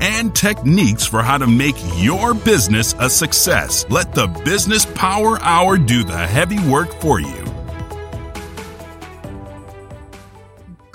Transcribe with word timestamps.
and 0.00 0.34
techniques 0.34 1.04
for 1.06 1.22
how 1.22 1.38
to 1.38 1.46
make 1.46 1.76
your 1.96 2.34
business 2.34 2.94
a 2.98 3.08
success. 3.08 3.84
Let 3.88 4.14
the 4.14 4.26
Business 4.44 4.86
Power 4.86 5.38
Hour 5.40 5.78
do 5.78 6.04
the 6.04 6.26
heavy 6.26 6.58
work 6.68 6.92
for 7.00 7.20
you. 7.20 7.44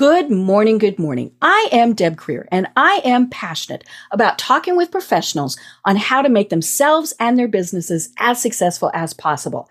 Good 0.02 0.32
morning, 0.32 0.80
good 0.80 0.98
morning. 0.98 1.32
I 1.44 1.70
am 1.72 1.94
Deb 1.94 2.16
Krier, 2.16 2.48
and 2.52 2.68
I 2.76 3.02
am 3.04 3.30
passionate 3.30 3.84
about 4.12 4.40
talking 4.40 4.76
with 4.76 4.90
professionals 4.90 5.60
on 5.86 5.96
how 5.96 6.24
to 6.24 6.30
make 6.30 6.50
themselves 6.50 7.14
and 7.20 7.38
their 7.38 7.48
businesses 7.48 8.10
as 8.18 8.42
successful 8.42 8.90
as 8.96 9.14
possible. 9.14 9.70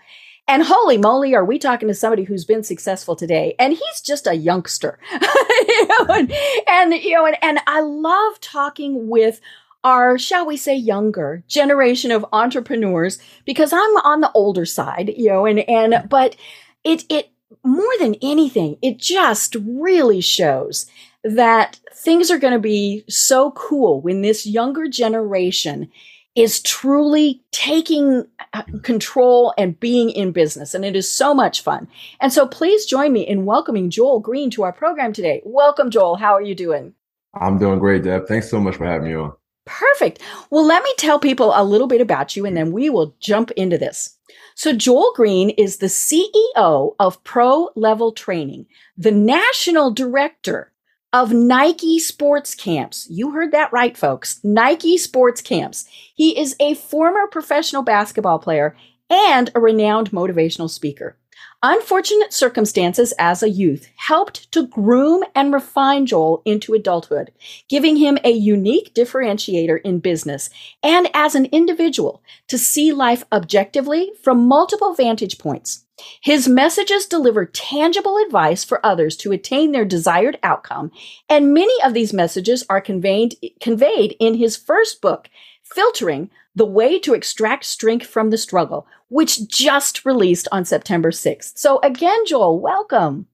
And 0.49 0.63
holy 0.65 0.99
moly, 0.99 1.35
are 1.35 1.45
we 1.45 1.59
talking 1.59 1.89
to 1.89 1.95
somebody 1.95 2.25
who's 2.25 2.45
been 2.45 2.65
successful 2.65 3.15
today? 3.15 3.55
And 3.59 3.73
he's 3.73 4.01
just 4.05 4.27
a 4.27 4.35
youngster. 4.35 4.99
you 5.13 5.87
know, 5.87 6.07
and, 6.09 6.33
and, 6.67 6.95
you 6.95 7.15
know, 7.15 7.27
and, 7.27 7.37
and 7.43 7.61
I 7.67 7.81
love 7.81 8.41
talking 8.41 9.09
with 9.09 9.41
our, 9.85 10.19
shall 10.19 10.47
we 10.47 10.57
say, 10.57 10.75
younger 10.75 11.45
generation 11.49 12.11
of 12.11 12.27
entrepreneurs 12.33 13.19
because 13.45 13.73
I'm 13.73 13.97
on 13.99 14.21
the 14.21 14.33
older 14.33 14.67
side, 14.67 15.13
you 15.17 15.29
know, 15.29 15.47
and, 15.47 15.61
and, 15.69 16.09
but 16.09 16.37
it, 16.85 17.05
it, 17.09 17.31
more 17.65 17.93
than 17.99 18.17
anything, 18.23 18.77
it 18.83 18.99
just 18.99 19.57
really 19.65 20.21
shows 20.21 20.87
that 21.23 21.79
things 21.95 22.31
are 22.31 22.39
going 22.39 22.53
to 22.53 22.59
be 22.59 23.05
so 23.09 23.51
cool 23.53 24.01
when 24.01 24.23
this 24.23 24.47
younger 24.47 24.89
generation 24.89 25.91
is 26.37 26.63
truly 26.63 27.43
taking 27.51 28.25
uh, 28.53 28.63
control 28.83 29.53
and 29.59 29.79
being 29.81 30.11
in 30.11 30.33
business. 30.33 30.75
And 30.75 30.85
it 30.85 30.95
is 30.95 31.11
so 31.11 31.35
much 31.35 31.63
fun. 31.63 31.89
And 32.21 32.33
so 32.33 32.47
please 32.47 32.87
join 32.87 33.13
me 33.13 33.27
in 33.27 33.45
welcoming 33.45 33.91
Joel 33.91 34.21
Green 34.21 34.51
to 34.51 34.63
our 34.63 34.73
program 34.73 35.13
today. 35.13 35.43
Welcome, 35.45 35.91
Joel. 35.91 36.17
How 36.17 36.33
are 36.33 36.43
you 36.43 36.55
doing? 36.55 36.95
I'm 37.35 37.59
doing 37.59 37.79
great, 37.79 38.05
Deb. 38.05 38.27
Thanks 38.27 38.51
so 38.51 38.61
much 38.61 38.77
for 38.77 38.87
having 38.87 39.09
me 39.09 39.15
on. 39.15 39.33
Perfect. 39.67 40.21
Well, 40.51 40.65
let 40.65 40.83
me 40.83 40.93
tell 40.99 41.19
people 41.19 41.53
a 41.55 41.65
little 41.65 41.87
bit 41.87 42.01
about 42.01 42.35
you 42.35 42.47
and 42.47 42.57
then 42.57 42.73
we 42.73 42.91
will 42.91 43.15
jump 43.21 43.51
into 43.53 43.79
this. 43.79 44.17
So, 44.55 44.73
Joel 44.73 45.13
Green 45.15 45.51
is 45.51 45.77
the 45.77 45.87
CEO 45.87 46.95
of 46.99 47.23
Pro 47.25 47.71
Level 47.77 48.13
Training, 48.13 48.67
the 48.97 49.13
national 49.13 49.93
director 49.93 50.73
of 51.13 51.33
Nike 51.33 51.99
Sports 51.99 52.55
Camps. 52.55 53.07
You 53.11 53.33
heard 53.33 53.51
that 53.53 53.73
right, 53.73 53.97
folks. 53.97 54.39
Nike 54.45 54.97
Sports 54.97 55.41
Camps. 55.41 55.87
He 56.15 56.39
is 56.39 56.55
a 56.61 56.75
former 56.75 57.27
professional 57.27 57.83
basketball 57.83 58.39
player 58.39 58.77
and 59.09 59.51
a 59.55 59.61
renowned 59.61 60.13
motivational 60.13 60.71
speaker. 60.71 61.17
Unfortunate 61.63 62.33
circumstances 62.33 63.13
as 63.19 63.43
a 63.43 63.51
youth 63.51 63.89
helped 63.97 64.51
to 64.53 64.67
groom 64.67 65.25
and 65.35 65.53
refine 65.53 66.07
Joel 66.07 66.43
into 66.45 66.75
adulthood, 66.75 67.33
giving 67.69 67.97
him 67.97 68.17
a 68.25 68.31
unique 68.31 68.95
differentiator 68.95 69.81
in 69.83 69.99
business 69.99 70.49
and 70.83 71.11
as 71.13 71.35
an 71.35 71.47
individual 71.47 72.23
to 72.49 72.57
see 72.57 72.93
life 72.93 73.25
objectively 73.33 74.13
from 74.23 74.47
multiple 74.47 74.95
vantage 74.95 75.39
points. 75.39 75.85
His 76.21 76.49
messages 76.49 77.07
deliver 77.07 77.47
tangible 77.47 78.19
advice 78.19 78.65
for 78.65 78.85
others 78.85 79.17
to 79.19 79.33
attain 79.33 79.73
their 79.73 79.85
desired 79.85 80.39
outcome, 80.43 80.91
and 81.29 81.55
many 81.55 81.75
of 81.83 81.95
these 81.95 82.13
messages 82.13 82.65
are 82.69 82.81
conveyed, 82.81 83.37
conveyed 83.61 84.17
in 84.21 84.35
his 84.35 84.57
first 84.57 85.01
book, 85.01 85.29
Filtering 85.63 86.31
The 86.55 86.67
Way 86.67 86.99
to 87.01 87.15
Extract 87.15 87.65
Strength 87.65 88.07
from 88.07 88.31
the 88.31 88.39
Struggle, 88.39 88.87
which 89.09 89.49
just 89.49 90.05
released 90.05 90.49
on 90.53 90.65
September 90.65 91.11
6th. 91.11 91.59
So, 91.59 91.81
again, 91.83 92.25
Joel, 92.27 92.61
welcome. 92.61 93.27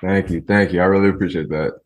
Thank 0.00 0.30
you. 0.30 0.40
Thank 0.40 0.72
you. 0.72 0.80
I 0.80 0.84
really 0.84 1.08
appreciate 1.08 1.48
that. 1.48 1.80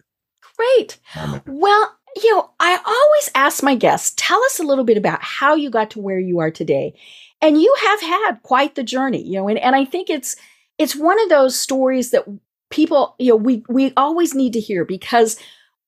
Great. 0.56 0.98
Um, 1.16 1.40
well, 1.46 1.96
you 2.16 2.34
know, 2.34 2.50
I 2.58 2.76
always 2.84 3.30
ask 3.34 3.62
my 3.62 3.74
guests, 3.74 4.12
tell 4.16 4.42
us 4.44 4.58
a 4.58 4.64
little 4.64 4.84
bit 4.84 4.96
about 4.96 5.22
how 5.22 5.54
you 5.54 5.70
got 5.70 5.90
to 5.90 6.00
where 6.00 6.18
you 6.18 6.40
are 6.40 6.50
today 6.50 6.94
and 7.40 7.60
you 7.60 7.74
have 7.80 8.00
had 8.02 8.42
quite 8.42 8.74
the 8.74 8.82
journey 8.82 9.22
you 9.22 9.38
know 9.38 9.48
and, 9.48 9.58
and 9.58 9.76
i 9.76 9.84
think 9.84 10.10
it's 10.10 10.36
it's 10.78 10.96
one 10.96 11.20
of 11.22 11.28
those 11.28 11.58
stories 11.58 12.10
that 12.10 12.24
people 12.70 13.14
you 13.18 13.30
know 13.30 13.36
we 13.36 13.62
we 13.68 13.92
always 13.96 14.34
need 14.34 14.52
to 14.52 14.60
hear 14.60 14.84
because 14.84 15.38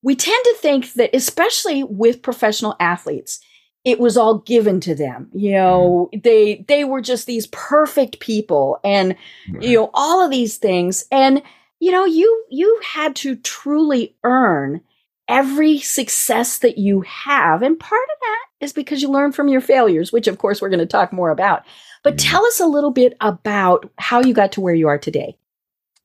we 0.01 0.15
tend 0.15 0.43
to 0.43 0.55
think 0.59 0.93
that 0.93 1.15
especially 1.15 1.83
with 1.83 2.21
professional 2.21 2.75
athletes 2.79 3.39
it 3.85 3.99
was 3.99 4.15
all 4.17 4.39
given 4.39 4.79
to 4.79 4.95
them 4.95 5.29
you 5.33 5.51
know 5.51 6.09
mm-hmm. 6.13 6.21
they 6.23 6.65
they 6.67 6.83
were 6.83 7.01
just 7.01 7.25
these 7.25 7.47
perfect 7.47 8.19
people 8.19 8.79
and 8.83 9.15
you 9.59 9.77
know 9.77 9.89
all 9.93 10.23
of 10.23 10.31
these 10.31 10.57
things. 10.57 11.05
And 11.11 11.41
you 11.79 11.91
know 11.91 12.05
you 12.05 12.45
you 12.49 12.79
had 12.83 13.15
to 13.17 13.35
truly 13.35 14.15
earn 14.23 14.81
every 15.27 15.79
success 15.79 16.59
that 16.59 16.77
you 16.77 17.01
have. 17.01 17.61
And 17.61 17.79
part 17.79 18.01
of 18.03 18.19
that 18.21 18.45
is 18.63 18.73
because 18.73 19.01
you 19.01 19.09
learn 19.09 19.31
from 19.31 19.47
your 19.47 19.61
failures, 19.61 20.11
which 20.11 20.27
of 20.27 20.37
course 20.37 20.61
we're 20.61 20.69
going 20.69 20.79
to 20.79 20.85
talk 20.85 21.13
more 21.13 21.29
about. 21.29 21.63
But 22.03 22.17
mm-hmm. 22.17 22.29
tell 22.29 22.45
us 22.45 22.59
a 22.59 22.65
little 22.65 22.91
bit 22.91 23.15
about 23.21 23.89
how 23.97 24.21
you 24.21 24.33
got 24.33 24.51
to 24.53 24.61
where 24.61 24.73
you 24.73 24.87
are 24.87 24.97
today. 24.97 25.37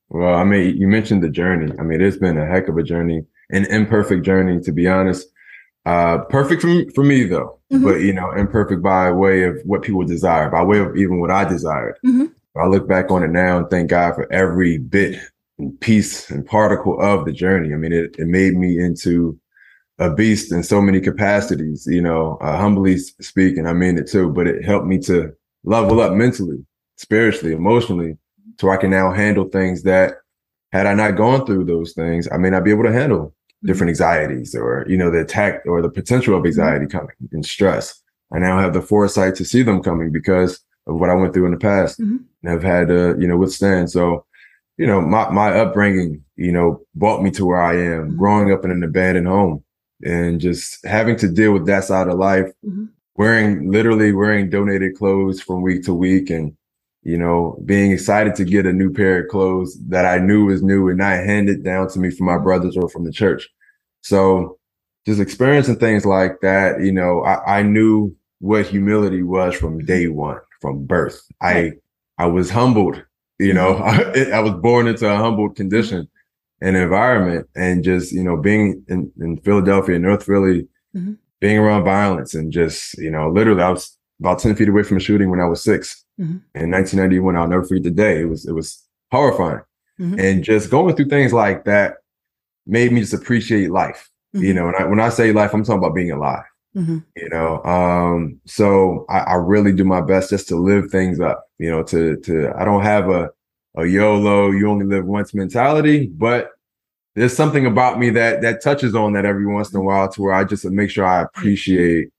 Well, 0.09 0.35
I 0.35 0.43
mean, 0.43 0.75
you 0.77 0.87
mentioned 0.87 1.23
the 1.23 1.29
journey. 1.29 1.71
I 1.79 1.83
mean, 1.83 2.01
it's 2.01 2.17
been 2.17 2.37
a 2.37 2.45
heck 2.45 2.67
of 2.67 2.77
a 2.77 2.83
journey, 2.83 3.25
an 3.51 3.65
imperfect 3.65 4.25
journey, 4.25 4.59
to 4.61 4.71
be 4.71 4.87
honest. 4.87 5.27
Uh, 5.85 6.19
perfect 6.25 6.61
for, 6.61 6.83
for 6.93 7.03
me 7.03 7.23
though, 7.23 7.57
mm-hmm. 7.71 7.83
but 7.83 8.01
you 8.01 8.13
know, 8.13 8.31
imperfect 8.31 8.81
by 8.81 9.11
way 9.11 9.43
of 9.43 9.57
what 9.63 9.81
people 9.81 10.03
desire, 10.03 10.49
by 10.49 10.63
way 10.63 10.79
of 10.79 10.95
even 10.97 11.19
what 11.19 11.31
I 11.31 11.45
desired. 11.45 11.97
Mm-hmm. 12.05 12.25
I 12.59 12.67
look 12.67 12.87
back 12.87 13.11
on 13.11 13.23
it 13.23 13.29
now 13.29 13.57
and 13.57 13.69
thank 13.69 13.89
God 13.89 14.15
for 14.15 14.31
every 14.31 14.77
bit 14.77 15.19
and 15.57 15.79
piece 15.79 16.29
and 16.29 16.45
particle 16.45 16.99
of 16.99 17.25
the 17.25 17.31
journey. 17.31 17.73
I 17.73 17.77
mean, 17.77 17.93
it, 17.93 18.15
it 18.17 18.27
made 18.27 18.55
me 18.55 18.77
into 18.79 19.39
a 19.99 20.09
beast 20.09 20.51
in 20.51 20.63
so 20.63 20.81
many 20.81 21.01
capacities, 21.01 21.85
you 21.85 22.01
know, 22.01 22.37
uh, 22.41 22.57
humbly 22.57 22.97
speaking, 22.97 23.67
I 23.67 23.73
mean 23.73 23.97
it 23.97 24.07
too, 24.07 24.31
but 24.31 24.47
it 24.47 24.63
helped 24.63 24.87
me 24.87 24.97
to 24.99 25.33
level 25.63 25.99
up 25.99 26.13
mentally, 26.13 26.65
spiritually, 26.95 27.53
emotionally, 27.53 28.17
so 28.59 28.69
I 28.69 28.77
can 28.77 28.89
now 28.89 29.11
handle 29.11 29.45
things 29.45 29.83
that 29.83 30.15
had 30.71 30.85
I 30.85 30.93
not 30.93 31.17
gone 31.17 31.45
through 31.45 31.65
those 31.65 31.93
things, 31.93 32.27
I 32.31 32.37
may 32.37 32.49
not 32.49 32.63
be 32.63 32.71
able 32.71 32.83
to 32.83 32.93
handle 32.93 33.27
mm-hmm. 33.27 33.67
different 33.67 33.89
anxieties 33.89 34.55
or, 34.55 34.85
you 34.87 34.97
know, 34.97 35.11
the 35.11 35.21
attack 35.21 35.65
or 35.65 35.81
the 35.81 35.89
potential 35.89 36.37
of 36.37 36.45
anxiety 36.45 36.85
mm-hmm. 36.85 36.97
coming 36.97 37.15
and 37.31 37.45
stress. 37.45 38.01
I 38.31 38.39
now 38.39 38.59
have 38.59 38.73
the 38.73 38.81
foresight 38.81 39.35
to 39.35 39.45
see 39.45 39.63
them 39.63 39.81
coming 39.81 40.11
because 40.11 40.59
of 40.87 40.99
what 40.99 41.09
I 41.09 41.15
went 41.15 41.33
through 41.33 41.45
in 41.45 41.51
the 41.51 41.57
past 41.57 41.99
mm-hmm. 41.99 42.17
and 42.43 42.51
have 42.51 42.63
had 42.63 42.87
to, 42.89 43.17
you 43.19 43.27
know, 43.27 43.37
withstand. 43.37 43.91
So, 43.91 44.25
you 44.77 44.87
know, 44.87 45.01
my, 45.01 45.29
my 45.29 45.51
upbringing, 45.51 46.23
you 46.35 46.51
know, 46.51 46.81
brought 46.95 47.21
me 47.21 47.31
to 47.31 47.45
where 47.45 47.61
I 47.61 47.75
am 47.75 48.09
mm-hmm. 48.09 48.17
growing 48.17 48.51
up 48.53 48.63
in 48.63 48.71
an 48.71 48.83
abandoned 48.83 49.27
home 49.27 49.63
and 50.03 50.39
just 50.39 50.85
having 50.85 51.15
to 51.17 51.27
deal 51.27 51.53
with 51.53 51.65
that 51.67 51.83
side 51.83 52.07
of 52.07 52.17
life, 52.17 52.47
mm-hmm. 52.65 52.85
wearing 53.15 53.71
literally 53.71 54.11
wearing 54.11 54.49
donated 54.49 54.95
clothes 54.95 55.41
from 55.41 55.61
week 55.61 55.83
to 55.83 55.93
week 55.93 56.29
and 56.29 56.55
you 57.03 57.17
know, 57.17 57.57
being 57.65 57.91
excited 57.91 58.35
to 58.35 58.43
get 58.43 58.65
a 58.65 58.73
new 58.73 58.91
pair 58.91 59.23
of 59.23 59.29
clothes 59.29 59.77
that 59.87 60.05
I 60.05 60.19
knew 60.19 60.45
was 60.45 60.61
new 60.61 60.89
and 60.89 60.97
not 60.97 61.23
handed 61.25 61.63
down 61.63 61.87
to 61.89 61.99
me 61.99 62.11
from 62.11 62.25
my 62.25 62.33
mm-hmm. 62.33 62.43
brothers 62.43 62.75
or 62.75 62.89
from 62.89 63.05
the 63.05 63.11
church. 63.11 63.47
So 64.01 64.59
just 65.05 65.19
experiencing 65.19 65.77
things 65.77 66.05
like 66.05 66.41
that, 66.41 66.81
you 66.81 66.91
know, 66.91 67.23
I, 67.23 67.59
I 67.59 67.63
knew 67.63 68.15
what 68.39 68.67
humility 68.67 69.23
was 69.23 69.55
from 69.55 69.77
mm-hmm. 69.77 69.85
day 69.85 70.07
one, 70.07 70.39
from 70.61 70.85
birth. 70.85 71.21
I 71.41 71.73
I 72.17 72.25
was 72.25 72.49
humbled, 72.49 73.01
you 73.39 73.53
know, 73.53 73.77
I, 73.77 73.97
mm-hmm. 73.97 74.33
I 74.33 74.39
was 74.41 74.53
born 74.61 74.87
into 74.87 75.09
a 75.09 75.17
humbled 75.17 75.55
condition 75.55 76.07
and 76.61 76.75
environment 76.75 77.47
and 77.55 77.83
just, 77.83 78.11
you 78.11 78.23
know, 78.23 78.37
being 78.37 78.83
in, 78.87 79.11
in 79.19 79.37
Philadelphia, 79.37 79.99
North 79.99 80.25
Philly, 80.25 80.67
mm-hmm. 80.95 81.13
being 81.39 81.57
around 81.57 81.85
violence 81.85 82.33
and 82.33 82.51
just, 82.51 82.97
you 82.97 83.11
know, 83.11 83.29
literally 83.29 83.61
I 83.61 83.69
was 83.69 83.97
about 84.19 84.39
10 84.39 84.55
feet 84.55 84.69
away 84.69 84.83
from 84.83 84.97
a 84.97 84.99
shooting 84.99 85.29
when 85.29 85.39
I 85.39 85.45
was 85.45 85.63
6 85.63 86.05
mm-hmm. 86.19 86.37
In 86.55 86.71
1991, 86.71 87.35
I'll 87.35 87.47
never 87.47 87.63
forget 87.63 87.83
the 87.83 87.91
day. 87.91 88.21
It 88.21 88.25
was, 88.25 88.45
it 88.47 88.53
was 88.53 88.83
horrifying. 89.11 89.61
Mm-hmm. 89.99 90.19
And 90.19 90.43
just 90.43 90.69
going 90.69 90.95
through 90.95 91.09
things 91.09 91.33
like 91.33 91.65
that 91.65 91.97
made 92.65 92.91
me 92.91 93.01
just 93.01 93.13
appreciate 93.13 93.71
life. 93.71 94.09
Mm-hmm. 94.35 94.45
You 94.45 94.53
know, 94.53 94.67
and 94.67 94.75
I, 94.75 94.85
when 94.85 94.99
I 94.99 95.09
say 95.09 95.31
life, 95.31 95.53
I'm 95.53 95.63
talking 95.63 95.79
about 95.79 95.95
being 95.95 96.11
alive. 96.11 96.43
Mm-hmm. 96.75 96.99
You 97.17 97.29
know, 97.29 97.63
um, 97.63 98.39
so 98.45 99.05
I, 99.09 99.19
I, 99.19 99.33
really 99.33 99.73
do 99.73 99.83
my 99.83 100.01
best 100.01 100.29
just 100.29 100.47
to 100.49 100.55
live 100.55 100.91
things 100.91 101.19
up. 101.19 101.43
You 101.57 101.71
know, 101.71 101.81
to 101.83 102.15
to 102.17 102.53
I 102.55 102.63
don't 102.63 102.83
have 102.83 103.09
a 103.09 103.31
a 103.77 103.85
YOLO, 103.85 104.51
you 104.51 104.69
only 104.69 104.85
live 104.85 105.05
once 105.05 105.33
mentality, 105.33 106.07
but 106.07 106.51
there's 107.15 107.35
something 107.35 107.65
about 107.65 107.99
me 107.99 108.09
that 108.11 108.41
that 108.41 108.61
touches 108.61 108.95
on 108.95 109.13
that 109.13 109.25
every 109.25 109.45
once 109.45 109.71
in 109.71 109.79
a 109.79 109.83
while 109.83 110.09
to 110.09 110.21
where 110.21 110.33
I 110.33 110.43
just 110.43 110.65
make 110.65 110.89
sure 110.89 111.05
I 111.05 111.21
appreciate 111.21 112.09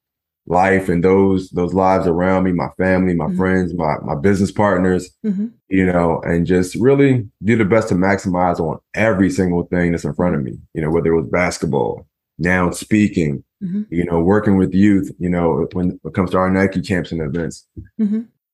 life 0.47 0.89
and 0.89 1.03
those 1.03 1.49
those 1.51 1.73
lives 1.73 2.07
around 2.07 2.45
me, 2.45 2.53
my 2.53 2.69
family, 2.77 3.15
my 3.15 3.27
mm-hmm. 3.27 3.37
friends, 3.39 3.75
my 3.75 3.97
my 4.03 4.15
business 4.15 4.51
partners, 4.51 5.11
mm-hmm. 5.25 5.47
you 5.69 5.87
know, 5.87 6.21
and 6.25 6.47
just 6.47 6.75
really 6.75 7.29
do 7.43 7.57
the 7.57 7.65
best 7.65 7.89
to 7.89 7.95
maximize 7.95 8.61
on 8.61 8.79
every 8.95 9.31
single 9.31 9.65
thing 9.65 9.93
that's 9.93 10.05
in 10.05 10.15
front 10.15 10.35
of 10.35 10.43
me. 10.43 10.59
You 10.75 10.83
know, 10.83 10.91
whether 10.91 11.13
it 11.13 11.21
was 11.21 11.31
basketball, 11.31 12.07
now 12.39 12.71
speaking, 12.71 13.45
mm-hmm. 13.63 13.83
you 13.91 14.05
know, 14.05 14.21
working 14.21 14.57
with 14.57 14.75
youth, 14.75 15.11
you 15.19 15.31
know, 15.31 15.67
when 15.73 15.99
it 16.05 16.15
comes 16.15 16.31
to 16.33 16.39
our 16.39 16.51
Nike 16.51 16.83
camps 16.83 17.13
and 17.13 17.21
events. 17.23 17.67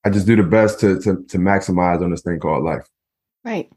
Mm-hmm. 0.07 0.13
I 0.13 0.15
just 0.15 0.27
do 0.27 0.37
the 0.37 0.43
best 0.43 0.81
to, 0.81 1.01
to 1.01 1.25
to 1.29 1.39
maximize 1.39 2.03
on 2.03 2.11
this 2.11 2.23
thing 2.23 2.39
called 2.39 2.65
life. 2.65 2.89
Right. 3.45 3.71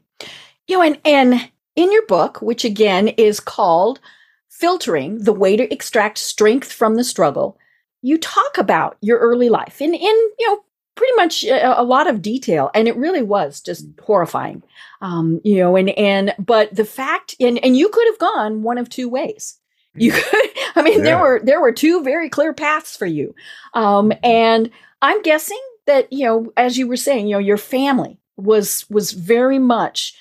You 0.66 0.78
know, 0.78 0.82
and 0.82 0.98
and 1.04 1.50
in 1.76 1.92
your 1.92 2.06
book, 2.06 2.40
which 2.42 2.64
again 2.64 3.08
is 3.08 3.40
called 3.40 4.00
Filtering 4.48 5.24
the 5.24 5.32
Way 5.32 5.56
to 5.56 5.72
Extract 5.72 6.18
Strength 6.18 6.72
from 6.72 6.96
the 6.96 7.04
Struggle, 7.04 7.56
you 8.02 8.18
talk 8.18 8.58
about 8.58 8.96
your 9.00 9.18
early 9.18 9.48
life 9.48 9.80
in, 9.80 9.94
in 9.94 10.00
you 10.38 10.48
know, 10.48 10.62
pretty 10.94 11.14
much 11.16 11.44
a, 11.44 11.80
a 11.80 11.82
lot 11.82 12.06
of 12.06 12.20
detail. 12.20 12.70
And 12.74 12.86
it 12.86 12.96
really 12.96 13.22
was 13.22 13.60
just 13.60 13.86
horrifying. 14.02 14.62
Um, 15.00 15.40
you 15.44 15.56
know, 15.56 15.76
and, 15.76 15.90
and, 15.90 16.34
but 16.38 16.74
the 16.74 16.84
fact, 16.84 17.34
and, 17.40 17.62
and 17.64 17.76
you 17.76 17.88
could 17.88 18.06
have 18.08 18.18
gone 18.18 18.62
one 18.62 18.76
of 18.76 18.90
two 18.90 19.08
ways. 19.08 19.56
You 19.94 20.12
mm. 20.12 20.22
could, 20.22 20.50
I 20.76 20.82
mean, 20.82 20.98
yeah. 20.98 21.04
there 21.04 21.18
were, 21.18 21.40
there 21.42 21.60
were 21.60 21.72
two 21.72 22.02
very 22.02 22.28
clear 22.28 22.52
paths 22.52 22.96
for 22.96 23.06
you. 23.06 23.34
Um, 23.72 24.12
and 24.22 24.70
I'm 25.00 25.22
guessing 25.22 25.60
that, 25.90 26.12
you 26.12 26.24
know, 26.24 26.52
as 26.56 26.78
you 26.78 26.86
were 26.86 26.96
saying, 26.96 27.26
you 27.26 27.34
know, 27.34 27.40
your 27.40 27.58
family 27.58 28.18
was, 28.36 28.86
was 28.88 29.12
very 29.12 29.58
much, 29.58 30.14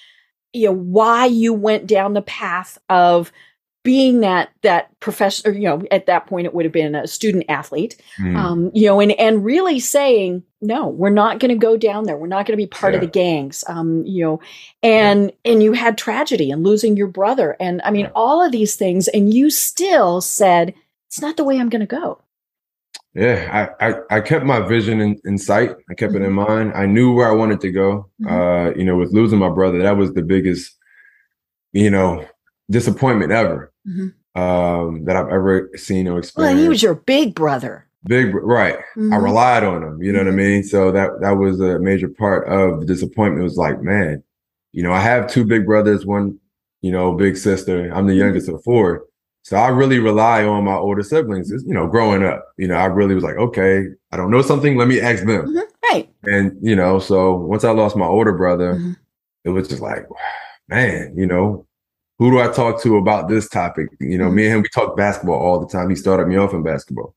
you 0.54 0.68
know, 0.68 0.76
why 0.76 1.26
you 1.26 1.54
went 1.54 1.88
down 1.88 2.14
the 2.14 2.22
path 2.22 2.78
of, 2.90 3.32
being 3.84 4.20
that 4.20 4.50
that 4.62 4.88
professor, 5.00 5.52
you 5.54 5.64
know, 5.64 5.82
at 5.90 6.06
that 6.06 6.28
point 6.28 6.46
it 6.46 6.54
would 6.54 6.66
have 6.66 6.72
been 6.72 6.96
a 6.96 7.08
student 7.08 7.46
athlete, 7.48 7.96
mm. 8.20 8.36
um, 8.36 8.72
you 8.74 8.86
know, 8.86 9.00
and 9.00 9.14
and 9.14 9.46
really 9.46 9.80
saying, 9.80 10.44
no, 10.62 10.88
we're 10.88 11.10
not 11.10 11.40
going 11.40 11.50
to 11.50 11.58
go 11.58 11.78
down 11.78 12.04
there. 12.04 12.18
We're 12.18 12.28
not 12.28 12.46
going 12.46 12.58
to 12.58 12.64
be 12.64 12.68
part 12.68 12.94
yeah. 12.94 12.98
of 12.98 13.02
the 13.02 13.08
gangs, 13.08 13.64
um, 13.68 14.06
you 14.06 14.24
know, 14.24 14.42
and 14.84 15.32
yeah. 15.44 15.52
and 15.54 15.64
you 15.64 15.74
had 15.74 15.98
tragedy 15.98 16.52
and 16.52 16.64
losing 16.64 16.98
your 16.98 17.08
brother, 17.08 17.56
and 17.60 17.82
I 17.84 17.92
mean 17.92 18.06
yeah. 18.06 18.12
all 18.16 18.46
of 18.46 18.52
these 18.52 18.76
things, 18.76 19.08
and 19.08 19.34
you 19.34 19.50
still 19.50 20.20
said 20.20 20.74
it's 21.08 21.22
not 21.22 21.38
the 21.38 21.46
way 21.46 21.58
I'm 21.58 21.70
going 21.70 21.80
to 21.80 21.88
go. 21.88 22.22
Yeah, 23.16 23.72
I, 23.80 23.90
I, 23.90 23.96
I 24.12 24.22
kept 24.22 24.46
my 24.46 24.60
vision 24.60 25.02
in, 25.02 25.20
in 25.26 25.38
sight. 25.38 25.72
I 25.90 25.94
kept 25.96 26.14
mm-hmm. 26.14 26.24
it 26.24 26.28
in 26.28 26.34
mm-hmm. 26.34 26.52
mind. 26.52 26.74
I 26.74 26.86
knew 26.86 27.14
where 27.14 27.28
I 27.28 27.34
wanted 27.34 27.60
to 27.62 27.72
go. 27.72 28.10
Mm-hmm. 28.22 28.28
Uh, 28.28 28.70
you 28.78 28.86
know, 28.86 28.98
with 28.98 29.12
losing 29.12 29.40
my 29.40 29.50
brother, 29.50 29.82
that 29.82 29.98
was 29.98 30.14
the 30.14 30.22
biggest, 30.22 30.78
you 31.74 31.90
know, 31.90 32.26
disappointment 32.70 33.32
ever 33.32 33.74
mm-hmm. 33.88 34.40
um, 34.40 35.06
that 35.06 35.16
I've 35.16 35.30
ever 35.30 35.72
seen 35.76 36.08
or 36.08 36.20
experienced. 36.20 36.56
Well, 36.56 36.64
he 36.64 36.70
was 36.70 36.84
your 36.84 36.96
big 36.96 37.34
brother. 37.34 37.88
Big 38.06 38.34
right. 38.34 38.78
Mm-hmm. 38.96 39.14
I 39.14 39.18
relied 39.18 39.64
on 39.64 39.84
him. 39.84 40.02
You 40.02 40.14
know 40.14 40.20
mm-hmm. 40.20 40.28
what 40.28 40.34
I 40.34 40.38
mm-hmm. 40.38 40.52
mean? 40.52 40.64
So 40.64 40.92
that 40.92 41.10
that 41.22 41.32
was 41.32 41.60
a 41.60 41.80
major 41.80 42.08
part 42.10 42.48
of 42.48 42.80
the 42.80 42.86
disappointment. 42.86 43.42
It 43.42 43.44
was 43.44 43.58
like, 43.58 43.82
man, 43.82 44.24
you 44.72 44.84
know, 44.84 44.94
I 44.94 45.02
have 45.02 45.28
two 45.28 45.44
big 45.44 45.66
brothers, 45.66 46.06
one, 46.06 46.40
you 46.82 46.92
know, 46.92 47.14
big 47.14 47.36
sister. 47.38 47.92
I'm 47.92 48.06
the 48.06 48.14
mm-hmm. 48.14 48.22
youngest 48.22 48.50
of 48.50 48.64
four. 48.64 49.06
So 49.44 49.58
I 49.58 49.70
really 49.70 50.00
rely 50.00 50.44
on 50.44 50.66
my 50.66 50.76
older 50.76 51.04
siblings. 51.04 51.50
You 51.50 51.74
know, 51.74 51.88
growing 51.88 52.24
up, 52.24 52.46
you 52.58 52.68
know, 52.68 52.76
I 52.76 52.86
really 52.86 53.16
was 53.16 53.24
like, 53.24 53.38
okay, 53.38 53.86
I 54.12 54.18
don't 54.18 54.32
know 54.32 54.42
something. 54.42 54.78
Let 54.78 54.88
me 54.88 55.00
ask 55.00 55.24
them. 55.24 55.48
Mm-hmm. 55.48 55.94
Right. 55.96 56.10
And 56.24 56.58
you 56.62 56.76
know, 56.76 57.00
so 57.00 57.36
once 57.36 57.64
I 57.64 57.72
lost 57.72 57.96
my 57.96 58.06
older 58.06 58.34
brother, 58.34 58.80
it 59.44 59.50
was 59.50 59.68
just 59.68 59.82
like, 59.82 60.06
man, 60.68 61.14
you 61.18 61.26
know, 61.26 61.66
who 62.20 62.32
do 62.32 62.40
I 62.40 62.50
talk 62.50 62.82
to 62.84 62.98
about 62.98 63.30
this 63.30 63.50
topic? 63.50 63.88
You 64.00 64.18
know, 64.18 64.26
mm-hmm. 64.26 64.36
me 64.36 64.46
and 64.46 64.56
him, 64.56 64.62
we 64.62 64.70
talk 64.70 64.98
basketball 64.98 65.40
all 65.40 65.60
the 65.60 65.68
time. 65.68 65.90
He 65.90 65.96
started 65.96 66.28
me 66.28 66.36
off 66.36 66.54
in 66.54 66.64
basketball. 66.64 67.16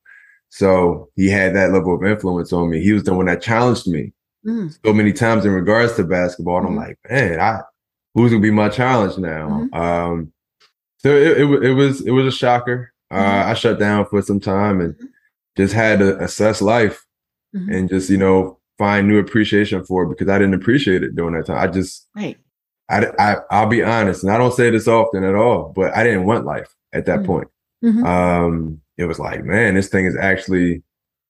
So 0.48 1.10
he 1.16 1.28
had 1.28 1.54
that 1.56 1.72
level 1.72 1.94
of 1.94 2.04
influence 2.04 2.52
on 2.52 2.70
me. 2.70 2.82
He 2.82 2.92
was 2.92 3.04
the 3.04 3.14
one 3.14 3.26
that 3.26 3.42
challenged 3.42 3.88
me 3.88 4.12
mm. 4.46 4.78
so 4.84 4.92
many 4.92 5.12
times 5.12 5.44
in 5.44 5.52
regards 5.52 5.96
to 5.96 6.04
basketball. 6.04 6.58
And 6.58 6.66
I'm 6.66 6.72
mm-hmm. 6.74 6.82
like, 6.82 6.98
man, 7.10 7.40
I 7.40 7.60
who's 8.14 8.30
gonna 8.30 8.42
be 8.42 8.50
my 8.50 8.68
challenge 8.68 9.18
now? 9.18 9.48
Mm-hmm. 9.48 9.74
Um, 9.74 10.32
so 11.02 11.16
it, 11.16 11.40
it, 11.40 11.64
it, 11.64 11.72
was 11.74 12.00
it 12.02 12.10
was 12.10 12.26
a 12.26 12.36
shocker. 12.36 12.92
Uh, 13.10 13.16
mm-hmm. 13.16 13.50
I 13.50 13.54
shut 13.54 13.78
down 13.78 14.06
for 14.06 14.22
some 14.22 14.40
time 14.40 14.80
and 14.80 14.94
mm-hmm. 14.94 15.06
just 15.56 15.74
had 15.74 15.98
to 15.98 16.18
assess 16.22 16.62
life 16.62 17.04
mm-hmm. 17.54 17.72
and 17.72 17.88
just 17.88 18.08
you 18.08 18.16
know 18.16 18.58
find 18.78 19.08
new 19.08 19.18
appreciation 19.18 19.84
for 19.84 20.04
it 20.04 20.08
because 20.08 20.28
I 20.28 20.38
didn't 20.38 20.54
appreciate 20.54 21.02
it 21.02 21.14
during 21.14 21.34
that 21.34 21.46
time. 21.46 21.58
I 21.58 21.70
just 21.70 22.08
right. 22.14 22.38
I, 22.88 23.06
I 23.18 23.36
I'll 23.50 23.66
be 23.66 23.82
honest, 23.82 24.22
and 24.22 24.32
I 24.32 24.38
don't 24.38 24.54
say 24.54 24.70
this 24.70 24.88
often 24.88 25.24
at 25.24 25.34
all, 25.34 25.72
but 25.74 25.94
I 25.96 26.04
didn't 26.04 26.26
want 26.26 26.44
life 26.44 26.72
at 26.92 27.06
that 27.06 27.20
mm-hmm. 27.20 27.26
point. 27.26 27.48
Mm-hmm. 27.84 28.04
Um, 28.04 28.80
it 28.96 29.04
was 29.06 29.18
like, 29.18 29.44
man, 29.44 29.74
this 29.74 29.88
thing 29.88 30.06
is 30.06 30.16
actually 30.16 30.82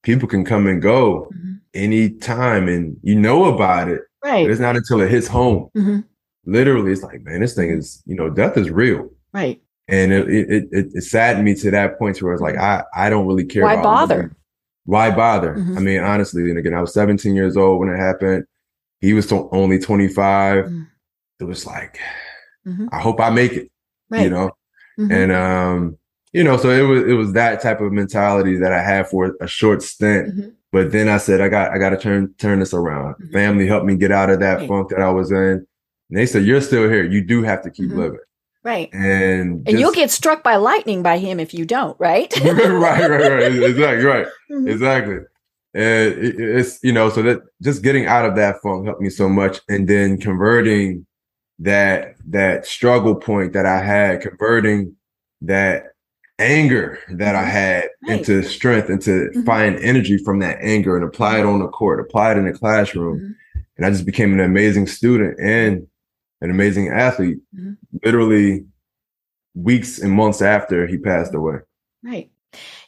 people 0.02 0.28
can 0.28 0.44
come 0.44 0.66
and 0.66 0.82
go 0.82 1.30
mm-hmm. 1.34 1.54
anytime, 1.74 2.68
and 2.68 2.96
you 3.02 3.14
know 3.14 3.44
about 3.44 3.88
it. 3.88 4.02
Right. 4.24 4.48
it's 4.48 4.60
not 4.60 4.76
until 4.76 5.00
it 5.00 5.10
hits 5.10 5.26
home. 5.26 5.68
Literally, 6.44 6.92
it's 6.92 7.02
like, 7.02 7.22
man, 7.22 7.40
this 7.40 7.54
thing 7.54 7.70
is, 7.70 8.02
you 8.06 8.14
know, 8.14 8.30
death 8.30 8.56
is 8.56 8.70
real. 8.70 9.10
Right. 9.32 9.62
And 9.88 10.12
it 10.12 10.28
it 10.28 10.68
it, 10.70 10.88
it 10.94 11.02
saddened 11.02 11.44
me 11.44 11.54
to 11.56 11.70
that 11.72 11.98
point 11.98 12.20
where 12.22 12.32
it's 12.32 12.42
like, 12.42 12.56
I 12.56 12.84
I 12.94 13.10
don't 13.10 13.26
really 13.26 13.44
care. 13.44 13.64
Why 13.64 13.82
bother? 13.82 14.36
Why 14.84 15.10
bother? 15.10 15.54
Mm-hmm. 15.54 15.78
I 15.78 15.80
mean, 15.80 16.00
honestly, 16.00 16.50
and 16.50 16.58
again, 16.58 16.74
I 16.74 16.80
was 16.80 16.92
17 16.92 17.34
years 17.34 17.56
old 17.56 17.80
when 17.80 17.88
it 17.88 17.98
happened. 17.98 18.46
He 19.00 19.12
was 19.12 19.30
only 19.32 19.78
25 19.78 20.70
it 21.42 21.46
was 21.46 21.66
like, 21.66 21.98
mm-hmm. 22.66 22.86
I 22.92 23.00
hope 23.00 23.20
I 23.20 23.30
make 23.30 23.52
it, 23.52 23.70
right. 24.08 24.22
you 24.22 24.30
know? 24.30 24.50
Mm-hmm. 24.98 25.12
And, 25.12 25.32
um, 25.32 25.98
you 26.32 26.44
know, 26.44 26.56
so 26.56 26.70
it 26.70 26.82
was, 26.82 27.02
it 27.02 27.14
was 27.14 27.32
that 27.32 27.60
type 27.60 27.80
of 27.80 27.92
mentality 27.92 28.56
that 28.58 28.72
I 28.72 28.82
had 28.82 29.08
for 29.08 29.36
a 29.40 29.46
short 29.46 29.82
stint. 29.82 30.28
Mm-hmm. 30.28 30.48
But 30.70 30.92
then 30.92 31.08
I 31.08 31.18
said, 31.18 31.42
I 31.42 31.48
got, 31.48 31.72
I 31.72 31.78
got 31.78 31.90
to 31.90 31.98
turn, 31.98 32.32
turn 32.38 32.60
this 32.60 32.72
around. 32.72 33.14
Mm-hmm. 33.14 33.32
Family 33.32 33.66
helped 33.66 33.86
me 33.86 33.96
get 33.96 34.12
out 34.12 34.30
of 34.30 34.40
that 34.40 34.60
right. 34.60 34.68
funk 34.68 34.88
that 34.90 35.02
I 35.02 35.10
was 35.10 35.30
in. 35.30 35.66
And 36.08 36.18
they 36.18 36.24
said, 36.24 36.44
you're 36.44 36.62
still 36.62 36.88
here. 36.88 37.04
You 37.04 37.22
do 37.22 37.42
have 37.42 37.62
to 37.64 37.70
keep 37.70 37.88
mm-hmm. 37.88 37.98
living. 37.98 38.20
Right. 38.64 38.92
And 38.92 39.66
and 39.68 39.80
you'll 39.80 39.92
get 39.92 40.10
struck 40.10 40.44
by 40.44 40.56
lightning 40.56 41.02
by 41.02 41.18
him 41.18 41.40
if 41.40 41.52
you 41.52 41.64
don't, 41.64 41.98
right? 41.98 42.32
right, 42.44 43.10
right, 43.10 43.10
right. 43.10 43.52
Exactly, 43.52 44.04
right. 44.04 44.26
Mm-hmm. 44.50 44.68
Exactly. 44.68 45.18
And 45.74 46.12
it, 46.12 46.38
it's, 46.38 46.78
you 46.84 46.92
know, 46.92 47.08
so 47.08 47.22
that 47.22 47.40
just 47.62 47.82
getting 47.82 48.06
out 48.06 48.24
of 48.24 48.36
that 48.36 48.60
funk 48.62 48.84
helped 48.84 49.00
me 49.00 49.10
so 49.10 49.28
much. 49.28 49.60
And 49.68 49.88
then 49.88 50.18
converting 50.18 51.06
that 51.58 52.16
that 52.28 52.66
struggle 52.66 53.14
point 53.16 53.52
that 53.54 53.66
I 53.66 53.82
had, 53.82 54.20
converting 54.20 54.94
that 55.40 55.86
anger 56.38 56.98
that 57.10 57.34
I 57.34 57.40
mm-hmm. 57.40 57.50
had 57.50 57.88
right. 58.08 58.18
into 58.18 58.42
strength 58.42 58.88
and 58.88 59.02
to 59.02 59.10
mm-hmm. 59.10 59.42
find 59.42 59.76
energy 59.80 60.18
from 60.18 60.38
that 60.40 60.58
anger 60.60 60.96
and 60.96 61.04
apply 61.04 61.40
it 61.40 61.46
on 61.46 61.60
the 61.60 61.68
court, 61.68 62.00
apply 62.00 62.32
it 62.32 62.38
in 62.38 62.46
the 62.46 62.52
classroom. 62.52 63.18
Mm-hmm. 63.18 63.60
And 63.76 63.86
I 63.86 63.90
just 63.90 64.06
became 64.06 64.32
an 64.32 64.40
amazing 64.40 64.86
student 64.86 65.38
and 65.40 65.86
an 66.42 66.50
amazing 66.50 66.88
athlete, 66.88 67.38
mm-hmm. 67.54 67.72
literally 68.04 68.66
weeks 69.54 69.98
and 69.98 70.12
months 70.12 70.42
after 70.42 70.86
he 70.86 70.98
passed 70.98 71.34
away. 71.34 71.58
Right. 72.02 72.30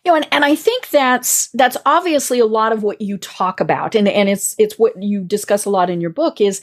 You 0.04 0.12
know, 0.12 0.16
and, 0.16 0.28
and 0.30 0.44
I 0.44 0.54
think 0.54 0.90
that's 0.90 1.49
that's 1.54 1.78
obviously 1.87 2.38
a 2.38 2.46
lot 2.46 2.73
of 2.73 2.82
what 2.82 3.00
you 3.00 3.16
talk 3.16 3.61
about, 3.61 3.94
and 3.94 4.06
and 4.06 4.28
it's 4.28 4.54
it's 4.58 4.78
what 4.78 5.02
you 5.02 5.25
discuss 5.25 5.64
a 5.64 5.70
lot 5.70 5.88
in 5.88 6.02
your 6.02 6.11
book 6.11 6.40
is 6.40 6.61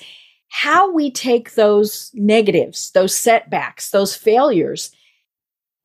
how 0.49 0.91
we 0.91 1.09
take 1.09 1.55
those 1.55 2.11
negatives, 2.13 2.91
those 2.91 3.15
setbacks, 3.15 3.89
those 3.89 4.15
failures, 4.15 4.91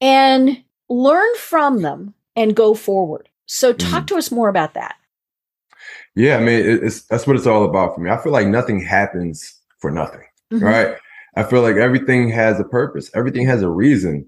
and 0.01 0.63
learn 0.91 1.35
from 1.37 1.81
them 1.81 2.13
and 2.35 2.55
go 2.55 2.75
forward. 2.75 3.29
So, 3.47 3.73
talk 3.73 4.05
mm. 4.05 4.07
to 4.09 4.17
us 4.17 4.31
more 4.31 4.49
about 4.49 4.75
that. 4.75 4.97
Yeah, 6.17 6.37
I 6.37 6.41
mean, 6.41 6.61
it, 6.61 6.83
it's 6.83 7.03
that's 7.03 7.27
what 7.27 7.37
it's 7.37 7.47
all 7.47 7.65
about 7.65 7.95
for 7.95 8.01
me. 8.01 8.11
I 8.11 8.23
feel 8.23 8.33
like 8.33 8.49
nothing 8.49 8.81
happens 8.81 9.59
for 9.79 9.91
nothing, 9.91 10.26
Mhm. 10.53 10.63
right? 10.63 10.97
I 11.37 11.43
feel 11.43 11.63
like 11.63 11.77
everything 11.77 12.29
has 12.31 12.59
a 12.61 12.65
purpose, 12.65 13.11
everything 13.15 13.47
has 13.47 13.63
a 13.63 13.69
reason. 13.69 14.27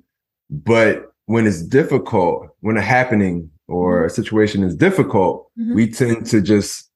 But 0.51 1.13
when 1.27 1.47
it's 1.47 1.63
difficult, 1.63 2.49
when 2.61 2.77
a 2.77 2.83
happening 2.83 3.51
or 3.67 4.05
a 4.07 4.11
situation 4.11 4.63
is 4.63 4.75
difficult, 4.75 5.47
Mhm. 5.59 5.75
we 5.75 5.91
tend 5.91 6.27
to 6.27 6.41
just 6.41 6.91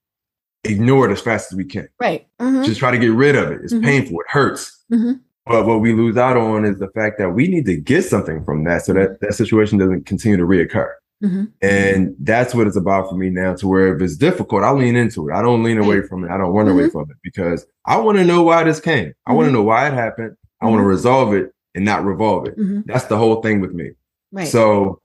ignore 0.64 1.08
it 1.08 1.12
as 1.12 1.20
fast 1.20 1.52
as 1.52 1.56
we 1.56 1.64
can. 1.64 1.88
Right. 2.00 2.26
Mhm. 2.40 2.64
Just 2.64 2.78
try 2.78 2.90
to 2.90 2.98
get 2.98 3.12
rid 3.12 3.36
of 3.36 3.50
it. 3.50 3.60
It's 3.62 3.72
Mhm. 3.74 3.82
painful, 3.84 4.20
it 4.20 4.26
hurts. 4.28 4.84
Mhm. 4.92 5.20
But 5.46 5.66
what 5.66 5.80
we 5.80 5.92
lose 5.92 6.16
out 6.16 6.36
on 6.36 6.64
is 6.64 6.78
the 6.78 6.88
fact 6.94 7.18
that 7.18 7.30
we 7.30 7.48
need 7.48 7.66
to 7.66 7.76
get 7.76 8.04
something 8.04 8.44
from 8.44 8.62
that 8.64 8.84
so 8.84 8.92
that 8.92 9.20
that 9.20 9.34
situation 9.34 9.76
doesn't 9.78 10.06
continue 10.06 10.36
to 10.38 10.44
reoccur. 10.44 10.88
Mhm. 11.22 11.52
And 11.62 12.14
that's 12.20 12.54
what 12.54 12.66
it's 12.66 12.76
about 12.76 13.08
for 13.08 13.14
me 13.16 13.30
now 13.30 13.54
to 13.54 13.68
where 13.68 13.94
if 13.94 14.02
it's 14.02 14.16
difficult, 14.16 14.64
I 14.64 14.72
lean 14.72 14.96
into 14.96 15.28
it. 15.28 15.32
I 15.34 15.40
don't 15.42 15.62
lean 15.62 15.78
away 15.78 16.02
from 16.02 16.24
it. 16.24 16.30
I 16.30 16.36
don't 16.36 16.52
run 16.52 16.68
away 16.68 16.84
Mhm. 16.88 16.92
from 16.92 17.02
it 17.10 17.16
because 17.22 17.64
I 17.86 17.98
want 17.98 18.18
to 18.18 18.24
know 18.24 18.42
why 18.42 18.64
this 18.64 18.80
came. 18.80 19.12
I 19.26 19.32
want 19.32 19.46
to 19.46 19.50
Mhm. 19.50 19.54
know 19.54 19.62
why 19.62 19.86
it 19.88 19.94
happened. 19.94 20.34
I 20.60 20.66
want 20.66 20.80
to 20.80 20.84
Mhm. 20.84 20.88
resolve 20.88 21.32
it 21.34 21.52
and 21.74 21.84
not 21.84 22.04
revolve 22.04 22.48
it. 22.48 22.58
Mhm. 22.58 22.84
That's 22.86 23.04
the 23.04 23.16
whole 23.16 23.40
thing 23.42 23.60
with 23.60 23.72
me. 23.72 23.90
Right. 24.32 24.48
So, 24.48 25.00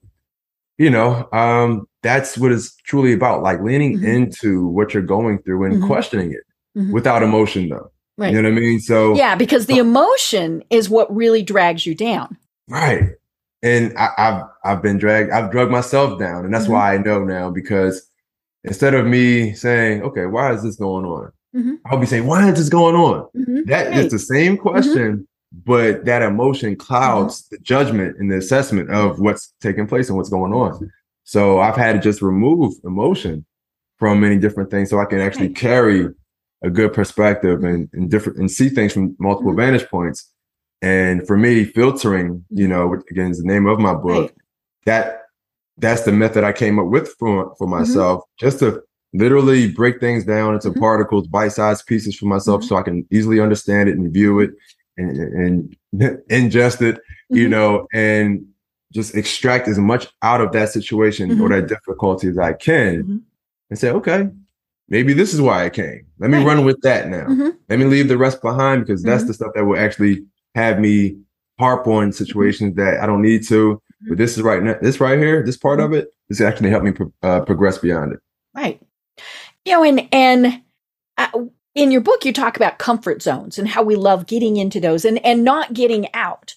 you 0.77 0.89
know, 0.89 1.27
um, 1.33 1.87
that's 2.03 2.37
what 2.37 2.51
it's 2.51 2.75
truly 2.77 3.13
about, 3.13 3.43
like 3.43 3.61
leaning 3.61 4.03
into 4.03 4.67
what 4.67 4.93
you're 4.93 5.03
going 5.03 5.39
through 5.39 5.65
and 5.65 5.83
questioning 5.83 6.31
it 6.33 6.91
without 6.91 7.23
emotion 7.23 7.69
though. 7.69 7.91
right. 8.19 8.33
You 8.33 8.41
know 8.41 8.49
what 8.49 8.57
I 8.57 8.61
mean? 8.61 8.79
So 8.79 9.13
yeah, 9.15 9.35
because 9.35 9.67
the 9.67 9.77
emotion 9.77 10.63
is 10.71 10.89
what 10.89 11.15
really 11.15 11.43
drags 11.43 11.85
you 11.85 11.93
down. 11.93 12.37
Right. 12.67 13.11
And 13.63 13.93
I, 13.97 14.09
I've 14.17 14.43
I've 14.63 14.81
been 14.83 14.97
dragged, 14.97 15.31
I've 15.31 15.51
drugged 15.51 15.71
myself 15.71 16.19
down. 16.19 16.45
And 16.45 16.53
that's 16.53 16.67
Mhm. 16.67 16.71
why 16.71 16.93
I 16.93 16.97
know 16.99 17.23
now 17.23 17.49
because 17.49 18.07
instead 18.63 18.93
of 18.93 19.05
me 19.05 19.53
saying, 19.53 20.03
okay, 20.03 20.25
why 20.25 20.53
is 20.53 20.61
this 20.63 20.75
going 20.75 21.05
on? 21.05 21.31
Mhm. 21.55 21.77
I'll 21.85 21.97
be 21.97 22.05
saying, 22.05 22.27
why 22.27 22.49
is 22.49 22.57
this 22.59 22.69
going 22.69 22.95
on? 22.95 23.27
Mhm. 23.35 23.65
That 23.67 23.87
is 23.87 23.91
Right. 23.93 23.97
Mm-hmm. 24.05 24.09
the 24.09 24.19
same 24.19 24.57
question, 24.57 25.27
but 25.65 26.05
that 26.05 26.21
emotion 26.21 26.75
clouds 26.75 27.47
the 27.49 27.57
judgment 27.59 28.17
and 28.19 28.31
the 28.31 28.37
assessment 28.37 28.91
of 28.91 29.19
what's 29.19 29.53
taking 29.61 29.87
place 29.87 30.09
and 30.09 30.17
what's 30.17 30.29
going 30.29 30.53
on. 30.53 30.89
So 31.23 31.59
I've 31.59 31.75
had 31.75 31.93
to 31.93 31.99
just 31.99 32.21
remove 32.21 32.73
emotion 32.85 33.45
from 33.97 34.19
many 34.19 34.37
different 34.37 34.69
things 34.69 34.89
so 34.91 34.99
I 34.99 35.05
can 35.05 35.19
actually 35.19 35.47
Right. 35.47 35.55
carry 35.55 36.07
a 36.63 36.69
good 36.69 36.93
perspective 36.93 37.63
and, 37.63 37.89
and 37.93 38.09
different 38.09 38.37
and 38.39 38.49
see 38.51 38.69
things 38.69 38.93
from 38.93 39.15
multiple 39.19 39.53
vantage 39.53 39.87
points. 39.89 40.31
And 40.81 41.25
for 41.25 41.37
me, 41.37 41.63
filtering, 41.65 42.45
you 42.49 42.67
know, 42.67 42.93
again, 43.09 43.31
is 43.31 43.39
the 43.39 43.47
name 43.47 43.65
of 43.65 43.79
my 43.79 43.93
book, 43.93 44.03
Mm-hmm. 44.05 44.09
Right. 44.19 44.31
that 44.85 45.21
that's 45.79 46.03
the 46.03 46.11
method 46.11 46.43
I 46.43 46.53
came 46.53 46.79
up 46.79 46.87
with 46.87 47.09
for 47.19 47.45
Mm-hmm. 47.45 47.53
for 47.57 47.67
myself, 47.67 48.23
just 48.39 48.59
to 48.59 48.81
literally 49.13 49.71
break 49.71 49.99
things 49.99 50.23
down 50.25 50.53
into 50.53 50.69
Mhm. 50.71 50.79
particles, 50.79 51.27
bite-sized 51.27 51.85
pieces 51.87 52.15
for 52.15 52.25
myself, 52.25 52.61
Mhm. 52.61 52.67
so 52.67 52.75
I 52.75 52.81
can 52.83 53.05
easily 53.11 53.39
understand 53.39 53.89
it 53.89 53.97
and 53.97 54.11
view 54.13 54.39
it 54.39 54.51
and, 54.97 55.17
and 55.17 55.75
ingest 56.29 56.81
it, 56.81 56.99
you 57.29 57.47
Mhm. 57.47 57.49
know, 57.51 57.87
and 57.93 58.45
just 58.93 59.15
extract 59.15 59.67
as 59.67 59.77
much 59.79 60.07
out 60.21 60.41
of 60.41 60.51
that 60.53 60.69
situation 60.69 61.39
or 61.41 61.49
that 61.49 61.67
difficulty 61.67 62.27
as 62.29 62.37
I 62.37 62.53
can, 62.53 63.21
and 63.69 63.77
say, 63.79 63.91
okay, 63.91 64.29
maybe 64.89 65.13
this 65.13 65.33
is 65.33 65.41
why 65.41 65.65
I 65.65 65.69
came. 65.69 66.05
Let 66.19 66.29
me 66.31 66.37
Right. 66.37 66.47
run 66.47 66.65
with 66.65 66.79
that 66.81 67.09
now. 67.09 67.27
Let 67.69 67.79
me 67.79 67.85
leave 67.85 68.07
the 68.07 68.17
rest 68.17 68.41
behind 68.41 68.85
because 68.85 69.03
that's 69.03 69.25
the 69.25 69.33
stuff 69.33 69.51
that 69.55 69.65
will 69.65 69.77
actually 69.77 70.25
have 70.57 70.79
me 70.79 71.15
harp 71.59 71.87
on 71.87 72.11
situations 72.11 72.75
that 72.75 72.99
I 72.99 73.05
don't 73.05 73.21
need 73.21 73.47
to. 73.47 73.81
But 74.09 74.17
this 74.17 74.37
is 74.37 74.43
right 74.43 74.61
now, 74.61 74.75
this 74.81 74.99
right 74.99 75.17
here, 75.17 75.43
this 75.43 75.57
part 75.57 75.79
of 75.79 75.93
it, 75.93 76.09
this 76.29 76.41
actually 76.41 76.69
helped 76.69 76.85
me 76.85 76.91
pro- 76.91 77.13
uh, 77.23 77.41
progress 77.41 77.77
beyond 77.77 78.13
it. 78.13 78.19
Right. 78.55 78.81
You 79.65 79.73
know, 79.73 79.83
and 79.83 80.07
and 80.11 80.61
uh, 81.17 81.29
in 81.73 81.91
your 81.91 82.01
book, 82.01 82.25
you 82.25 82.33
talk 82.33 82.57
about 82.57 82.79
comfort 82.79 83.21
zones 83.21 83.57
and 83.57 83.67
how 83.67 83.83
we 83.83 83.95
love 83.95 84.27
getting 84.27 84.57
into 84.57 84.79
those 84.79 85.05
and 85.05 85.23
and 85.25 85.43
not 85.43 85.73
getting 85.73 86.13
out. 86.13 86.53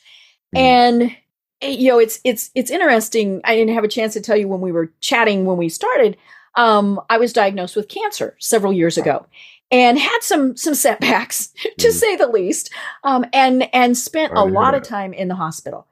Mhm. 0.54 0.58
And 0.60 1.16
eh, 1.62 1.68
you 1.68 1.88
know, 1.88 1.98
it's 1.98 2.20
it's 2.24 2.50
it's 2.54 2.70
interesting. 2.70 3.40
I 3.44 3.54
didn't 3.54 3.74
have 3.74 3.84
a 3.84 3.88
chance 3.88 4.12
to 4.14 4.20
tell 4.20 4.36
you 4.36 4.48
when 4.48 4.60
we 4.60 4.72
were 4.72 4.92
chatting 5.00 5.44
when 5.44 5.56
we 5.56 5.68
started. 5.68 6.16
Um, 6.56 7.00
I 7.08 7.16
was 7.18 7.32
diagnosed 7.32 7.76
with 7.76 7.88
cancer 7.88 8.36
several 8.38 8.72
years 8.72 8.98
ago, 8.98 9.24
and 9.70 9.98
had 9.98 10.18
some 10.22 10.56
some 10.56 10.74
setbacks 10.74 11.48
to 11.78 11.88
Mhm. 11.88 11.92
say 11.92 12.16
the 12.16 12.26
least. 12.28 12.70
Um, 13.04 13.24
and 13.32 13.72
and 13.74 13.96
spent 13.96 14.32
a 14.32 14.36
to 14.36 14.42
hear 14.42 14.50
lot 14.50 14.74
of 14.74 14.82
time 14.82 15.12
in 15.12 15.28
the 15.28 15.34
hospital. 15.36 15.86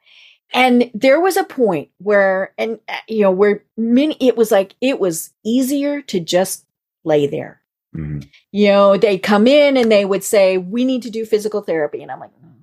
And 0.55 0.91
there 0.95 1.21
was 1.21 1.37
a 1.37 1.45
point 1.45 1.91
where, 1.99 2.55
and 2.57 2.79
uh, 2.89 2.97
you 3.07 3.21
know, 3.23 3.31
where 3.31 3.65
many, 3.77 4.17
it 4.19 4.37
was 4.37 4.51
like 4.51 4.75
it 4.81 4.99
was 4.99 5.31
easier 5.45 6.01
to 6.03 6.21
just 6.21 6.65
lay 7.05 7.27
there. 7.27 7.61
Mhm. 7.95 8.27
You 8.53 8.69
know, 8.69 8.97
they'd 8.97 9.19
come 9.19 9.47
in 9.47 9.77
and 9.77 9.91
they 9.93 10.05
would 10.05 10.25
say, 10.25 10.57
"We 10.59 10.85
need 10.85 11.03
to 11.03 11.11
do 11.11 11.25
physical 11.27 11.61
therapy," 11.63 12.03
and 12.03 12.11
I'm 12.11 12.21
like, 12.21 12.31
"Mm, 12.31 12.55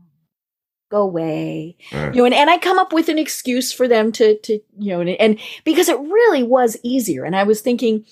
"Go 0.89 1.01
away." 1.03 1.77
Right. 1.93 2.13
You 2.15 2.21
know, 2.21 2.25
and, 2.25 2.33
and 2.33 2.49
I 2.49 2.57
come 2.57 2.79
up 2.79 2.91
with 2.93 3.07
an 3.09 3.19
excuse 3.19 3.71
for 3.71 3.87
them 3.87 4.11
to, 4.13 4.37
to 4.39 4.53
you 4.79 4.91
know, 4.91 5.01
and, 5.01 5.09
and 5.11 5.39
because 5.63 5.87
it 5.89 5.99
really 5.99 6.41
was 6.43 6.77
easier. 6.83 7.23
And 7.23 7.35
I 7.35 7.43
was 7.43 7.61
thinking, 7.61 8.05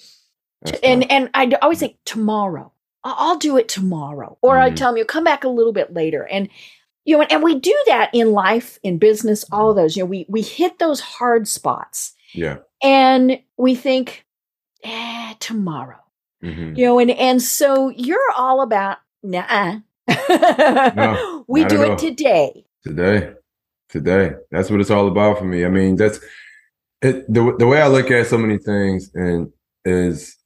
That's 0.61 0.79
and 0.83 1.09
and 1.11 1.29
I 1.33 1.51
always 1.63 1.79
think 1.79 1.97
tomorrow. 2.05 2.71
I- 3.03 3.15
I'll 3.17 3.37
do 3.37 3.57
it 3.57 3.67
tomorrow, 3.67 4.37
or 4.41 4.57
I 4.57 4.69
Mhm. 4.71 4.75
tell 4.75 4.91
them 4.91 4.97
you 4.97 5.05
come 5.05 5.23
back 5.23 5.43
a 5.43 5.49
little 5.49 5.73
bit 5.73 5.93
later, 5.93 6.23
and 6.27 6.49
you 7.05 7.15
know, 7.17 7.21
and, 7.23 7.31
and 7.33 7.43
we 7.43 7.55
do 7.55 7.77
that 7.87 8.09
in 8.13 8.31
life, 8.31 8.79
in 8.81 8.97
business, 8.97 9.43
all 9.51 9.69
of 9.69 9.75
those. 9.75 9.97
You 9.97 10.03
know, 10.03 10.07
we 10.07 10.25
we 10.29 10.41
hit 10.41 10.79
those 10.79 11.01
hard 11.01 11.47
spots, 11.47 12.13
yeah. 12.33 12.57
and 12.81 13.39
we 13.57 13.75
think, 13.75 14.25
eh, 14.85 15.33
tomorrow. 15.39 15.99
Mhm. 16.43 16.77
You 16.77 16.85
know, 16.85 16.99
and 16.99 17.11
and 17.11 17.41
so 17.41 17.89
you're 17.89 18.31
all 18.37 18.61
about 18.61 18.99
nah. 19.21 19.79
we 21.47 21.63
do 21.65 21.81
it 21.83 21.97
today. 21.97 22.65
Today, 22.85 23.33
today, 23.89 24.33
that's 24.51 24.69
what 24.69 24.81
it's 24.81 24.91
all 24.91 25.07
about 25.07 25.37
for 25.39 25.45
me. 25.45 25.63
I 25.65 25.69
mean, 25.69 25.95
that's 25.95 26.19
it. 27.01 27.25
The 27.31 27.55
the 27.57 27.67
way 27.67 27.81
I 27.81 27.87
look 27.87 28.11
at 28.11 28.27
so 28.27 28.37
many 28.37 28.57
things 28.57 29.09
and 29.13 29.51
is 29.85 30.37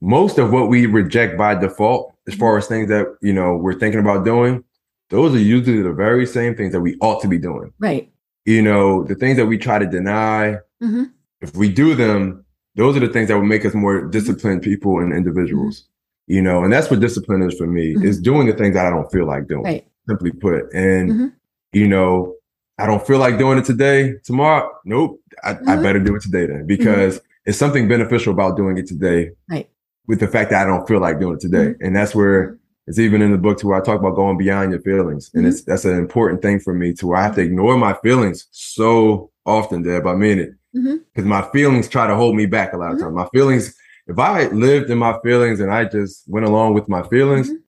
most 0.00 0.38
of 0.38 0.52
what 0.52 0.68
we 0.68 0.86
reject 0.86 1.36
by 1.38 1.54
default, 1.54 2.14
as 2.26 2.34
far 2.34 2.56
as 2.58 2.66
things 2.66 2.88
that 2.88 3.06
you 3.20 3.32
know 3.32 3.56
we're 3.56 3.78
thinking 3.78 4.00
about 4.00 4.24
doing, 4.24 4.64
those 5.10 5.34
are 5.34 5.38
usually 5.38 5.82
the 5.82 5.92
very 5.92 6.26
same 6.26 6.54
things 6.56 6.72
that 6.72 6.80
we 6.80 6.96
ought 7.00 7.20
to 7.22 7.28
be 7.28 7.38
doing. 7.38 7.72
Right. 7.78 8.10
You 8.44 8.62
know, 8.62 9.04
the 9.04 9.14
things 9.14 9.36
that 9.36 9.46
we 9.46 9.58
try 9.58 9.78
to 9.78 9.86
deny, 9.86 10.58
Mhm. 10.82 11.10
if 11.40 11.54
we 11.56 11.68
do 11.72 11.94
them, 11.94 12.44
those 12.76 12.96
are 12.96 13.00
the 13.00 13.08
things 13.08 13.28
that 13.28 13.36
will 13.36 13.44
make 13.46 13.64
us 13.64 13.74
more 13.74 14.06
disciplined 14.06 14.62
people 14.62 14.98
and 15.00 15.12
individuals. 15.12 15.88
You 16.26 16.40
know, 16.42 16.64
and 16.64 16.72
that's 16.72 16.90
what 16.90 17.00
discipline 17.00 17.42
is 17.42 17.54
for 17.58 17.66
me, 17.66 17.94
Mhm. 17.94 18.04
is 18.04 18.18
doing 18.20 18.46
the 18.46 18.54
things 18.54 18.74
that 18.74 18.86
I 18.86 18.90
don't 18.90 19.10
feel 19.12 19.26
like 19.26 19.46
doing 19.46 19.64
Right. 19.64 19.86
simply 20.08 20.32
put. 20.32 20.72
And 20.72 21.10
Mhm. 21.10 21.32
you 21.72 21.86
know, 21.88 22.34
I 22.78 22.86
don't 22.86 23.06
feel 23.06 23.18
like 23.18 23.38
doing 23.38 23.58
it 23.58 23.64
today. 23.66 24.14
Tomorrow, 24.24 24.70
nope. 24.84 25.20
I, 25.44 25.50
I 25.50 25.54
Mhm. 25.54 25.82
better 25.82 26.00
do 26.00 26.14
it 26.16 26.22
today 26.22 26.46
then 26.46 26.66
because 26.66 27.20
it's 27.46 27.58
something 27.58 27.86
beneficial 27.88 28.32
about 28.32 28.56
doing 28.56 28.78
it 28.78 28.86
today. 28.86 29.30
Right. 29.50 29.68
With 30.06 30.20
the 30.20 30.28
fact 30.28 30.50
that 30.50 30.62
I 30.62 30.66
don't 30.68 30.86
feel 30.86 31.00
like 31.00 31.18
doing 31.18 31.34
it 31.36 31.40
today, 31.40 31.74
and 31.80 31.96
that's 31.96 32.14
where 32.14 32.58
it's 32.86 32.98
even 32.98 33.22
in 33.22 33.32
the 33.32 33.38
book 33.38 33.56
to 33.58 33.66
where 33.66 33.80
I 33.80 33.84
talk 33.84 33.98
about 33.98 34.16
going 34.16 34.36
beyond 34.36 34.70
your 34.72 34.80
feelings, 34.82 35.30
and 35.32 35.44
Mhm. 35.44 35.48
it's 35.48 35.62
that's 35.62 35.86
an 35.86 35.96
important 35.98 36.42
thing 36.42 36.60
for 36.60 36.74
me 36.74 36.92
to 36.94 37.06
where 37.06 37.16
I 37.18 37.22
have 37.22 37.34
to 37.36 37.40
ignore 37.40 37.78
my 37.78 37.94
feelings 38.02 38.46
so 38.50 39.30
often, 39.46 39.82
Deb. 39.82 40.06
I 40.06 40.14
mean 40.14 40.38
it 40.38 40.52
because 40.74 41.24
my 41.24 41.40
feelings 41.52 41.88
try 41.88 42.06
to 42.06 42.14
hold 42.16 42.34
me 42.36 42.46
back 42.46 42.72
a 42.72 42.76
lot 42.76 42.92
of 42.92 42.98
Mhm. 42.98 43.02
times. 43.02 43.14
My 43.14 43.28
feelings, 43.32 43.74
if 44.06 44.18
I 44.18 44.48
lived 44.48 44.90
in 44.90 44.98
my 44.98 45.16
feelings 45.24 45.60
and 45.60 45.70
I 45.72 45.84
just 45.86 46.24
went 46.28 46.44
along 46.44 46.74
with 46.74 46.88
my 46.88 47.02
feelings, 47.04 47.48
Mhm. 47.50 47.58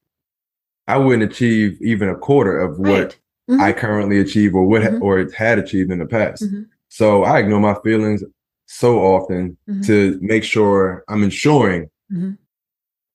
I 0.88 0.98
wouldn't 0.98 1.22
achieve 1.32 1.78
even 1.80 2.08
a 2.10 2.16
quarter 2.16 2.58
of 2.58 2.78
what 2.78 2.88
Right. 2.88 3.18
Mhm. 3.50 3.60
I 3.60 3.72
currently 3.72 4.18
achieve 4.18 4.54
or 4.54 4.66
what 4.66 4.82
Mhm. 4.82 5.00
or 5.00 5.24
had 5.34 5.58
achieved 5.58 5.90
in 5.90 6.00
the 6.00 6.06
past. 6.06 6.42
Mhm. 6.44 6.66
So 6.88 7.22
I 7.22 7.38
ignore 7.38 7.60
my 7.60 7.76
feelings 7.84 8.22
so 8.66 8.98
often 8.98 9.56
to 9.84 10.18
make 10.20 10.42
sure 10.44 11.02
I'm 11.08 11.22
ensuring 11.22 11.88
Mhm. 12.12 12.38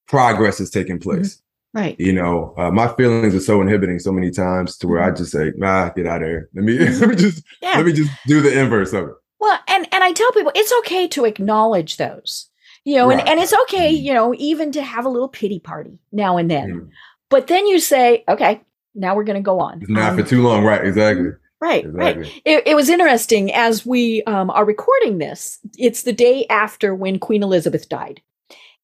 progress 0.07 0.59
is 0.59 0.69
taking 0.69 0.99
place. 0.99 1.41
Right. 1.73 1.97
You 1.99 2.11
know, 2.11 2.53
uh, 2.57 2.69
my 2.69 2.89
feelings 2.95 3.33
are 3.33 3.39
so 3.39 3.61
inhibiting 3.61 3.99
so 3.99 4.11
many 4.11 4.29
times 4.29 4.77
to 4.79 4.87
where 4.87 5.01
I 5.01 5.11
just 5.11 5.31
say, 5.31 5.53
"Nah, 5.55 5.89
get 5.89 6.05
out 6.05 6.21
of 6.21 6.27
here. 6.27 6.49
Let 6.53 6.65
me 6.65 6.77
let 6.99 7.09
me 7.09 7.15
just 7.15 7.37
Mm-hmm. 7.39 7.65
Yeah. 7.65 7.77
let 7.77 7.85
me 7.85 7.93
just 7.93 8.11
do 8.27 8.41
the 8.41 8.59
inverse 8.59 8.91
of 8.91 9.05
it." 9.07 9.15
Well, 9.39 9.57
and 9.69 9.87
and 9.93 10.03
I 10.03 10.11
tell 10.11 10.31
people 10.33 10.51
it's 10.53 10.73
okay 10.79 11.07
to 11.09 11.23
acknowledge 11.25 11.95
those. 11.97 12.49
You 12.83 12.95
know, 12.97 13.09
and, 13.11 13.19
Right. 13.19 13.27
and 13.29 13.39
it's 13.39 13.53
okay, 13.63 13.91
you 13.91 14.11
know, 14.13 14.33
even 14.37 14.71
to 14.73 14.81
have 14.81 15.05
a 15.05 15.09
little 15.09 15.29
pity 15.29 15.59
party 15.59 15.99
now 16.11 16.37
and 16.37 16.49
then. 16.51 16.69
Mhm. 16.71 16.89
But 17.29 17.45
then 17.47 17.67
you 17.67 17.79
say, 17.79 18.23
okay, 18.27 18.61
now 18.95 19.15
we're 19.15 19.23
going 19.23 19.35
to 19.37 19.41
go 19.41 19.59
on. 19.59 19.83
Not 19.87 20.13
Um, 20.13 20.17
for 20.17 20.23
too 20.27 20.41
long, 20.41 20.63
right? 20.65 20.83
Exactly. 20.83 21.29
right, 21.61 21.85
right. 21.93 22.17
It, 22.43 22.63
it 22.65 22.75
was 22.75 22.89
interesting 22.89 23.53
as 23.53 23.85
we 23.85 24.23
um, 24.23 24.49
are 24.49 24.65
recording 24.65 25.19
this. 25.19 25.59
It's 25.77 26.01
the 26.03 26.11
day 26.11 26.45
after 26.49 26.95
when 26.95 27.19
Queen 27.19 27.43
Elizabeth 27.43 27.87
died, 27.87 28.19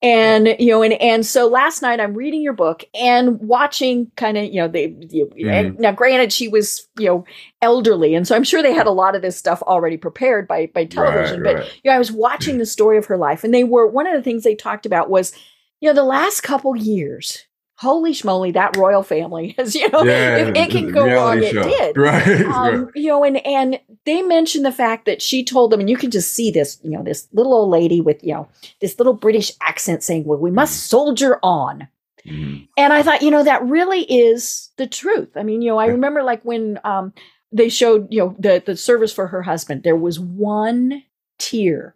And 0.04 0.56
you 0.60 0.68
know, 0.68 0.84
and 0.84 0.94
and 0.94 1.26
so 1.26 1.48
last 1.48 1.82
night 1.82 2.00
I'm 2.00 2.14
reading 2.14 2.42
your 2.44 2.54
book 2.54 2.84
and 2.94 3.40
watching 3.40 4.12
kind 4.16 4.38
of 4.38 4.46
you 4.46 4.62
know 4.62 4.68
they 4.68 4.96
you, 5.10 5.26
Mhm. 5.36 5.80
now 5.80 5.92
granted 5.92 6.32
she 6.32 6.48
was 6.48 6.88
you 7.00 7.08
know 7.08 7.26
elderly 7.64 8.14
and 8.14 8.28
so 8.28 8.36
I'm 8.36 8.44
sure 8.44 8.62
they 8.62 8.74
had 8.74 8.86
a 8.86 8.92
lot 8.92 9.16
of 9.16 9.24
this 9.24 9.36
stuff 9.38 9.64
already 9.64 9.98
prepared 9.98 10.48
by 10.48 10.68
by 10.68 10.86
television 10.86 11.42
Right, 11.42 11.56
but 11.56 11.62
right. 11.64 11.82
you 11.84 11.90
know 11.90 11.96
I 11.96 12.00
was 12.00 12.12
watching 12.12 12.58
the 12.60 12.66
story 12.68 13.00
of 13.00 13.08
her 13.08 13.18
life 13.18 13.44
and 13.44 13.52
they 13.52 13.64
were 13.64 13.88
one 13.88 14.06
of 14.06 14.14
the 14.14 14.22
things 14.22 14.44
they 14.44 14.54
talked 14.54 14.86
about 14.86 15.10
was 15.10 15.34
you 15.82 15.90
know 15.90 15.96
the 15.96 16.04
last 16.04 16.42
couple 16.42 16.76
years 16.76 17.47
holy 17.78 18.12
schmoly 18.12 18.52
that 18.54 18.76
royal 18.76 19.04
family 19.04 19.54
is 19.58 19.76
you 19.76 19.88
know 19.90 20.04
if 20.04 20.56
it 20.56 20.70
can 20.72 20.92
go 20.92 21.06
wrong 21.06 21.38
reality 21.38 21.70
it 21.70 21.96
did 21.96 21.98
Right. 21.98 22.26
right. 22.28 22.46
um, 22.46 22.90
you 22.96 23.08
know, 23.08 23.24
and 23.24 23.38
and 23.46 23.80
they 24.06 24.22
mentioned 24.22 24.66
the 24.66 24.72
fact 24.72 25.06
that 25.06 25.22
she 25.22 25.44
told 25.44 25.72
them, 25.72 25.80
and 25.80 25.90
you 25.90 25.98
can 25.98 26.10
just 26.12 26.34
see 26.34 26.50
this, 26.52 26.80
you 26.84 26.92
know, 26.92 27.04
this 27.04 27.28
little 27.34 27.54
old 27.54 27.70
lady 27.70 28.02
with 28.02 28.24
you 28.24 28.34
know 28.34 28.48
this 28.82 28.98
little 28.98 29.14
British 29.14 29.52
accent 29.62 30.04
saying, 30.04 30.26
"Well, 30.26 30.40
we 30.40 30.52
must 30.52 30.88
soldier 30.88 31.40
on." 31.44 31.88
Mhm. 32.26 32.68
And 32.78 32.94
I 32.94 33.04
thought, 33.04 33.22
you 33.22 33.32
know, 33.32 33.44
that 33.44 33.64
really 33.66 34.02
is 34.04 34.70
the 34.78 34.88
truth. 34.88 35.30
I 35.36 35.44
mean, 35.44 35.62
you 35.62 35.70
know, 35.72 35.78
I 35.78 35.88
remember 35.88 36.24
like 36.24 36.42
when 36.44 36.80
um, 36.84 37.14
they 37.52 37.70
showed, 37.70 38.08
you 38.12 38.20
know, 38.20 38.36
the 38.40 38.62
the 38.66 38.76
service 38.78 39.14
for 39.14 39.28
her 39.28 39.42
husband. 39.44 39.84
There 39.84 39.96
was 39.96 40.20
one 40.20 41.04
tear 41.38 41.96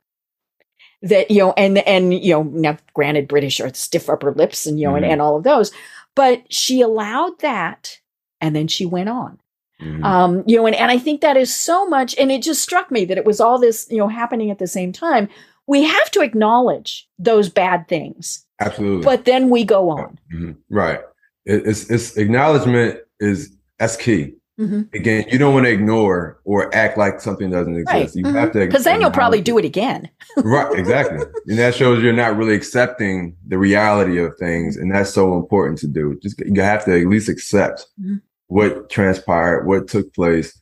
that 1.01 1.31
you 1.31 1.39
know, 1.39 1.53
and 1.57 1.79
and 1.79 2.13
you 2.13 2.33
know, 2.33 2.43
now 2.43 2.77
granted, 2.93 3.27
British 3.27 3.59
are 3.59 3.73
stiff 3.73 4.09
upper 4.09 4.31
lips, 4.33 4.65
and 4.65 4.79
you 4.79 4.87
know, 4.87 4.95
and, 4.95 5.05
Mhm. 5.05 5.09
and 5.11 5.21
all 5.21 5.35
of 5.37 5.43
those, 5.43 5.71
but 6.15 6.43
she 6.51 6.81
allowed 6.81 7.39
that, 7.39 7.99
and 8.39 8.55
then 8.55 8.67
she 8.67 8.85
went 8.85 9.09
on 9.09 9.39
Mhm. 9.81 10.03
um 10.05 10.43
you 10.45 10.57
know 10.57 10.67
and, 10.67 10.75
and 10.75 10.91
i 10.91 10.97
think 10.99 11.21
that 11.21 11.35
is 11.35 11.51
so 11.55 11.87
much 11.89 12.13
and 12.19 12.31
it 12.31 12.43
just 12.43 12.61
struck 12.61 12.91
me 12.91 13.03
that 13.03 13.17
it 13.17 13.25
was 13.25 13.41
all 13.41 13.57
this 13.57 13.87
you 13.89 13.97
know 13.97 14.07
happening 14.07 14.51
at 14.51 14.59
the 14.59 14.67
same 14.67 14.91
time 14.91 15.27
we 15.65 15.81
have 15.83 16.11
to 16.11 16.21
acknowledge 16.21 17.09
those 17.17 17.49
bad 17.49 17.87
things 17.87 18.45
Absolutely. 18.59 19.03
but 19.03 19.25
then 19.25 19.49
we 19.49 19.63
go 19.63 19.89
on 19.89 20.19
Mhm. 20.31 20.55
Right. 20.69 20.99
It, 21.45 21.65
it's 21.65 21.89
it's 21.89 22.15
acknowledgement 22.15 22.99
is 23.19 23.55
that's 23.79 23.97
key. 23.97 24.35
Mhm. 24.61 24.93
Again, 24.93 25.25
you 25.31 25.37
don't 25.39 25.53
want 25.53 25.65
to 25.65 25.71
ignore 25.71 26.39
or 26.43 26.73
act 26.75 26.97
like 26.97 27.19
something 27.19 27.49
doesn't 27.49 27.73
right 27.85 28.03
exist. 28.03 28.15
You 28.15 28.25
have 28.25 28.51
to 28.51 28.59
because 28.65 28.83
then 28.83 29.01
you'll 29.01 29.09
probably 29.11 29.41
do 29.41 29.57
it 29.57 29.65
again 29.65 30.07
right, 30.37 30.77
exactly. 30.77 31.17
and 31.47 31.57
that 31.57 31.73
shows 31.73 32.03
you're 32.03 32.13
not 32.13 32.37
really 32.37 32.53
accepting 32.53 33.35
the 33.47 33.57
reality 33.57 34.19
of 34.19 34.37
things. 34.37 34.77
And 34.77 34.93
that's 34.93 35.11
so 35.13 35.35
important 35.35 35.79
to 35.79 35.87
do. 35.87 36.19
Just 36.21 36.39
you 36.45 36.61
have 36.61 36.85
to 36.85 37.01
at 37.01 37.07
least 37.07 37.27
accept 37.29 37.87
Mhm. 37.99 38.21
what 38.47 38.89
transpired, 38.89 39.65
what 39.65 39.87
took 39.87 40.13
place. 40.13 40.57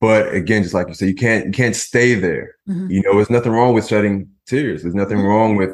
But 0.00 0.32
again, 0.34 0.62
just 0.62 0.74
like 0.74 0.88
you 0.88 0.94
said, 0.94 1.08
you 1.08 1.14
can't 1.14 1.46
you 1.46 1.52
can't 1.52 1.76
stay 1.76 2.14
there. 2.14 2.54
Mhm. 2.68 2.90
You 2.90 3.02
know, 3.02 3.14
there's 3.16 3.30
nothing 3.30 3.52
wrong 3.52 3.74
with 3.74 3.86
shedding 3.86 4.28
tears. 4.46 4.82
There's 4.82 4.94
nothing 4.94 5.18
Mhm. 5.18 5.24
wrong 5.28 5.56
with 5.56 5.70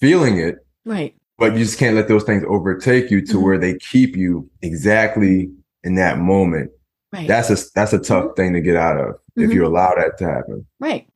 feeling 0.00 0.38
it, 0.38 0.58
right 0.86 1.14
but 1.38 1.54
you 1.54 1.60
just 1.60 1.78
can't 1.78 1.96
let 1.96 2.06
those 2.06 2.22
things 2.24 2.44
overtake 2.46 3.10
you 3.10 3.24
to 3.24 3.38
Mhm. 3.38 3.42
where 3.42 3.56
they 3.58 3.72
keep 3.90 4.14
you 4.14 4.46
exactly 4.60 5.50
in 5.84 5.94
that 5.94 6.18
moment. 6.18 6.70
Right 7.12 7.28
That's 7.28 7.50
a 7.50 7.56
that's 7.74 7.92
a 7.92 7.98
tough 7.98 8.36
thing 8.36 8.52
to 8.54 8.60
get 8.60 8.76
out 8.76 8.98
of 9.00 9.16
if 9.36 9.50
Mhm. 9.50 9.54
you 9.54 9.66
allow 9.66 9.94
that 9.94 10.18
to 10.18 10.24
happen. 10.24 10.66
right 10.78 11.06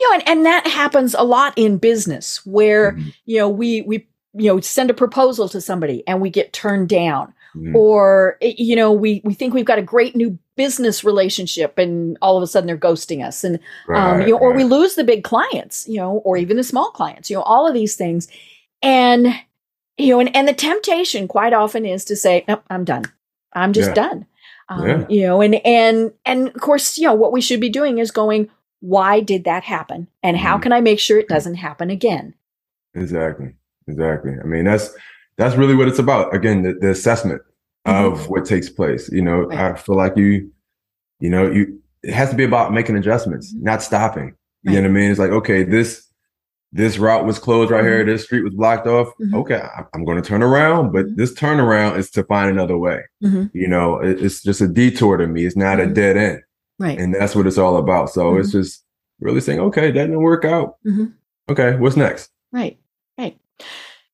you 0.00 0.08
know 0.08 0.14
and, 0.18 0.28
and 0.28 0.46
that 0.46 0.66
happens 0.66 1.14
a 1.14 1.22
lot 1.22 1.52
in 1.56 1.76
business 1.78 2.44
where 2.46 2.92
Mhm. 2.92 3.12
you 3.26 3.38
know 3.38 3.48
we 3.48 3.82
we 3.82 4.06
you 4.34 4.46
know 4.52 4.60
send 4.60 4.90
a 4.90 4.94
proposal 4.94 5.48
to 5.48 5.60
somebody 5.60 6.02
and 6.06 6.20
we 6.20 6.30
get 6.30 6.52
turned 6.52 6.88
down 6.88 7.32
Mhm. 7.54 7.74
or 7.74 8.36
you 8.40 8.76
know 8.76 8.92
we 8.92 9.20
we 9.24 9.34
think 9.34 9.52
we've 9.54 9.64
got 9.64 9.78
a 9.78 9.82
great 9.82 10.14
new 10.16 10.38
business 10.56 11.02
relationship 11.04 11.78
and 11.78 12.16
all 12.22 12.36
of 12.36 12.42
a 12.42 12.46
sudden 12.46 12.66
they're 12.66 12.76
ghosting 12.76 13.24
us 13.26 13.42
and 13.44 13.58
um, 13.94 14.20
you 14.22 14.28
know, 14.28 14.38
or 14.38 14.52
we 14.52 14.62
lose 14.64 14.94
the 14.94 15.04
big 15.04 15.24
clients, 15.24 15.88
you 15.88 15.96
know, 15.96 16.18
or 16.24 16.36
even 16.36 16.56
the 16.58 16.62
small 16.62 16.90
clients, 16.90 17.30
you 17.30 17.36
know, 17.36 17.42
all 17.42 17.66
of 17.66 17.72
these 17.72 17.96
things. 17.96 18.28
And, 18.82 19.28
you 19.96 20.08
know, 20.12 20.20
and, 20.20 20.34
and 20.36 20.46
the 20.46 20.52
temptation 20.52 21.28
quite 21.28 21.54
often 21.54 21.86
is 21.86 22.04
to 22.06 22.14
say, 22.16 22.44
nope, 22.46 22.62
I'm 22.68 22.84
done. 22.84 23.04
I'm 23.54 23.72
just 23.72 23.88
Yeah. 23.90 23.94
done. 23.94 24.26
Um, 24.70 24.86
Yeah. 24.86 25.06
You 25.08 25.22
know, 25.26 25.42
and, 25.42 25.54
and, 25.66 26.12
and 26.24 26.48
of 26.48 26.60
course, 26.60 26.96
you 26.96 27.06
know, 27.06 27.14
what 27.14 27.32
we 27.32 27.40
should 27.40 27.60
be 27.60 27.68
doing 27.68 27.98
is 27.98 28.10
going, 28.10 28.48
why 28.80 29.20
did 29.20 29.44
that 29.44 29.64
happen? 29.64 30.06
And 30.22 30.36
how 30.38 30.56
Mhm. 30.56 30.62
can 30.62 30.72
I 30.72 30.80
make 30.80 30.98
sure 31.00 31.18
it 31.18 31.28
doesn't 31.28 31.56
happen 31.56 31.90
again? 31.90 32.34
Exactly. 32.94 33.54
Exactly. 33.86 34.32
I 34.42 34.46
mean, 34.46 34.64
that's 34.64 34.94
that's 35.36 35.56
really 35.56 35.74
what 35.74 35.88
it's 35.88 35.98
about. 35.98 36.34
Again, 36.34 36.62
the, 36.62 36.74
the 36.74 36.90
assessment 36.90 37.40
of 37.86 38.28
what 38.28 38.44
takes 38.44 38.68
place. 38.68 39.10
You 39.10 39.22
know, 39.22 39.42
Right. 39.46 39.72
I 39.72 39.74
feel 39.74 39.96
like 39.96 40.16
you, 40.16 40.50
you 41.18 41.30
know, 41.30 41.50
you 41.50 41.78
it 42.02 42.12
has 42.14 42.30
to 42.30 42.36
be 42.36 42.44
about 42.44 42.72
making 42.72 42.96
adjustments, 42.96 43.52
Mhm. 43.54 43.62
not 43.62 43.82
stopping. 43.82 44.34
You 44.62 44.72
know 44.72 44.82
what 44.82 44.86
I 44.86 44.92
mean? 44.92 45.10
It's 45.10 45.18
like, 45.18 45.30
okay, 45.30 45.62
this 45.62 46.06
this 46.72 46.98
route 46.98 47.26
was 47.26 47.38
closed 47.38 47.70
right 47.70 47.82
here, 47.84 48.04
this 48.04 48.24
street 48.24 48.42
was 48.42 48.54
blocked 48.54 48.86
off. 48.86 49.08
Mhm. 49.20 49.34
Okay, 49.34 49.62
I'm 49.92 50.04
going 50.04 50.22
to 50.22 50.28
turn 50.28 50.42
around, 50.42 50.92
but 50.92 51.06
Mhm. 51.06 51.16
this 51.16 51.32
turnaround 51.34 51.98
is 51.98 52.10
to 52.12 52.22
find 52.24 52.50
another 52.50 52.78
way. 52.78 53.02
Mhm. 53.22 53.50
You 53.52 53.66
know, 53.68 53.98
it's 54.00 54.42
just 54.42 54.60
a 54.60 54.68
detour 54.68 55.16
to 55.16 55.26
me. 55.26 55.44
It's 55.46 55.56
not 55.56 55.80
a 55.80 55.84
Mhm. 55.84 55.94
dead 55.94 56.16
end, 56.16 56.42
Right. 56.78 56.98
and 56.98 57.12
that's 57.14 57.34
what 57.34 57.46
it's 57.46 57.58
all 57.58 57.76
about. 57.76 58.10
So 58.10 58.36
it's 58.36 58.52
just 58.52 58.84
really 59.20 59.40
saying, 59.40 59.58
okay, 59.60 59.86
that 59.90 59.92
didn't 59.92 60.22
work 60.22 60.44
out. 60.44 60.76
Okay, 61.50 61.76
what's 61.76 61.96
next? 61.96 62.30
Right, 62.52 62.78
right. 63.18 63.36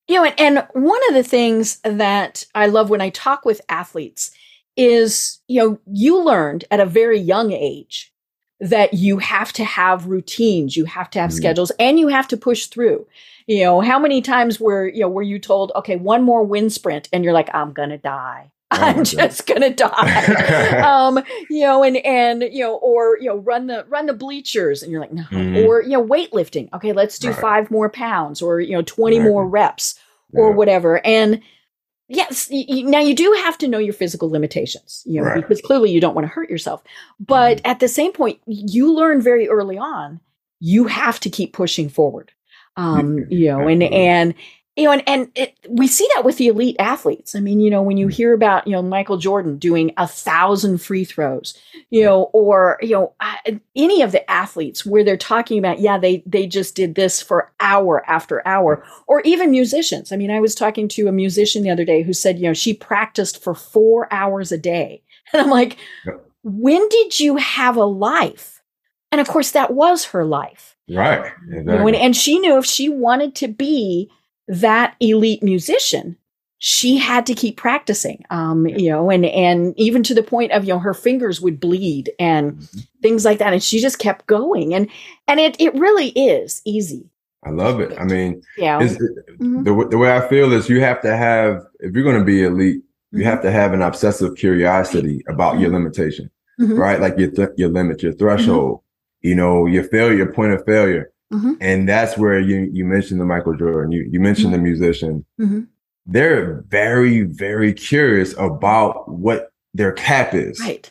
You 0.08 0.16
know, 0.16 0.24
and, 0.24 0.40
and 0.58 0.66
one 0.72 1.00
of 1.08 1.14
the 1.14 1.22
things 1.22 1.78
that 1.84 2.44
I 2.54 2.66
love 2.66 2.88
when 2.90 3.00
I 3.02 3.10
talk 3.10 3.44
with 3.44 3.60
athletes 3.68 4.30
is, 4.76 5.40
you 5.48 5.60
know, 5.60 5.78
you 5.86 6.22
learned 6.22 6.64
at 6.70 6.80
a 6.80 6.86
very 6.86 7.18
young 7.18 7.52
age 7.52 8.12
that 8.60 8.94
you 8.94 9.18
have 9.18 9.52
to 9.54 9.64
have 9.64 10.06
routines, 10.06 10.76
you 10.76 10.84
have 10.86 11.10
to 11.10 11.20
have 11.20 11.30
Mhm. 11.30 11.34
schedules, 11.34 11.70
and 11.78 11.98
you 11.98 12.08
have 12.08 12.28
to 12.28 12.36
push 12.36 12.66
through. 12.66 13.06
You 13.46 13.62
know, 13.64 13.80
how 13.80 13.98
many 13.98 14.22
times 14.22 14.58
were, 14.58 14.88
you 14.88 15.00
know, 15.00 15.08
were 15.08 15.22
you 15.22 15.38
told, 15.38 15.72
okay, 15.76 15.96
one 15.96 16.22
more 16.22 16.42
wind 16.42 16.72
sprint, 16.72 17.08
and 17.12 17.22
you're 17.22 17.32
like, 17.34 17.54
I'm 17.54 17.72
gonna 17.72 17.98
die. 17.98 18.50
Oh 18.72 18.78
I'm 18.82 19.04
just 19.04 19.46
gonna 19.46 19.70
die. 19.70 20.80
um, 20.84 21.22
you 21.48 21.60
know, 21.60 21.84
and 21.84 21.98
and 21.98 22.42
you 22.42 22.64
know, 22.64 22.74
or 22.74 23.16
you 23.20 23.26
know, 23.28 23.36
run 23.36 23.68
the 23.68 23.84
run 23.88 24.06
the 24.06 24.12
bleachers, 24.12 24.82
and 24.82 24.90
you're 24.90 25.00
like, 25.00 25.12
no, 25.12 25.22
Mhm. 25.30 25.64
or 25.64 25.82
you 25.82 25.90
know, 25.90 26.04
weightlifting. 26.04 26.68
Okay, 26.74 26.92
let's 26.92 27.18
do 27.20 27.28
Right. 27.28 27.38
five 27.38 27.70
more 27.70 27.88
pounds, 27.88 28.42
or 28.42 28.58
you 28.60 28.72
know, 28.72 28.82
twenty 28.82 29.20
Right. 29.20 29.28
more 29.28 29.46
reps, 29.46 29.94
or 30.34 30.48
Yeah. 30.50 30.56
whatever. 30.56 31.06
And 31.06 31.40
yes, 32.08 32.48
y- 32.50 32.64
y- 32.68 32.82
now 32.82 33.00
you 33.00 33.14
do 33.14 33.32
have 33.44 33.58
to 33.58 33.68
know 33.68 33.78
your 33.78 33.92
physical 33.92 34.30
limitations, 34.30 35.02
you 35.06 35.20
know, 35.20 35.26
Right. 35.28 35.36
because 35.36 35.60
clearly 35.60 35.90
you 35.90 36.00
don't 36.00 36.14
want 36.14 36.24
to 36.24 36.28
hurt 36.32 36.50
yourself. 36.50 36.82
But 37.20 37.60
at 37.64 37.80
the 37.80 37.88
same 37.88 38.12
point, 38.12 38.40
you 38.46 38.92
learn 38.92 39.20
very 39.20 39.48
early 39.48 39.78
on, 39.78 40.20
you 40.60 40.84
have 40.86 41.20
to 41.20 41.30
keep 41.30 41.52
pushing 41.52 41.88
forward. 41.88 42.32
Um, 42.76 43.24
you 43.30 43.46
know, 43.46 43.66
and 43.68 43.82
and 43.82 44.34
you 44.76 44.84
know, 44.84 44.92
and, 44.92 45.02
and 45.06 45.30
it, 45.34 45.56
we 45.68 45.86
see 45.86 46.06
that 46.14 46.24
with 46.24 46.36
the 46.36 46.48
elite 46.48 46.76
athletes. 46.78 47.34
I 47.34 47.40
mean, 47.40 47.60
you 47.60 47.70
know, 47.70 47.80
when 47.82 47.96
you 47.96 48.08
hear 48.08 48.34
about, 48.34 48.66
you 48.66 48.74
know, 48.74 48.82
Michael 48.82 49.16
Jordan 49.16 49.56
doing 49.56 49.92
a 49.96 50.06
thousand 50.06 50.82
free 50.82 51.04
throws, 51.04 51.58
you 51.88 52.04
know, 52.04 52.24
or, 52.34 52.78
you 52.82 52.90
know, 52.90 53.14
any 53.74 54.02
of 54.02 54.12
the 54.12 54.30
athletes 54.30 54.84
where 54.84 55.02
they're 55.02 55.16
talking 55.16 55.58
about, 55.58 55.80
yeah, 55.80 55.96
they, 55.96 56.22
they 56.26 56.46
just 56.46 56.74
did 56.74 56.94
this 56.94 57.22
for 57.22 57.50
hour 57.58 58.04
after 58.06 58.46
hour, 58.46 58.84
or 59.06 59.22
even 59.22 59.50
musicians. 59.50 60.12
I 60.12 60.16
mean, 60.16 60.30
I 60.30 60.40
was 60.40 60.54
talking 60.54 60.88
to 60.88 61.08
a 61.08 61.12
musician 61.12 61.62
the 61.62 61.70
other 61.70 61.86
day 61.86 62.02
who 62.02 62.12
said, 62.12 62.38
you 62.38 62.44
know, 62.44 62.52
she 62.54 62.74
practiced 62.74 63.42
for 63.42 63.54
four 63.54 64.12
hours 64.12 64.52
a 64.52 64.58
day. 64.58 65.02
And 65.32 65.42
I'm 65.42 65.50
like, 65.50 65.76
Yep. 66.06 66.24
when 66.44 66.88
did 66.88 67.18
you 67.18 67.36
have 67.36 67.76
a 67.76 67.84
life? 67.84 68.62
And 69.10 69.20
of 69.20 69.26
course, 69.26 69.50
that 69.52 69.72
was 69.72 70.04
her 70.06 70.24
life. 70.24 70.76
Right. 70.88 71.32
You 71.50 71.62
know, 71.64 71.86
and, 71.86 71.96
and 71.96 72.14
she 72.14 72.38
knew 72.38 72.58
if 72.58 72.64
she 72.64 72.88
wanted 72.88 73.34
to 73.36 73.48
be 73.48 74.08
that 74.48 74.94
elite 75.00 75.42
musician, 75.42 76.16
she 76.58 76.96
had 76.96 77.26
to 77.26 77.34
keep 77.34 77.56
practicing. 77.56 78.24
Um, 78.30 78.66
you 78.66 78.90
know, 78.90 79.10
and 79.10 79.24
and 79.26 79.74
even 79.78 80.02
to 80.04 80.14
the 80.14 80.22
point 80.22 80.52
of 80.52 80.64
you 80.64 80.72
know 80.72 80.78
her 80.78 80.94
fingers 80.94 81.40
would 81.40 81.60
bleed 81.60 82.10
and 82.18 82.52
Mm-hmm. 82.54 82.78
things 83.02 83.24
like 83.24 83.38
that, 83.38 83.52
and 83.52 83.62
she 83.62 83.80
just 83.80 83.98
kept 83.98 84.26
going. 84.26 84.74
And 84.74 84.88
and 85.28 85.38
it 85.40 85.60
it 85.60 85.74
really 85.74 86.08
is 86.10 86.62
easy. 86.64 87.10
I 87.44 87.50
love 87.50 87.80
it. 87.80 87.96
I 87.98 88.04
mean, 88.04 88.42
Yeah. 88.58 88.80
Mhm. 88.80 89.64
the, 89.64 89.88
the 89.90 89.98
way 89.98 90.10
I 90.10 90.26
feel 90.28 90.52
is 90.52 90.68
you 90.68 90.80
have 90.80 91.00
to 91.02 91.16
have, 91.16 91.62
if 91.78 91.94
you're 91.94 92.02
going 92.02 92.18
to 92.18 92.24
be 92.24 92.42
elite, 92.42 92.82
you 93.12 93.20
Mhm. 93.20 93.24
have 93.24 93.42
to 93.42 93.52
have 93.52 93.72
an 93.72 93.82
obsessive 93.82 94.34
curiosity 94.36 95.22
about 95.28 95.60
your 95.60 95.70
limitation, 95.70 96.28
Mhm. 96.60 96.76
right? 96.76 97.00
Like 97.00 97.16
your, 97.18 97.30
th- 97.30 97.50
your 97.56 97.68
limit, 97.68 98.02
your 98.02 98.14
threshold, 98.14 98.80
you 99.20 99.36
know, 99.36 99.66
your 99.66 99.84
failure, 99.84 100.26
point 100.26 100.54
of 100.54 100.64
failure. 100.64 101.12
Mhm. 101.32 101.56
And 101.60 101.88
that's 101.88 102.16
where 102.16 102.38
you, 102.38 102.68
you 102.72 102.84
mentioned 102.84 103.20
the 103.20 103.24
Michael 103.24 103.56
Jordan, 103.56 103.92
you, 103.92 104.06
you 104.10 104.20
mentioned 104.20 104.54
the 104.54 104.58
musician. 104.58 105.24
Mhm. 105.40 105.66
They're 106.06 106.62
very, 106.68 107.22
very 107.22 107.72
curious 107.72 108.32
about 108.38 109.08
what 109.10 109.50
their 109.74 109.92
cap 109.92 110.34
is, 110.34 110.60
Right. 110.60 110.90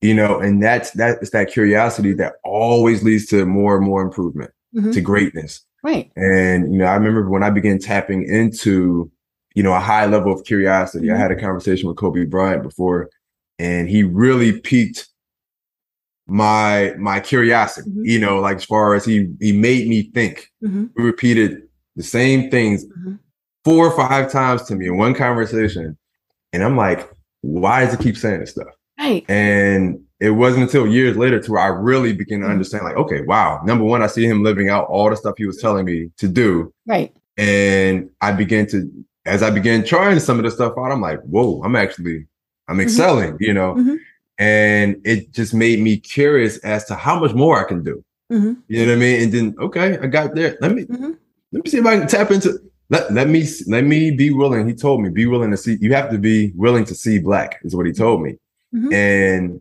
you 0.00 0.14
know, 0.14 0.38
and 0.38 0.62
that's, 0.62 0.92
that's 0.92 1.30
that 1.30 1.50
curiosity 1.50 2.12
that 2.14 2.34
always 2.44 3.02
leads 3.02 3.26
to 3.26 3.44
more 3.44 3.76
and 3.76 3.84
more 3.84 4.02
improvement, 4.02 4.52
Mhm. 4.74 4.92
to 4.92 5.00
greatness. 5.00 5.64
Right. 5.82 6.12
And, 6.14 6.72
you 6.72 6.78
know, 6.78 6.84
I 6.86 6.94
remember 6.94 7.28
when 7.28 7.42
I 7.42 7.50
began 7.50 7.78
tapping 7.80 8.22
into, 8.22 9.10
you 9.56 9.64
know, 9.64 9.74
a 9.74 9.80
high 9.80 10.06
level 10.06 10.32
of 10.32 10.44
curiosity, 10.44 11.10
I 11.10 11.14
Mhm. 11.14 11.18
had 11.18 11.30
a 11.32 11.36
conversation 11.40 11.88
with 11.88 11.96
Kobe 11.96 12.24
Bryant 12.24 12.62
before, 12.62 13.10
and 13.58 13.88
he 13.88 14.04
really 14.04 14.60
piqued 14.60 15.08
my 16.26 16.94
my 16.98 17.20
curiosity, 17.20 17.90
Mhm. 17.90 18.02
you 18.04 18.18
know, 18.18 18.38
like 18.40 18.56
as 18.56 18.64
far 18.64 18.94
as 18.94 19.04
he 19.04 19.28
he 19.40 19.52
made 19.52 19.88
me 19.88 20.10
think. 20.14 20.50
Mhm. 20.64 20.90
We 20.96 21.04
repeated 21.04 21.62
the 21.96 22.02
same 22.02 22.50
things 22.50 22.84
Mhm. 22.86 23.18
four 23.64 23.86
or 23.86 23.96
five 23.96 24.30
times 24.30 24.62
to 24.64 24.74
me 24.76 24.86
in 24.86 24.96
one 24.96 25.14
conversation. 25.14 25.96
And 26.52 26.62
I'm 26.62 26.76
like, 26.76 27.08
why 27.42 27.84
does 27.84 27.94
it 27.94 28.00
keep 28.00 28.16
saying 28.16 28.40
this 28.40 28.50
stuff? 28.50 28.68
Right. 28.98 29.24
And 29.28 30.00
it 30.20 30.30
wasn't 30.30 30.62
until 30.62 30.86
years 30.86 31.16
later 31.16 31.40
to 31.40 31.52
where 31.52 31.60
I 31.60 31.66
really 31.66 32.12
began 32.12 32.40
to 32.40 32.46
Mhm. 32.46 32.50
understand, 32.50 32.84
like, 32.84 32.96
okay, 32.96 33.22
wow. 33.22 33.60
Number 33.64 33.84
one, 33.84 34.02
I 34.02 34.06
see 34.06 34.24
him 34.24 34.42
living 34.44 34.68
out 34.68 34.86
all 34.88 35.10
the 35.10 35.16
stuff 35.16 35.34
he 35.36 35.46
was 35.46 35.58
telling 35.60 35.84
me 35.84 36.10
to 36.18 36.28
do. 36.28 36.72
Right. 36.86 37.12
And 37.36 38.10
I 38.20 38.30
began 38.32 38.66
to, 38.68 38.88
as 39.26 39.42
I 39.42 39.50
began 39.50 39.82
trying 39.84 40.20
some 40.20 40.38
of 40.38 40.44
the 40.44 40.50
stuff 40.50 40.74
out, 40.78 40.92
I'm 40.92 41.00
like, 41.00 41.20
whoa, 41.22 41.60
I'm 41.64 41.74
actually, 41.74 42.26
I'm 42.68 42.76
Mhm. 42.78 42.82
excelling, 42.82 43.36
you 43.40 43.52
know? 43.54 43.74
And 44.42 45.00
it 45.04 45.30
just 45.32 45.54
made 45.54 45.78
me 45.80 45.96
curious 45.98 46.58
as 46.58 46.84
to 46.86 46.94
how 46.96 47.18
much 47.20 47.32
more 47.32 47.60
I 47.64 47.68
can 47.68 47.84
do. 47.84 48.02
Mhm. 48.32 48.56
You 48.68 48.80
know 48.86 48.92
what 48.92 48.96
I 48.96 49.00
mean? 49.00 49.22
And 49.22 49.32
then, 49.32 49.54
okay, 49.60 49.98
I 49.98 50.06
got 50.06 50.34
there. 50.34 50.56
Let 50.60 50.72
me, 50.74 50.82
Mhm. 50.84 51.16
let 51.52 51.64
me 51.64 51.70
see 51.70 51.78
if 51.78 51.86
I 51.86 51.98
can 51.98 52.08
tap 52.08 52.30
into, 52.30 52.58
let, 52.90 53.12
let 53.12 53.28
me, 53.28 53.46
let 53.68 53.84
me 53.84 54.10
be 54.10 54.30
willing. 54.30 54.66
He 54.66 54.74
told 54.74 55.00
me, 55.02 55.10
be 55.10 55.26
willing 55.26 55.50
to 55.52 55.56
see, 55.56 55.76
you 55.80 55.92
have 55.94 56.10
to 56.10 56.18
be 56.18 56.52
willing 56.56 56.84
to 56.86 56.94
see 56.94 57.18
black 57.18 57.60
is 57.62 57.76
what 57.76 57.86
he 57.86 57.92
told 57.92 58.22
me. 58.22 58.36
Mhm. 58.74 58.92
And 58.92 59.60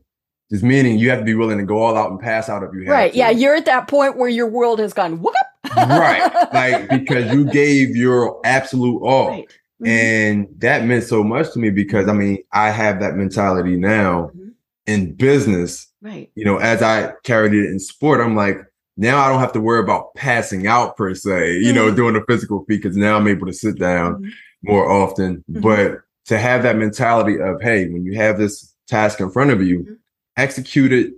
just 0.49 0.63
meaning 0.63 0.97
you 0.97 1.09
have 1.11 1.19
to 1.19 1.25
be 1.25 1.35
willing 1.35 1.57
to 1.59 1.63
go 1.63 1.77
all 1.79 1.95
out 1.97 2.09
and 2.11 2.19
pass 2.19 2.49
out 2.49 2.63
if 2.63 2.69
you 2.73 2.81
have 2.85 2.89
Right. 2.89 3.11
to. 3.11 3.17
Yeah. 3.17 3.29
You're 3.29 3.55
at 3.55 3.65
that 3.65 3.87
point 3.87 4.17
where 4.17 4.29
your 4.29 4.47
world 4.47 4.79
has 4.79 4.93
gone 4.93 5.21
whoop 5.21 5.35
right. 5.75 6.31
Like 6.53 6.89
because 6.89 7.31
you 7.33 7.45
gave 7.45 7.95
your 7.95 8.39
absolute 8.45 9.01
all. 9.01 9.27
Right. 9.29 9.45
Mhm. 9.83 9.87
And 9.87 10.47
that 10.59 10.85
meant 10.85 11.03
so 11.03 11.23
much 11.23 11.51
to 11.53 11.59
me 11.59 11.69
because 11.69 12.07
I 12.07 12.13
mean, 12.13 12.39
I 12.51 12.69
have 12.71 12.99
that 13.01 13.15
mentality 13.15 13.75
now 13.77 14.31
Mhm. 14.35 14.50
In 14.87 15.13
business. 15.13 15.87
Right. 16.01 16.31
You 16.35 16.45
know, 16.45 16.57
as 16.57 16.81
I 16.81 17.13
carried 17.23 17.53
it 17.53 17.69
in 17.69 17.79
sport, 17.79 18.21
I'm 18.21 18.35
like, 18.35 18.57
now 18.97 19.19
I 19.19 19.29
don't 19.29 19.39
have 19.39 19.53
to 19.53 19.61
worry 19.61 19.79
about 19.81 20.13
passing 20.15 20.67
out 20.67 20.97
per 20.97 21.13
se, 21.13 21.59
you 21.59 21.73
know, 21.73 21.91
Mhm. 21.91 21.95
doing 21.95 22.15
a 22.15 22.21
physical 22.27 22.65
feat 22.65 22.81
because 22.81 22.97
now 22.97 23.15
I'm 23.17 23.27
able 23.27 23.47
to 23.47 23.53
sit 23.53 23.77
down 23.79 24.15
Mhm. 24.23 24.29
more 24.63 24.89
often. 24.89 25.43
Mhm. 25.49 25.61
But 25.61 26.01
to 26.25 26.37
have 26.37 26.63
that 26.63 26.77
mentality 26.77 27.39
of, 27.39 27.61
hey, 27.61 27.87
when 27.89 28.05
you 28.05 28.15
have 28.15 28.37
this 28.37 28.73
task 28.87 29.19
in 29.19 29.29
front 29.31 29.51
of 29.51 29.61
you, 29.63 29.79
Mhm. 29.79 29.97
execute 30.37 30.91
it 30.91 31.13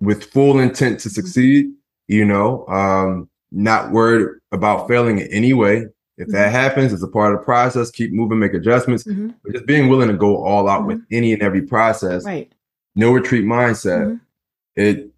with 0.00 0.24
full 0.24 0.58
intent 0.58 1.00
to 1.00 1.10
succeed, 1.10 1.70
you 2.08 2.24
know, 2.24 2.66
um, 2.68 3.28
not 3.52 3.92
worried 3.92 4.28
about 4.52 4.88
failing 4.88 5.18
in 5.18 5.26
any 5.28 5.52
way. 5.52 5.86
If 6.18 6.28
that 6.28 6.50
happens, 6.50 6.92
it's 6.92 7.02
a 7.02 7.08
part 7.08 7.34
of 7.34 7.40
the 7.40 7.44
process. 7.44 7.90
Keep 7.90 8.12
moving, 8.12 8.38
make 8.38 8.54
adjustments. 8.54 9.04
But 9.04 9.52
just 9.52 9.66
being 9.66 9.88
willing 9.88 10.08
to 10.08 10.14
go 10.16 10.36
all 10.44 10.68
out 10.68 10.86
with 10.86 11.00
any 11.12 11.32
and 11.32 11.42
every 11.42 11.62
process, 11.62 12.24
Right. 12.24 12.50
No 12.96 13.12
retreat 13.12 13.44
mindset. 13.44 14.06
Mhm. 14.06 14.20
It 14.74 15.10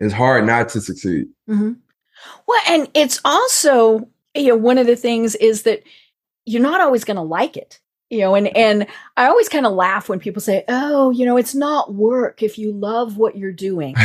is 0.00 0.12
hard 0.12 0.46
not 0.46 0.68
to 0.70 0.80
succeed. 0.80 1.26
hmm 1.46 1.72
Well, 2.46 2.60
and 2.68 2.88
it's 2.94 3.20
also, 3.24 4.08
you 4.34 4.48
know, 4.48 4.56
one 4.56 4.78
of 4.78 4.86
the 4.86 4.96
things 4.96 5.34
is 5.34 5.62
that 5.64 5.82
you're 6.46 6.62
not 6.62 6.80
always 6.80 7.04
going 7.04 7.16
to 7.16 7.22
like 7.22 7.56
it. 7.56 7.80
You 8.10 8.20
know, 8.20 8.34
and 8.36 8.54
and 8.56 8.86
I 9.16 9.26
always 9.26 9.48
kind 9.48 9.66
of 9.66 9.72
laugh 9.72 10.08
when 10.08 10.20
people 10.20 10.40
say, 10.42 10.62
"Oh, 10.68 11.10
you 11.10 11.24
know, 11.24 11.36
it's 11.36 11.54
not 11.54 11.94
work 11.94 12.42
if 12.42 12.58
you 12.58 12.70
love 12.70 13.16
what 13.16 13.36
you're 13.36 13.50
doing." 13.50 13.96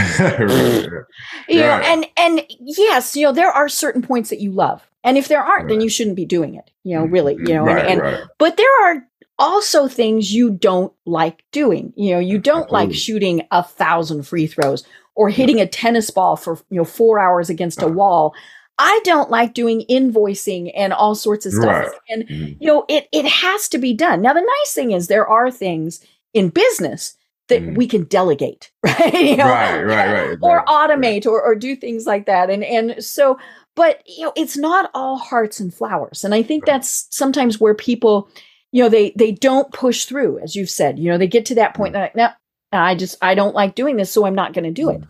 You 1.48 1.60
know, 1.60 1.72
and 1.84 2.06
and 2.18 2.42
yes, 2.60 3.16
you 3.16 3.26
know, 3.26 3.34
there 3.34 3.52
are 3.52 3.70
certain 3.70 4.02
points 4.02 4.30
that 4.30 4.40
you 4.40 4.52
love. 4.52 4.90
And 5.04 5.18
if 5.18 5.28
there 5.28 5.44
aren't, 5.44 5.68
then 5.70 5.82
you 5.82 5.90
shouldn't 5.90 6.16
be 6.16 6.26
doing 6.26 6.56
it. 6.56 6.72
You 6.84 6.98
know, 6.98 7.06
really, 7.06 7.36
you 7.36 7.54
know, 7.54 7.64
right, 7.64 7.80
and, 7.80 7.90
and 7.90 8.02
right. 8.02 8.24
but 8.38 8.58
there 8.58 8.82
are 8.86 9.06
also 9.40 9.88
things 9.88 10.34
you 10.34 10.52
don't 10.52 10.94
like 11.06 11.44
doing. 11.52 11.94
You 11.96 12.14
know, 12.14 12.20
you 12.20 12.38
don't 12.38 12.72
like 12.72 12.94
shooting 12.94 13.42
a 13.52 13.64
thousand 13.64 14.24
free 14.28 14.46
throws 14.48 14.84
or 15.16 15.30
hitting 15.30 15.60
a 15.60 15.66
tennis 15.68 16.10
ball 16.12 16.36
for 16.36 16.60
you 16.70 16.78
know 16.78 16.86
four 16.86 17.18
hours 17.20 17.50
against 17.50 17.82
a 17.82 17.86
Uh. 17.88 17.90
wall. 17.90 18.34
I 18.82 19.02
don't 19.04 19.30
like 19.30 19.54
doing 19.54 19.84
invoicing 19.90 20.72
and 20.76 20.94
all 20.94 21.14
sorts 21.16 21.46
of 21.46 21.52
stuff. 21.54 21.66
Right. 21.88 21.92
And 22.10 22.28
Mhm. 22.30 22.58
you 22.60 22.68
know, 22.68 22.86
it 22.88 23.08
it 23.12 23.26
has 23.26 23.68
to 23.70 23.78
be 23.78 23.94
done. 23.94 24.22
Now, 24.22 24.34
the 24.34 24.42
nice 24.42 24.74
thing 24.74 24.92
is 24.92 25.08
there 25.08 25.28
are 25.28 25.50
things 25.52 26.00
in 26.34 26.50
business 26.50 27.16
that 27.50 27.62
Mhm. 27.64 27.76
we 27.76 27.88
can 27.88 28.04
delegate, 28.04 28.72
right? 28.84 29.14
You 29.14 29.36
know, 29.38 29.46
Right, 29.46 29.82
right, 29.82 30.30
right, 30.30 30.38
Or 30.42 30.64
automate 30.66 31.26
or, 31.26 31.42
or 31.42 31.56
do 31.56 31.76
things 31.76 32.06
like 32.06 32.26
that. 32.28 32.50
And 32.50 32.64
and 32.64 33.04
so, 33.04 33.38
but 33.76 34.02
you 34.06 34.24
know, 34.26 34.34
it's 34.38 34.56
not 34.56 34.92
all 34.94 35.18
hearts 35.18 35.60
and 35.60 35.74
flowers. 35.74 36.24
And 36.24 36.34
I 36.36 36.44
think 36.44 36.64
Right. 36.68 36.74
that's 36.74 37.08
sometimes 37.10 37.60
where 37.60 37.74
people, 37.74 38.30
you 38.72 38.84
know, 38.84 38.90
they 38.90 39.12
they 39.16 39.32
don't 39.32 39.72
push 39.74 40.06
through, 40.06 40.40
as 40.40 40.56
you've 40.56 40.70
said. 40.70 41.00
You 41.00 41.10
know, 41.12 41.18
they 41.18 41.28
get 41.28 41.46
to 41.48 41.56
that 41.56 41.74
point, 41.76 41.92
Mm. 41.92 41.94
they're 41.94 42.02
like, 42.04 42.16
no, 42.16 42.30
I 42.72 42.96
just 42.96 43.18
I 43.22 43.36
don't 43.36 43.56
like 43.56 43.76
doing 43.76 43.98
this, 43.98 44.12
so 44.12 44.26
I'm 44.26 44.36
not 44.36 44.54
going 44.54 44.66
to 44.66 44.72
do 44.72 44.90
it. 44.90 45.02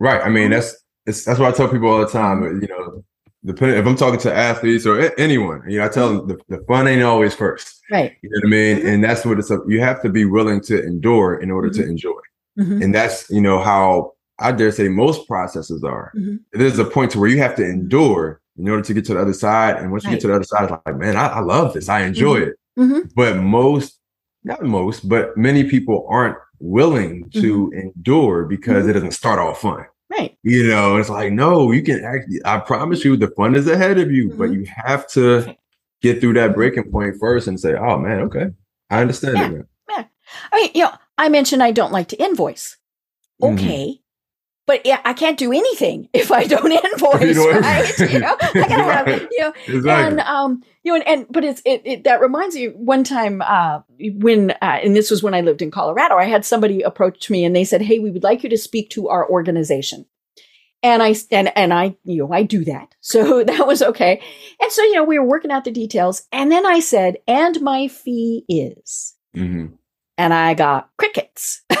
Right. 0.00 0.20
I 0.22 0.28
mean, 0.28 0.50
that's 0.50 0.76
it's, 1.06 1.24
that's 1.24 1.38
what 1.38 1.52
I 1.52 1.56
tell 1.56 1.68
people 1.68 1.88
all 1.88 1.98
the 2.00 2.06
time. 2.08 2.42
You 2.60 2.68
know, 2.68 3.04
depending 3.44 3.78
if 3.78 3.86
I'm 3.86 3.96
talking 3.96 4.20
to 4.20 4.34
athletes 4.34 4.86
or 4.86 4.98
a- 5.00 5.18
anyone, 5.20 5.62
you 5.68 5.78
know, 5.78 5.84
I 5.84 5.88
tell 5.88 6.08
them 6.08 6.26
the, 6.28 6.56
the 6.56 6.64
fun 6.64 6.88
ain't 6.88 7.02
always 7.02 7.34
first. 7.34 7.80
Right. 7.90 8.16
You 8.22 8.30
know 8.30 8.36
what 8.42 8.46
I 8.46 8.50
mean? 8.50 8.86
And 8.86 9.04
that's 9.04 9.24
what 9.24 9.38
it's. 9.38 9.50
Up. 9.50 9.62
You 9.68 9.80
have 9.80 10.00
to 10.02 10.08
be 10.08 10.24
willing 10.24 10.60
to 10.62 10.82
endure 10.82 11.34
in 11.40 11.50
order 11.50 11.70
to 11.70 11.82
enjoy, 11.86 12.20
Mhm. 12.58 12.82
and 12.82 12.94
that's 12.94 13.28
you 13.30 13.40
know 13.40 13.60
how 13.60 14.12
I 14.38 14.52
dare 14.52 14.70
say 14.72 14.88
most 14.88 15.26
processes 15.28 15.84
are. 15.84 16.12
Mhm. 16.16 16.40
There's 16.52 16.78
a 16.78 16.84
point 16.84 17.10
to 17.12 17.20
where 17.20 17.28
you 17.28 17.38
have 17.38 17.54
to 17.56 17.64
endure 17.64 18.40
in 18.58 18.68
order 18.68 18.82
to 18.82 18.94
get 18.94 19.04
to 19.06 19.14
the 19.14 19.20
other 19.20 19.32
side, 19.34 19.76
and 19.76 19.92
once 19.92 20.04
you 20.04 20.08
Right. 20.08 20.14
get 20.14 20.20
to 20.22 20.26
the 20.28 20.34
other 20.34 20.44
side, 20.44 20.64
it's 20.64 20.72
like, 20.86 20.96
man, 20.96 21.14
I, 21.16 21.26
I 21.28 21.40
love 21.40 21.74
this. 21.74 21.88
I 21.90 22.00
enjoy 22.02 22.36
it. 22.38 22.54
Mhm. 22.78 23.10
But 23.14 23.36
most, 23.38 23.98
not 24.44 24.62
most, 24.62 25.08
but 25.08 25.36
many 25.36 25.64
people 25.64 26.06
aren't 26.08 26.36
willing 26.60 27.28
to 27.30 27.70
Mm-hmm. 27.70 27.78
endure 27.78 28.44
because 28.44 28.86
it 28.86 28.92
doesn't 28.94 29.12
start 29.12 29.38
off 29.38 29.60
fun. 29.60 29.84
Right. 30.10 30.36
You 30.42 30.68
know, 30.68 30.96
it's 30.96 31.08
like, 31.10 31.32
no, 31.32 31.72
you 31.72 31.82
can 31.82 32.04
actually, 32.04 32.40
I 32.44 32.58
promise 32.60 33.04
you, 33.04 33.16
the 33.16 33.28
fun 33.28 33.54
is 33.56 33.66
ahead 33.66 33.98
of 33.98 34.10
you, 34.12 34.32
but 34.38 34.50
Mhm. 34.50 34.54
you 34.54 34.66
have 34.86 35.06
to 35.08 35.56
get 36.02 36.20
through 36.20 36.34
that 36.34 36.54
breaking 36.54 36.90
point 36.90 37.16
first 37.18 37.48
and 37.48 37.58
say, 37.58 37.74
oh 37.74 37.98
man, 37.98 38.20
okay, 38.22 38.50
I 38.90 39.00
understand 39.00 39.36
Yeah. 39.38 39.58
it. 39.60 39.66
now." 39.88 40.08
I 40.52 40.56
mean, 40.56 40.70
you 40.74 40.84
know, 40.84 40.92
I 41.18 41.28
mentioned 41.28 41.62
I 41.62 41.70
don't 41.72 41.92
like 41.92 42.08
to 42.08 42.16
invoice. 42.22 42.76
Mhm. 43.42 43.54
Okay. 43.54 44.00
But 44.66 44.84
yeah, 44.84 45.00
I 45.04 45.12
can't 45.12 45.38
do 45.38 45.52
anything 45.52 46.08
if 46.12 46.32
I 46.32 46.44
don't 46.44 46.72
invoice, 46.84 47.36
don't- 47.36 47.62
right? 47.62 47.98
You 48.12 48.18
know, 48.18 48.36
I 48.40 48.52
gotta 48.54 48.82
have, 48.82 49.08
you 49.08 49.40
know, 49.40 49.52
Exactly. 49.68 49.90
and 49.90 50.20
um, 50.20 50.62
you 50.82 50.92
know, 50.92 50.96
and, 50.96 51.08
and 51.08 51.26
but 51.30 51.44
it's 51.44 51.62
it, 51.64 51.82
it 51.84 52.04
that 52.04 52.20
reminds 52.20 52.54
me. 52.56 52.66
One 52.68 53.04
time, 53.04 53.42
uh, 53.42 53.80
when 53.98 54.50
uh, 54.50 54.56
and 54.82 54.94
this 54.96 55.10
was 55.10 55.22
when 55.22 55.34
I 55.34 55.40
lived 55.40 55.62
in 55.62 55.70
Colorado, 55.70 56.16
I 56.16 56.24
had 56.24 56.44
somebody 56.44 56.82
approach 56.82 57.30
me 57.30 57.44
and 57.44 57.54
they 57.54 57.64
said, 57.64 57.80
"Hey, 57.82 57.98
we 58.00 58.10
would 58.10 58.22
like 58.24 58.42
you 58.42 58.50
to 58.50 58.58
speak 58.58 58.90
to 58.90 59.08
our 59.08 59.28
organization." 59.30 60.04
And 60.82 61.02
I 61.02 61.14
and 61.30 61.56
and 61.56 61.72
I 61.72 61.96
you 62.04 62.18
know 62.26 62.32
I 62.32 62.42
do 62.42 62.64
that, 62.64 62.94
so 63.00 63.42
that 63.44 63.66
was 63.66 63.82
okay. 63.82 64.20
And 64.60 64.70
so 64.72 64.82
you 64.82 64.94
know 64.94 65.04
we 65.04 65.18
were 65.18 65.26
working 65.26 65.50
out 65.50 65.64
the 65.64 65.70
details, 65.70 66.22
and 66.32 66.50
then 66.52 66.66
I 66.66 66.80
said, 66.80 67.16
"And 67.26 67.60
my 67.60 67.88
fee 67.88 68.44
is." 68.48 69.14
Mhm. 69.36 69.72
And 70.18 70.32
I 70.34 70.54
got 70.54 70.90
crickets. 70.96 71.62
you 71.70 71.76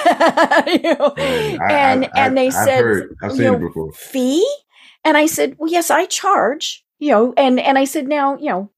know? 0.94 1.14
And 1.16 1.60
I- 1.62 1.72
and 1.72 2.04
I- 2.04 2.10
I- 2.14 2.26
and 2.26 2.36
they 2.36 2.46
I've 2.48 2.52
said 2.52 2.84
heard- 2.84 3.16
I've 3.22 3.32
seen 3.32 3.42
know, 3.42 3.54
it 3.54 3.60
before. 3.60 3.92
fee, 3.92 4.46
and 5.04 5.16
I 5.16 5.26
said, 5.26 5.56
well, 5.58 5.70
yes, 5.70 5.90
I 5.90 6.06
charge. 6.06 6.84
You 6.98 7.10
know, 7.10 7.34
and 7.36 7.60
and 7.60 7.76
I 7.78 7.84
said, 7.84 8.08
now 8.08 8.36
you 8.38 8.48
know, 8.48 8.70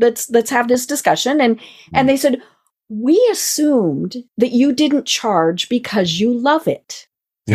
let's 0.00 0.30
let's 0.30 0.50
have 0.50 0.68
this 0.68 0.86
discussion. 0.86 1.40
And 1.40 1.60
Hmm. 1.60 1.96
and 1.96 2.08
they 2.08 2.16
said, 2.16 2.40
we 2.88 3.16
assumed 3.32 4.16
that 4.38 4.52
you 4.52 4.72
didn't 4.72 5.06
charge 5.06 5.68
because 5.68 6.20
you 6.20 6.32
love 6.32 6.68
it. 6.68 7.08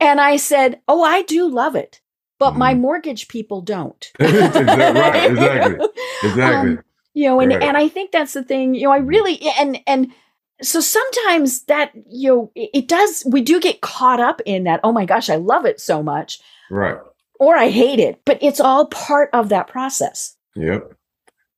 And 0.00 0.20
I 0.20 0.36
said, 0.36 0.80
oh, 0.88 1.02
I 1.04 1.22
do 1.22 1.48
love 1.48 1.76
it. 1.76 2.00
But 2.40 2.56
my 2.56 2.74
Mhm. 2.74 2.80
mortgage 2.80 3.28
people 3.28 3.60
don't. 3.62 4.10
Exactly, 4.18 4.64
right, 4.66 5.30
exactly. 5.30 5.88
exactly. 6.24 6.70
Um, 6.72 6.84
you 7.14 7.26
know 7.28 7.40
and 7.40 7.52
Right. 7.52 7.62
and 7.62 7.76
i 7.76 7.88
think 7.88 8.10
that's 8.10 8.32
the 8.32 8.42
thing 8.42 8.74
you 8.74 8.84
know 8.84 8.90
i 8.90 8.96
really 8.96 9.38
and 9.58 9.78
and 9.86 10.12
so 10.60 10.80
sometimes 10.80 11.64
that 11.64 11.90
you 12.08 12.28
know 12.28 12.52
it 12.54 12.86
does 12.88 13.24
we 13.30 13.40
do 13.40 13.58
get 13.60 13.80
caught 13.80 14.20
up 14.20 14.40
in 14.46 14.64
that 14.64 14.80
oh 14.84 14.92
my 14.92 15.04
gosh 15.04 15.30
i 15.30 15.36
love 15.36 15.64
it 15.64 15.80
so 15.80 16.02
much 16.02 16.40
right. 16.70 16.98
or 17.40 17.56
i 17.56 17.68
hate 17.68 17.98
it 17.98 18.20
but 18.24 18.38
it's 18.42 18.60
all 18.60 18.86
part 18.86 19.30
of 19.32 19.48
that 19.48 19.66
process 19.68 20.36
Yep. 20.56 20.92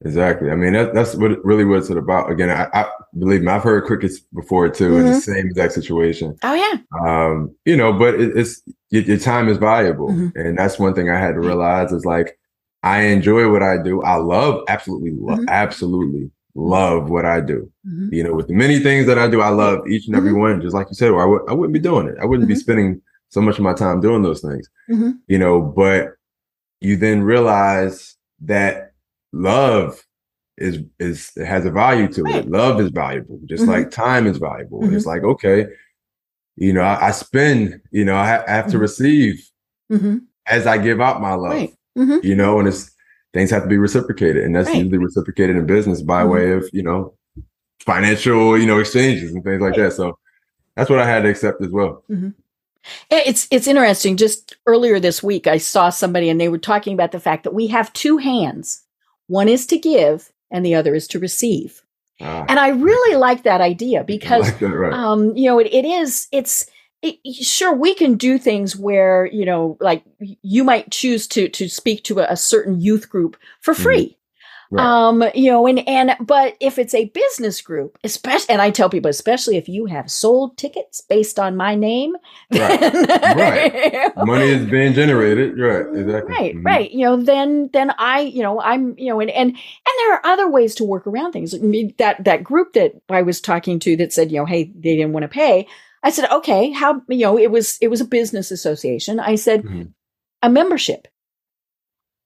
Exactly. 0.04 0.50
I 0.50 0.54
mean, 0.54 0.74
that, 0.74 0.92
that's 0.92 1.14
what 1.14 1.30
it 1.32 1.42
really 1.44 1.64
was 1.64 1.88
it 1.88 1.96
about. 1.96 2.30
Again, 2.30 2.50
I, 2.50 2.68
I 2.74 2.86
believe 3.18 3.40
me, 3.40 3.48
I've 3.48 3.62
heard 3.62 3.84
crickets 3.84 4.20
before 4.20 4.68
too 4.68 4.98
in 4.98 5.06
the 5.06 5.14
same 5.14 5.46
exact 5.46 5.72
situation. 5.72 6.36
oh 6.42 6.52
yeah 6.52 6.74
Um, 7.08 7.54
you 7.64 7.74
know, 7.76 7.90
but 7.92 8.14
it, 8.20 8.36
it's 8.36 8.60
your, 8.90 9.02
your 9.04 9.16
time 9.18 9.48
is 9.48 9.56
valuable, 9.56 10.08
Mhm. 10.10 10.32
and 10.36 10.58
that's 10.58 10.78
one 10.78 10.94
thing 10.94 11.08
I 11.10 11.18
had 11.18 11.32
to 11.34 11.40
realize 11.40 11.90
is 11.90 12.04
like 12.04 12.38
I 12.82 13.02
enjoy 13.04 13.50
what 13.50 13.62
I 13.62 13.78
do. 13.82 14.02
I 14.02 14.16
love, 14.16 14.62
absolutely, 14.68 15.12
Mhm. 15.12 15.46
absolutely 15.48 16.30
love 16.54 17.10
what 17.10 17.24
I 17.24 17.40
do. 17.40 17.70
Mhm. 17.86 18.12
You 18.12 18.24
know, 18.24 18.34
with 18.34 18.48
the 18.48 18.54
many 18.54 18.78
things 18.78 19.06
that 19.06 19.18
I 19.18 19.26
do, 19.28 19.40
I 19.40 19.48
love 19.48 19.86
each 19.88 20.06
and 20.06 20.16
every 20.16 20.30
Mhm. 20.32 20.38
one. 20.40 20.60
Just 20.62 20.74
like 20.74 20.88
you 20.88 20.94
said, 20.94 21.10
or 21.10 21.18
I 21.20 21.24
w- 21.24 21.44
I 21.48 21.52
wouldn't 21.52 21.74
be 21.74 21.80
doing 21.80 22.06
it. 22.06 22.16
I 22.20 22.24
wouldn't 22.26 22.48
be 22.48 22.54
Mhm. 22.54 22.58
spending 22.58 23.00
so 23.30 23.40
much 23.40 23.58
of 23.58 23.64
my 23.64 23.72
time 23.74 24.00
doing 24.00 24.22
those 24.22 24.40
things 24.40 24.68
Mhm. 24.88 25.18
you 25.26 25.38
know, 25.38 25.60
but 25.60 26.12
you 26.80 26.96
then 26.96 27.22
realize 27.22 28.16
that 28.42 28.92
love 29.32 30.00
is 30.56 30.78
is 31.00 31.32
it 31.36 31.46
has 31.46 31.64
a 31.66 31.70
value 31.72 32.06
to 32.08 32.22
Right. 32.22 32.36
it. 32.36 32.48
Love 32.48 32.80
is 32.80 32.90
valuable, 32.90 33.40
just 33.46 33.64
Mhm. 33.64 33.68
like 33.68 33.90
time 33.90 34.26
is 34.28 34.38
valuable. 34.38 34.82
Mhm. 34.82 34.94
It's 34.94 35.06
like 35.06 35.24
okay, 35.24 35.66
you 36.56 36.72
know, 36.72 36.82
I, 36.82 37.08
I 37.08 37.10
spend, 37.10 37.80
you 37.90 38.04
know, 38.04 38.14
I, 38.14 38.26
ha- 38.28 38.44
I 38.46 38.52
have 38.52 38.68
to 38.68 38.78
receive 38.78 39.42
as 40.46 40.66
I 40.68 40.78
give 40.78 41.00
out 41.00 41.20
my 41.20 41.34
love, 41.34 41.52
right 41.52 41.74
you 42.22 42.34
know, 42.36 42.58
and 42.60 42.68
it's 42.68 42.93
things 43.34 43.50
have 43.50 43.62
to 43.64 43.68
be 43.68 43.76
reciprocated, 43.78 44.42
and 44.44 44.54
that's 44.56 44.68
Right. 44.68 44.78
usually 44.78 44.98
reciprocated 44.98 45.56
in 45.56 45.66
business 45.66 46.00
by 46.00 46.22
Mhm. 46.24 46.30
way 46.30 46.52
of 46.52 46.68
you 46.72 46.82
know 46.82 47.12
financial 47.80 48.58
you 48.58 48.66
know 48.66 48.78
exchanges 48.80 49.32
and 49.34 49.44
things 49.44 49.60
like 49.60 49.72
Right. 49.76 49.84
that. 49.90 49.92
So 49.92 50.18
that's 50.76 50.88
what 50.88 50.98
I 51.00 51.06
had 51.06 51.24
to 51.24 51.28
accept 51.28 51.60
as 51.62 51.68
well. 51.70 52.02
Eh, 53.10 53.22
It's 53.26 53.46
it's 53.50 53.66
interesting. 53.66 54.16
Just 54.16 54.56
earlier 54.66 55.00
this 55.00 55.22
week, 55.22 55.46
I 55.46 55.58
saw 55.58 55.90
somebody 55.90 56.28
and 56.30 56.40
they 56.40 56.48
were 56.48 56.58
talking 56.58 56.94
about 56.94 57.12
the 57.12 57.20
fact 57.20 57.44
that 57.44 57.54
we 57.54 57.66
have 57.68 57.92
two 57.92 58.16
hands. 58.18 58.82
One 59.26 59.48
is 59.48 59.66
to 59.66 59.78
give, 59.78 60.30
and 60.50 60.64
the 60.64 60.74
other 60.74 60.94
is 60.94 61.08
to 61.08 61.18
receive. 61.18 61.82
Ah, 62.20 62.44
And 62.48 62.60
I 62.60 62.68
really 62.68 63.16
like 63.16 63.42
that 63.42 63.60
idea 63.60 64.04
because 64.04 64.42
like 64.48 64.58
that, 64.60 64.68
right. 64.68 64.92
um, 64.92 65.34
you 65.36 65.46
know, 65.48 65.58
it, 65.58 65.66
it 65.72 65.84
is, 65.84 66.28
it's, 66.30 66.66
it, 67.04 67.34
sure, 67.44 67.74
we 67.74 67.94
can 67.94 68.16
do 68.16 68.38
things 68.38 68.76
where, 68.76 69.26
you 69.26 69.44
know, 69.44 69.76
like 69.80 70.02
you 70.42 70.64
might 70.64 70.90
choose 70.90 71.26
to, 71.28 71.48
to 71.50 71.68
speak 71.68 72.02
to 72.04 72.20
a, 72.20 72.32
a 72.32 72.36
certain 72.36 72.80
youth 72.80 73.08
group 73.08 73.36
for 73.60 73.74
Mhm. 73.74 73.82
free. 73.82 74.18
Right. 74.70 74.84
Um, 74.86 75.22
you 75.34 75.52
know, 75.52 75.66
and, 75.68 75.86
and, 75.86 76.16
but 76.20 76.56
if 76.58 76.78
it's 76.78 76.94
a 76.94 77.04
business 77.04 77.60
group, 77.60 77.96
especially, 78.02 78.54
and 78.54 78.62
I 78.62 78.70
tell 78.70 78.88
people, 78.90 79.08
especially 79.10 79.56
if 79.56 79.68
you 79.68 79.86
have 79.86 80.10
sold 80.10 80.56
tickets 80.56 81.00
based 81.02 81.38
on 81.38 81.54
my 81.56 81.74
name, 81.76 82.14
Right. 82.50 82.80
Right. 83.36 84.10
Money 84.16 84.48
is 84.48 84.66
being 84.68 84.92
generated, 84.94 85.58
right? 85.58 85.86
Exactly. 85.96 86.34
Right, 86.34 86.54
Mhm. 86.56 86.64
right. 86.64 86.90
You 86.90 87.04
know, 87.04 87.16
then 87.22 87.70
then 87.72 87.92
I, 87.98 88.20
you 88.20 88.42
know, 88.42 88.60
I'm, 88.60 88.94
you 88.98 89.10
know, 89.10 89.20
and 89.20 89.30
and 89.30 89.50
and 89.50 89.94
there 89.98 90.14
are 90.14 90.26
other 90.26 90.48
ways 90.50 90.74
to 90.76 90.84
work 90.84 91.06
around 91.06 91.32
things. 91.32 91.54
I 91.54 91.58
mean, 91.58 91.94
that 91.98 92.24
that 92.24 92.42
group 92.42 92.72
that 92.72 92.92
I 93.08 93.22
was 93.22 93.40
talking 93.40 93.78
to 93.80 93.96
that 93.98 94.12
said, 94.12 94.32
you 94.32 94.38
know, 94.38 94.46
hey, 94.46 94.72
they 94.74 94.96
didn't 94.96 95.12
want 95.12 95.22
to 95.24 95.28
pay. 95.28 95.68
I 96.04 96.10
said, 96.10 96.30
okay, 96.30 96.70
how, 96.70 97.02
you 97.08 97.24
know, 97.26 97.36
it 97.38 97.50
was 97.50 97.78
it 97.80 97.88
was 97.88 98.00
a 98.00 98.04
business 98.04 98.50
association. 98.52 99.18
I 99.18 99.34
said, 99.34 99.62
Mhm. 99.64 99.92
a 100.42 100.48
membership. 100.50 101.08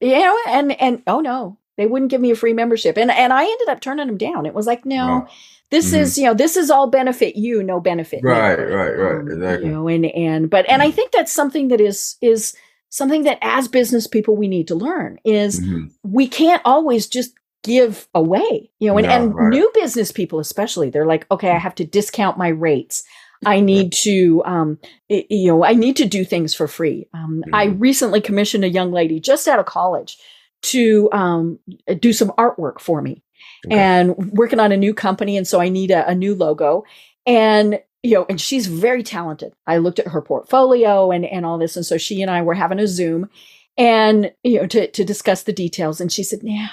You 0.00 0.18
know, 0.18 0.38
and 0.48 0.80
and 0.80 1.02
oh 1.06 1.20
no, 1.20 1.58
they 1.76 1.86
wouldn't 1.86 2.10
give 2.10 2.20
me 2.20 2.30
a 2.30 2.36
free 2.36 2.52
membership, 2.52 2.96
and 2.96 3.10
and 3.10 3.32
I 3.32 3.42
ended 3.44 3.68
up 3.68 3.80
turning 3.80 4.06
them 4.06 4.16
down. 4.16 4.46
It 4.46 4.54
was 4.54 4.66
like, 4.66 4.84
no, 4.86 5.06
Wow. 5.06 5.28
this 5.70 5.92
Mhm. 5.92 5.98
is 5.98 6.18
you 6.18 6.24
know, 6.24 6.34
this 6.34 6.56
is 6.56 6.70
all 6.70 6.88
benefit 6.88 7.34
you, 7.36 7.62
no 7.64 7.80
benefit 7.80 8.22
me. 8.22 8.30
Right, 8.30 8.54
right, 8.58 8.90
right. 8.96 9.20
Um, 9.20 9.28
Exactly. 9.28 9.66
You 9.68 9.74
know, 9.74 9.88
and 9.88 10.06
and 10.06 10.50
but 10.50 10.68
and 10.68 10.82
I 10.82 10.90
think 10.92 11.10
that's 11.10 11.32
something 11.32 11.68
that 11.68 11.80
is 11.80 12.16
is 12.20 12.54
something 12.90 13.24
that 13.24 13.38
as 13.42 13.66
business 13.68 14.06
people 14.06 14.36
we 14.36 14.48
need 14.48 14.68
to 14.68 14.74
learn 14.74 15.18
is 15.24 15.60
Mhm. 15.60 15.90
we 16.04 16.28
can't 16.28 16.62
always 16.64 17.08
just 17.08 17.34
give 17.64 18.06
away. 18.14 18.70
You 18.78 18.88
know, 18.90 18.98
and, 18.98 19.06
No, 19.08 19.12
and 19.12 19.34
right. 19.34 19.48
new 19.48 19.68
business 19.74 20.12
people 20.12 20.38
especially, 20.38 20.90
they're 20.90 21.04
like, 21.06 21.26
okay, 21.30 21.50
I 21.50 21.58
have 21.58 21.74
to 21.74 21.84
discount 21.84 22.38
my 22.38 22.48
rates. 22.48 23.02
I 23.46 23.60
need 23.60 23.92
to, 23.92 24.42
um, 24.44 24.78
i- 25.10 25.26
you 25.30 25.48
know, 25.48 25.64
I 25.64 25.74
need 25.74 25.96
to 25.96 26.04
do 26.06 26.24
things 26.24 26.54
for 26.54 26.66
free. 26.66 27.08
Um, 27.14 27.44
I 27.52 27.68
Mhm. 27.68 27.80
recently 27.80 28.20
commissioned 28.20 28.64
a 28.64 28.68
young 28.68 28.92
lady 28.92 29.20
just 29.20 29.46
out 29.46 29.58
of 29.60 29.66
college 29.66 30.18
to 30.62 31.08
um, 31.12 31.58
do 32.00 32.12
some 32.12 32.30
artwork 32.30 32.80
for 32.80 33.00
me 33.00 33.22
Okay. 33.66 33.76
and 33.78 34.16
working 34.32 34.58
on 34.60 34.72
a 34.72 34.76
new 34.76 34.92
company. 34.92 35.36
And 35.36 35.46
so 35.46 35.60
I 35.60 35.68
need 35.68 35.90
a, 35.92 36.08
a 36.08 36.14
new 36.14 36.34
logo. 36.34 36.84
And, 37.26 37.80
you 38.02 38.14
know, 38.14 38.26
and 38.28 38.40
she's 38.40 38.66
very 38.66 39.02
talented. 39.04 39.52
I 39.66 39.76
looked 39.78 39.98
at 40.00 40.08
her 40.08 40.20
portfolio 40.22 41.10
and, 41.12 41.24
and 41.24 41.46
all 41.46 41.58
this. 41.58 41.76
And 41.76 41.86
so 41.86 41.96
she 41.98 42.22
and 42.22 42.30
I 42.30 42.42
were 42.42 42.54
having 42.54 42.80
a 42.80 42.88
Zoom 42.88 43.28
and, 43.76 44.32
you 44.42 44.58
know, 44.60 44.66
to, 44.66 44.88
to 44.90 45.04
discuss 45.04 45.44
the 45.44 45.52
details. 45.52 46.00
And 46.00 46.10
she 46.10 46.24
said, 46.24 46.42
now 46.42 46.70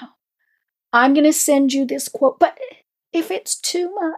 I'm 0.91 1.13
going 1.13 1.25
to 1.25 1.34
send 1.34 1.73
you 1.73 1.86
this 1.86 2.08
quote, 2.10 2.39
but 2.39 2.58
if 3.13 3.30
it's 3.30 3.56
too 3.56 3.93
much. 3.93 4.15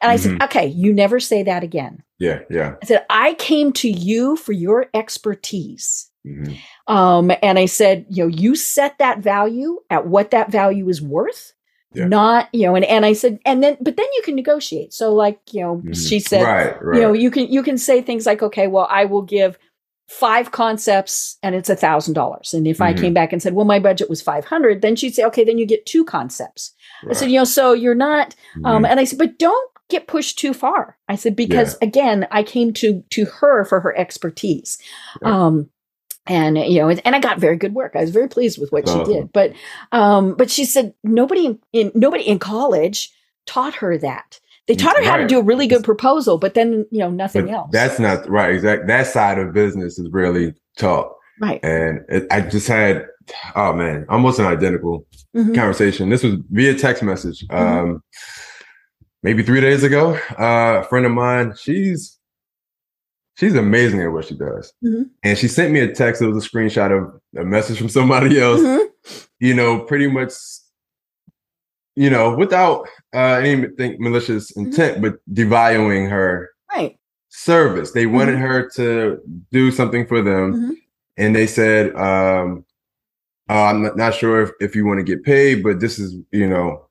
And 0.00 0.10
I 0.10 0.16
said, 0.16 0.42
okay, 0.42 0.66
you 0.66 0.92
never 0.92 1.18
say 1.20 1.42
that 1.42 1.62
again. 1.62 2.02
Yeah, 2.18 2.40
yeah. 2.50 2.76
I 2.82 2.86
said, 2.86 3.06
I 3.10 3.34
came 3.34 3.72
to 3.74 3.88
you 3.90 4.36
for 4.36 4.52
your 4.52 4.86
expertise. 4.94 6.10
Mhm. 6.26 6.56
Um, 6.86 7.30
and 7.42 7.58
I 7.58 7.66
said, 7.66 8.06
you 8.08 8.24
know, 8.24 8.28
you 8.28 8.54
set 8.54 8.98
that 8.98 9.18
value 9.20 9.78
at 9.90 10.06
what 10.06 10.30
that 10.32 10.50
value 10.50 10.88
is 10.88 11.00
worth. 11.00 11.52
Yeah. 11.94 12.06
Not, 12.06 12.48
you 12.52 12.66
know, 12.66 12.74
and, 12.74 12.84
and 12.84 13.06
I 13.06 13.14
said, 13.14 13.38
and 13.46 13.62
then, 13.62 13.76
but 13.80 13.96
then 13.96 14.06
you 14.16 14.22
can 14.22 14.34
negotiate. 14.34 14.92
So 14.92 15.14
like, 15.14 15.38
you 15.52 15.60
know, 15.62 15.76
Mhm. 15.84 16.08
she 16.08 16.20
said, 16.20 16.42
right, 16.42 16.82
right. 16.82 16.96
you 16.96 17.00
know, 17.02 17.12
you 17.14 17.30
can, 17.30 17.46
you 17.50 17.62
can 17.62 17.78
say 17.78 18.02
things 18.02 18.26
like, 18.26 18.42
okay, 18.42 18.66
well, 18.66 18.86
I 18.90 19.06
will 19.06 19.22
give 19.22 19.58
five 20.06 20.50
concepts 20.52 21.36
and 21.42 21.54
it's 21.54 21.70
a 21.70 21.76
thousand 21.76 22.14
dollars. 22.14 22.52
And 22.52 22.66
if 22.66 22.80
I 22.80 22.92
Mhm. 22.92 23.00
came 23.00 23.14
back 23.14 23.32
and 23.32 23.42
said, 23.42 23.54
well, 23.54 23.64
my 23.64 23.78
budget 23.78 24.10
was 24.10 24.20
500, 24.22 24.82
then 24.82 24.96
she'd 24.96 25.14
say, 25.14 25.24
okay, 25.24 25.44
then 25.44 25.56
you 25.58 25.66
get 25.66 25.86
two 25.86 26.04
concepts. 26.04 26.74
I 27.08 27.12
said, 27.12 27.30
you 27.30 27.38
know, 27.38 27.44
so 27.44 27.72
you're 27.72 27.94
not, 27.94 28.34
um, 28.64 28.82
Mhm. 28.82 28.88
and 28.88 29.00
I 29.00 29.04
said, 29.04 29.18
but 29.18 29.38
don't 29.38 29.70
get 29.88 30.06
pushed 30.06 30.38
too 30.38 30.52
far. 30.52 30.96
I 31.08 31.16
said, 31.16 31.34
because 31.36 31.76
again, 31.80 32.26
I 32.30 32.42
came 32.42 32.72
to, 32.74 33.02
to 33.10 33.24
her 33.26 33.64
for 33.64 33.80
her 33.80 33.96
expertise. 33.96 34.78
Yeah. 35.22 35.46
Um, 35.46 35.70
and 36.26 36.58
you 36.58 36.80
know, 36.80 36.90
and, 36.90 37.16
I 37.16 37.20
got 37.20 37.38
very 37.38 37.56
good 37.56 37.74
work. 37.74 37.92
I 37.96 38.02
was 38.02 38.10
very 38.10 38.28
pleased 38.28 38.58
with 38.60 38.70
what 38.70 38.84
That's 38.84 38.98
she 38.98 39.14
did. 39.14 39.32
But, 39.32 39.54
um, 39.92 40.34
but 40.34 40.50
she 40.50 40.66
said 40.66 40.92
nobody 41.02 41.46
in, 41.46 41.58
in 41.72 41.92
nobody 41.94 42.24
in 42.24 42.38
college 42.38 43.10
taught 43.46 43.74
her 43.76 43.96
that. 43.98 44.40
They 44.66 44.74
taught 44.74 44.98
her 44.98 45.02
how 45.02 45.16
to 45.16 45.26
do 45.26 45.38
a 45.38 45.42
really 45.42 45.66
good 45.66 45.82
proposal, 45.82 46.36
but 46.36 46.52
then 46.52 46.84
you 46.90 46.98
know 46.98 47.08
nothing 47.08 47.46
But 47.46 47.54
else. 47.54 47.70
That's 47.72 47.98
not 47.98 48.28
right. 48.28 48.52
Exactly. 48.54 48.86
That 48.86 49.06
side 49.06 49.38
of 49.38 49.54
business 49.54 49.98
is 49.98 50.10
really 50.12 50.52
taught, 50.76 51.14
right. 51.40 51.60
and 51.64 52.04
it, 52.08 52.26
I 52.30 52.40
just 52.42 52.66
had, 52.68 53.06
oh 53.56 53.72
man, 53.72 54.06
almost 54.08 54.38
an 54.38 54.46
identical 54.46 55.06
Mhm. 55.36 55.54
conversation. 55.54 56.08
This 56.08 56.22
was 56.22 56.36
via 56.50 56.74
text 56.74 57.02
message. 57.02 57.46
Mm-hmm. 57.48 57.90
Um, 57.90 58.02
maybe 59.22 59.42
three 59.42 59.60
days 59.60 59.82
ago. 59.84 60.14
Uh, 60.38 60.80
a 60.80 60.84
friend 60.88 61.04
of 61.06 61.12
mine, 61.12 61.54
she's 61.56 62.18
she's 63.36 63.54
amazing 63.54 64.00
at 64.02 64.10
what 64.12 64.24
she 64.24 64.34
does, 64.36 64.72
Mhm. 64.84 65.10
and 65.22 65.38
she 65.38 65.46
sent 65.48 65.72
me 65.72 65.80
a 65.80 65.92
text. 65.92 66.20
It 66.22 66.26
was 66.26 66.44
a 66.44 66.48
screenshot 66.48 66.90
of 66.96 67.20
a 67.40 67.44
message 67.44 67.78
from 67.78 67.88
somebody 67.88 68.40
else. 68.40 68.60
Mhm. 68.60 68.88
You 69.40 69.54
know, 69.54 69.80
pretty 69.80 70.06
much. 70.08 70.32
You 71.96 72.10
know, 72.10 72.36
without 72.36 72.86
uh, 73.12 73.40
anything 73.42 73.96
malicious 73.98 74.52
Mm-hmm. 74.52 74.66
intent, 74.66 75.02
but 75.02 75.14
devaluing 75.32 76.08
her 76.08 76.50
Right. 76.74 76.96
service. 77.28 77.90
They 77.92 78.06
wanted 78.06 78.36
Mm-hmm. 78.36 78.42
her 78.46 78.70
to 78.76 79.20
do 79.50 79.70
something 79.72 80.06
for 80.06 80.22
them, 80.22 80.54
Mhm. 80.54 80.76
And 81.18 81.36
they 81.36 81.46
said, 81.46 81.94
um, 81.96 82.64
uh, 83.50 83.64
"I'm 83.64 83.82
not, 83.96 84.14
sure 84.14 84.40
if, 84.42 84.50
if 84.60 84.74
you 84.76 84.86
want 84.86 84.98
to 85.00 85.04
get 85.04 85.22
paid, 85.24 85.62
but 85.62 85.80
this 85.80 85.98
is, 85.98 86.16
you 86.32 86.48
know, 86.48 86.86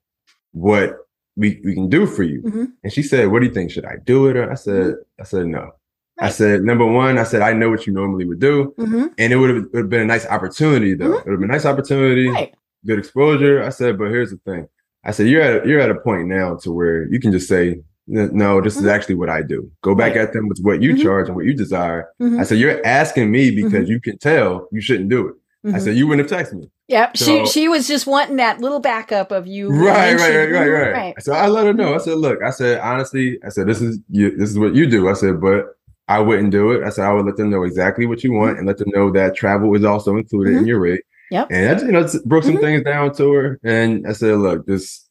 what 0.51 0.97
we 1.35 1.61
we 1.65 1.73
can 1.73 1.89
do 1.89 2.05
for 2.05 2.23
you." 2.23 2.41
Mhm. 2.43 2.71
And 2.83 2.93
she 2.93 3.01
said, 3.01 3.29
"What 3.31 3.39
do 3.39 3.47
you 3.47 3.53
think? 3.53 3.71
Should 3.71 3.85
I 3.85 3.95
do 4.05 4.27
it?" 4.27 4.35
Or 4.37 4.51
I 4.51 4.55
said, 4.55 4.95
"I 5.19 5.23
said 5.23 5.47
no." 5.47 5.71
I 6.19 6.25
Mm-hmm. 6.29 6.31
Said, 6.33 6.63
"Number 6.63 6.85
one, 6.85 7.17
I 7.19 7.23
said 7.23 7.41
I 7.43 7.53
know 7.53 7.69
what 7.69 7.85
you 7.87 7.93
normally 7.93 8.25
would 8.25 8.39
do, 8.39 8.73
Mhm. 8.79 9.13
and 9.19 9.33
it 9.33 9.35
would 9.37 9.49
have, 9.51 9.57
it 9.65 9.69
would 9.73 9.79
have 9.85 9.89
been 9.89 10.01
a 10.01 10.05
nice 10.05 10.25
opportunity, 10.25 10.93
though. 10.95 11.05
Mhm. 11.11 11.19
It 11.19 11.25
would 11.25 11.31
have 11.33 11.39
been 11.41 11.49
a 11.51 11.53
nice 11.53 11.65
opportunity, 11.65 12.27
Right. 12.29 12.53
good 12.85 12.99
exposure." 12.99 13.61
I 13.63 13.69
said, 13.69 13.97
"But 13.99 14.09
here's 14.09 14.31
the 14.31 14.37
thing." 14.37 14.67
I 15.03 15.11
said, 15.11 15.27
"You're 15.27 15.41
at 15.43 15.63
a, 15.65 15.67
you're 15.69 15.79
at 15.79 15.91
a 15.91 15.95
point 16.07 16.27
now 16.27 16.55
to 16.63 16.71
where 16.71 17.07
you 17.11 17.19
can 17.19 17.31
just 17.31 17.47
say." 17.47 17.81
"N- 18.13 18.32
No, 18.34 18.62
this 18.62 18.76
is 18.78 18.84
Mhm. 18.84 18.91
actually 18.91 19.15
what 19.15 19.30
I 19.30 19.41
do. 19.41 19.70
Go 19.84 19.96
back 19.96 20.15
Right. 20.15 20.22
at 20.22 20.34
them 20.34 20.48
with 20.48 20.60
what 20.62 20.82
you 20.82 20.93
Mhm. 20.96 21.02
charge 21.04 21.28
and 21.28 21.36
what 21.36 21.46
you 21.46 21.54
desire. 21.54 22.08
Mhm. 22.22 22.39
I 22.39 22.43
said, 22.43 22.58
You're 22.58 22.80
asking 22.86 23.32
me 23.32 23.52
because 23.52 23.89
you 23.89 24.00
can 24.00 24.17
tell 24.17 24.67
you 24.72 24.82
shouldn't 24.82 25.10
do 25.10 25.28
it. 25.30 25.36
I 25.74 25.80
said, 25.80 25.96
You 25.98 26.08
wouldn't 26.08 26.30
have 26.30 26.39
texted 26.39 26.54
me. 26.60 26.70
Yep. 26.88 27.17
so- 27.17 27.26
she 27.26 27.46
she 27.48 27.67
was 27.67 27.86
just 27.88 28.08
wanting 28.08 28.38
that 28.38 28.62
little 28.62 28.80
backup 28.80 29.34
of 29.34 29.46
you. 29.48 29.70
Right, 29.70 30.13
right, 30.17 30.36
right, 30.36 30.52
right, 30.52 30.70
right, 30.70 30.91
right. 30.93 31.13
So 31.20 31.34
I 31.34 31.48
let 31.48 31.65
her 31.65 31.74
know. 31.74 31.93
I 31.93 31.98
said, 31.98 32.17
Look, 32.17 32.41
I 32.41 32.50
said, 32.52 32.80
honestly, 32.80 33.38
I 33.46 33.50
said, 33.50 33.67
This 33.67 33.82
is 33.82 34.00
you, 34.10 34.36
this 34.38 34.50
is 34.50 34.58
what 34.58 34.74
you 34.76 34.86
do. 34.88 35.10
I 35.10 35.13
said, 35.13 35.41
but 35.41 35.65
I 36.08 36.20
wouldn't 36.20 36.52
do 36.52 36.72
it. 36.72 36.84
I 36.86 36.89
said, 36.89 37.04
I 37.06 37.12
would 37.12 37.26
let 37.26 37.36
them 37.36 37.50
know 37.50 37.63
exactly 37.63 38.06
what 38.06 38.24
you 38.24 38.32
want 38.32 38.58
and 38.58 38.65
let 38.65 38.78
them 38.78 38.88
know 38.96 39.12
that 39.12 39.36
travel 39.36 39.76
is 39.76 39.84
also 39.84 40.15
included 40.15 40.56
in 40.56 40.65
your 40.65 40.80
rate. 40.80 41.02
Yep. 41.32 41.48
And 41.52 41.70
I 41.70 41.74
just, 41.74 41.86
you 41.86 41.91
know, 41.91 42.08
broke 42.26 42.46
some 42.46 42.58
things 42.60 42.84
down 42.84 43.13
to 43.15 43.34
her. 43.34 43.60
And 43.65 44.08
I 44.08 44.13
said, 44.13 44.38
Look, 44.38 44.65
just, 44.65 45.07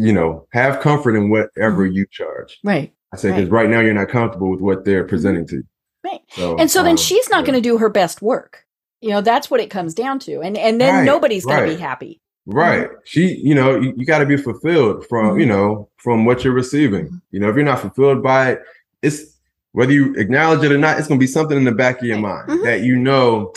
you 0.00 0.12
know, 0.12 0.46
have 0.52 0.80
comfort 0.80 1.14
in 1.16 1.30
whatever 1.30 1.84
Mm-hmm. 1.86 1.94
you 1.96 2.06
charge. 2.10 2.58
Right. 2.64 2.92
I 3.12 3.16
said, 3.16 3.34
because 3.36 3.50
right 3.50 3.68
now 3.68 3.80
you're 3.80 3.94
not 3.94 4.08
comfortable 4.08 4.50
with 4.50 4.60
what 4.60 4.84
they're 4.84 5.04
presenting 5.04 5.46
to 5.48 5.56
you. 5.56 5.64
Right. 6.04 6.20
So, 6.30 6.56
And 6.56 6.70
so 6.70 6.82
then 6.82 6.92
um, 6.92 6.96
she's 6.96 7.28
not 7.28 7.40
yeah. 7.40 7.46
going 7.52 7.62
to 7.62 7.68
do 7.68 7.78
her 7.78 7.88
best 7.88 8.22
work. 8.22 8.64
You 9.00 9.10
know, 9.10 9.20
that's 9.20 9.50
what 9.50 9.60
it 9.60 9.68
comes 9.70 9.94
down 9.94 10.18
to. 10.20 10.40
And 10.40 10.56
and 10.56 10.80
then 10.80 10.94
Right, 10.94 11.04
nobody's 11.04 11.44
going 11.44 11.68
to 11.68 11.74
be 11.76 11.80
happy. 11.80 12.20
Right. 12.46 12.88
She, 13.04 13.34
you 13.42 13.54
know, 13.54 13.78
you, 13.80 13.92
you 13.96 14.06
got 14.06 14.18
to 14.20 14.26
be 14.26 14.36
fulfilled 14.36 15.06
from, 15.08 15.36
Mhm. 15.36 15.40
you 15.40 15.46
know, 15.46 15.88
from 15.98 16.24
what 16.24 16.42
you're 16.44 16.54
receiving. 16.54 17.06
Mhm. 17.08 17.20
You 17.32 17.40
know, 17.40 17.48
if 17.50 17.56
you're 17.56 17.64
not 17.64 17.80
fulfilled 17.80 18.22
by 18.22 18.52
it, 18.52 18.62
it's 19.02 19.36
whether 19.72 19.92
you 19.92 20.14
acknowledge 20.16 20.62
it 20.64 20.72
or 20.72 20.78
not, 20.78 20.98
it's 20.98 21.06
going 21.08 21.18
to 21.20 21.22
be 21.22 21.26
something 21.30 21.56
in 21.56 21.64
the 21.64 21.72
back 21.72 22.00
of 22.00 22.06
your 22.06 22.16
Right. 22.20 22.46
mind 22.48 22.48
Mhm. 22.60 22.64
that 22.64 22.80
you 22.82 22.96
know, 22.96 23.52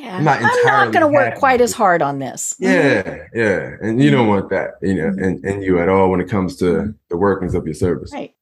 Yeah. 0.00 0.16
I'm 0.16 0.24
not 0.24 0.40
not 0.40 0.92
going 0.92 1.02
to 1.02 1.08
work 1.08 1.34
quite 1.36 1.60
as 1.60 1.72
hard 1.72 2.00
on 2.00 2.18
this. 2.20 2.54
Yeah, 2.58 3.26
yeah. 3.34 3.76
And 3.82 4.02
you 4.02 4.10
don't 4.10 4.28
want 4.28 4.48
that, 4.48 4.70
you 4.80 4.94
know, 4.94 5.10
Mhm. 5.10 5.22
in, 5.44 5.46
in 5.46 5.62
you 5.62 5.78
at 5.78 5.88
all 5.90 6.10
when 6.10 6.20
it 6.20 6.28
comes 6.28 6.56
to 6.56 6.64
Mhm. 6.64 6.94
the 7.10 7.18
workings 7.18 7.54
of 7.54 7.66
your 7.66 7.74
service. 7.74 8.10
Right. 8.12 8.34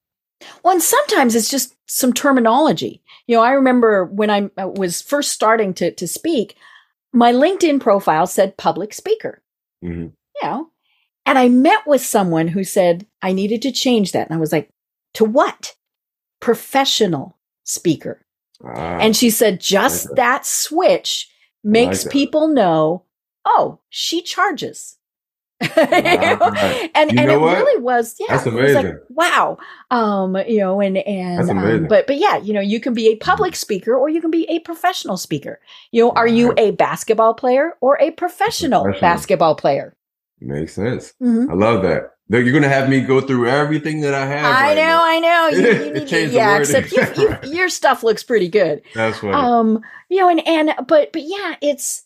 Well, 0.63 0.75
and 0.75 0.83
sometimes 0.83 1.35
it's 1.35 1.51
just 1.51 1.75
some 1.87 2.13
terminology. 2.13 3.03
You 3.27 3.37
know, 3.37 3.43
I 3.43 3.53
remember 3.53 4.05
when 4.05 4.31
I 4.31 4.51
was 4.65 5.03
first 5.03 5.33
starting 5.33 5.75
to 5.75 5.91
to 5.91 6.07
speak, 6.07 6.55
my 7.13 7.33
LinkedIn 7.33 7.81
profile 7.81 8.27
said 8.29 8.57
public 8.57 8.95
speaker. 8.95 9.43
Mhm. 9.85 10.13
You 10.41 10.49
know, 10.49 10.71
and 11.27 11.39
I 11.39 11.49
met 11.49 11.87
with 11.89 12.03
someone 12.05 12.49
who 12.49 12.63
said 12.63 13.05
I 13.21 13.33
needed 13.33 13.63
to 13.63 13.73
change 13.73 14.13
that, 14.13 14.29
and 14.29 14.37
I 14.37 14.41
was 14.41 14.53
like, 14.53 14.71
to 15.15 15.25
what? 15.25 15.75
Professional 16.41 17.37
speaker. 17.65 18.25
Ah, 18.65 18.99
And 19.01 19.17
she 19.17 19.29
said, 19.31 19.61
just 19.61 20.07
Okay. 20.07 20.15
that 20.17 20.47
switch 20.47 21.29
makes 21.65 22.05
that. 22.05 22.13
people 22.13 22.49
know 22.49 23.05
oh, 23.45 23.79
she 23.89 24.23
charges. 24.23 24.97
Right. 25.77 26.91
and 26.95 27.11
You 27.13 27.19
and 27.19 27.31
it 27.33 27.41
what? 27.41 27.57
really 27.57 27.83
was 27.83 28.15
yeah 28.21 28.37
That's 28.37 28.45
was 28.47 28.75
like, 28.75 28.95
wow 29.11 29.59
um 29.91 30.37
you 30.47 30.59
know 30.61 30.81
and 30.81 30.99
and 30.99 31.51
um, 31.51 31.87
but 31.89 32.07
but 32.07 32.17
yeah 32.17 32.37
you 32.37 32.53
know 32.53 32.61
you 32.61 32.79
can 32.79 32.95
be 32.95 33.09
a 33.09 33.17
public 33.17 33.57
speaker 33.57 33.97
or 33.97 34.09
you 34.09 34.21
can 34.21 34.31
be 34.31 34.45
a 34.49 34.61
professional 34.61 35.17
speaker 35.17 35.59
you 35.91 36.05
know 36.05 36.13
are 36.13 36.29
you 36.29 36.55
a 36.57 36.71
basketball 36.73 37.35
player 37.35 37.75
or 37.81 37.99
a 38.01 38.13
professional, 38.13 38.85
Professional. 38.85 39.01
basketball 39.01 39.55
player 39.57 39.97
Makes 40.41 40.75
sense. 40.75 41.13
Mhm. 41.21 41.51
I 41.51 41.55
love 41.55 41.83
that. 41.83 42.13
You're 42.31 42.53
gonna 42.53 42.69
have 42.69 42.91
me 42.91 43.01
go 43.01 43.21
through 43.21 43.49
everything 43.49 44.03
that 44.03 44.15
I 44.15 44.27
have. 44.27 44.45
I 44.45 44.69
right 44.69 44.75
know, 44.75 44.83
now. 44.83 45.05
I 45.05 45.19
know. 45.19 45.49
You, 45.49 45.85
you 45.87 45.93
need 45.95 46.09
to, 46.09 46.27
yeah. 46.29 46.59
Except 46.59 46.93
you, 46.93 47.03
you, 47.17 47.37
your 47.57 47.69
stuff 47.71 48.03
looks 48.03 48.23
pretty 48.23 48.49
good. 48.49 48.83
That's 48.95 49.19
funny. 49.19 49.33
Um, 49.33 49.83
you 50.11 50.19
know, 50.21 50.29
and 50.29 50.47
and 50.47 50.87
but 50.87 51.13
but 51.13 51.23
yeah, 51.23 51.57
it's 51.63 52.05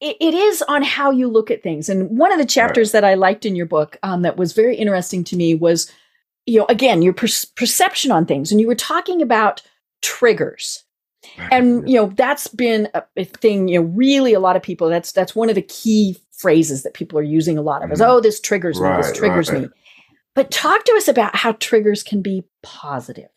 it, 0.00 0.16
it 0.20 0.34
is 0.34 0.62
on 0.62 0.82
how 0.82 1.10
you 1.10 1.28
look 1.28 1.50
at 1.50 1.62
things. 1.62 1.88
And 1.88 2.18
one 2.18 2.32
of 2.32 2.38
the 2.38 2.44
chapters 2.44 2.92
that 2.92 3.04
I 3.04 3.14
liked 3.14 3.46
in 3.46 3.56
your 3.56 3.66
book, 3.66 3.96
um, 4.02 4.22
that 4.22 4.36
was 4.36 4.52
very 4.52 4.76
interesting 4.76 5.24
to 5.24 5.36
me 5.36 5.54
was, 5.54 5.90
you 6.46 6.58
know, 6.58 6.66
again, 6.68 7.00
your 7.00 7.14
per- 7.14 7.28
perception 7.56 8.10
on 8.10 8.26
things, 8.26 8.52
and 8.52 8.60
you 8.60 8.66
were 8.66 8.74
talking 8.74 9.22
about 9.22 9.62
triggers. 10.02 10.84
And 11.50 11.88
you 11.88 11.96
know 11.96 12.12
that's 12.16 12.46
been 12.46 12.88
a, 12.94 13.02
a 13.16 13.24
thing. 13.24 13.68
You 13.68 13.80
know, 13.80 13.88
really, 13.88 14.34
a 14.34 14.40
lot 14.40 14.56
of 14.56 14.62
people. 14.62 14.88
That's 14.88 15.12
that's 15.12 15.34
one 15.34 15.48
of 15.48 15.56
the 15.56 15.62
key 15.62 16.16
phrases 16.38 16.82
that 16.84 16.94
people 16.94 17.18
are 17.18 17.22
using 17.22 17.58
a 17.58 17.62
lot 17.62 17.82
of. 17.84 17.90
Is 17.92 18.00
Mhm. 18.00 18.06
oh, 18.08 18.20
this 18.20 18.40
triggers 18.40 18.80
me. 18.80 18.88
This 18.96 19.12
triggers 19.12 19.50
right. 19.50 19.62
me. 19.62 19.68
But 20.34 20.50
talk 20.50 20.84
to 20.84 20.92
us 20.96 21.08
about 21.08 21.34
how 21.36 21.52
triggers 21.52 22.02
can 22.02 22.22
be 22.22 22.44
positive. 22.62 23.28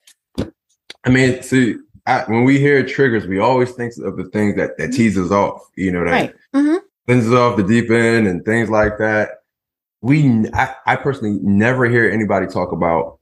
I 1.03 1.09
mean, 1.09 1.41
see, 1.41 1.75
I, 2.05 2.23
when 2.27 2.43
we 2.43 2.59
hear 2.59 2.85
triggers, 2.85 3.25
we 3.27 3.39
always 3.39 3.71
think 3.71 3.93
of 4.03 4.17
the 4.17 4.25
things 4.25 4.55
that 4.55 4.77
that 4.77 4.93
tease 4.93 5.17
us 5.17 5.31
off. 5.31 5.61
You 5.75 5.91
know, 5.91 6.05
that 6.05 6.11
Right. 6.11 6.35
hmm 6.53 6.75
sends 7.09 7.27
us 7.27 7.33
off 7.33 7.57
the 7.57 7.63
deep 7.63 7.89
end 7.89 8.27
and 8.27 8.45
things 8.45 8.69
like 8.69 8.97
that. 8.99 9.39
We, 10.03 10.45
I 10.53 10.95
personally 10.95 11.39
never 11.41 11.85
hear 11.85 12.09
anybody 12.09 12.45
talk 12.47 12.71
about 12.71 13.19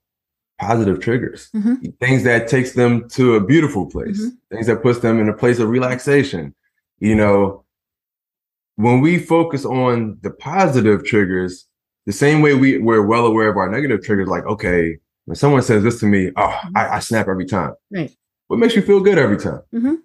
positive 0.59 0.99
triggers, 0.99 1.49
Mhm. 1.55 1.97
things 1.99 2.23
that 2.23 2.47
takes 2.49 2.73
them 2.73 3.07
to 3.11 3.35
a 3.35 3.39
beautiful 3.41 3.85
place, 3.85 4.21
Mhm. 4.21 4.31
things 4.51 4.67
that 4.67 4.81
puts 4.83 4.99
them 4.99 5.19
in 5.19 5.29
a 5.29 5.33
place 5.33 5.59
of 5.59 5.69
relaxation. 5.69 6.53
You 6.99 7.15
know, 7.15 7.63
when 8.79 9.01
we 9.01 9.19
focus 9.19 9.65
on 9.65 10.17
the 10.21 10.29
positive 10.31 11.03
triggers, 11.03 11.65
the 12.05 12.13
same 12.13 12.41
way 12.41 12.53
we 12.55 12.77
we're 12.77 13.05
well 13.05 13.25
aware 13.25 13.49
of 13.49 13.57
our 13.57 13.69
negative 13.69 14.03
triggers, 14.03 14.27
like 14.29 14.45
okay, 14.45 14.97
when 15.25 15.35
someone 15.35 15.61
says 15.61 15.83
this 15.83 15.99
to 15.99 16.05
me, 16.05 16.31
oh, 16.37 16.59
I, 16.75 16.87
I 16.95 16.99
snap 16.99 17.27
every 17.27 17.45
time. 17.45 17.73
Right. 17.91 18.11
What 18.47 18.57
makes 18.59 18.75
you 18.75 18.81
feel 18.81 19.01
good 19.01 19.17
every 19.17 19.37
time? 19.37 19.61
Mhm. 19.73 19.97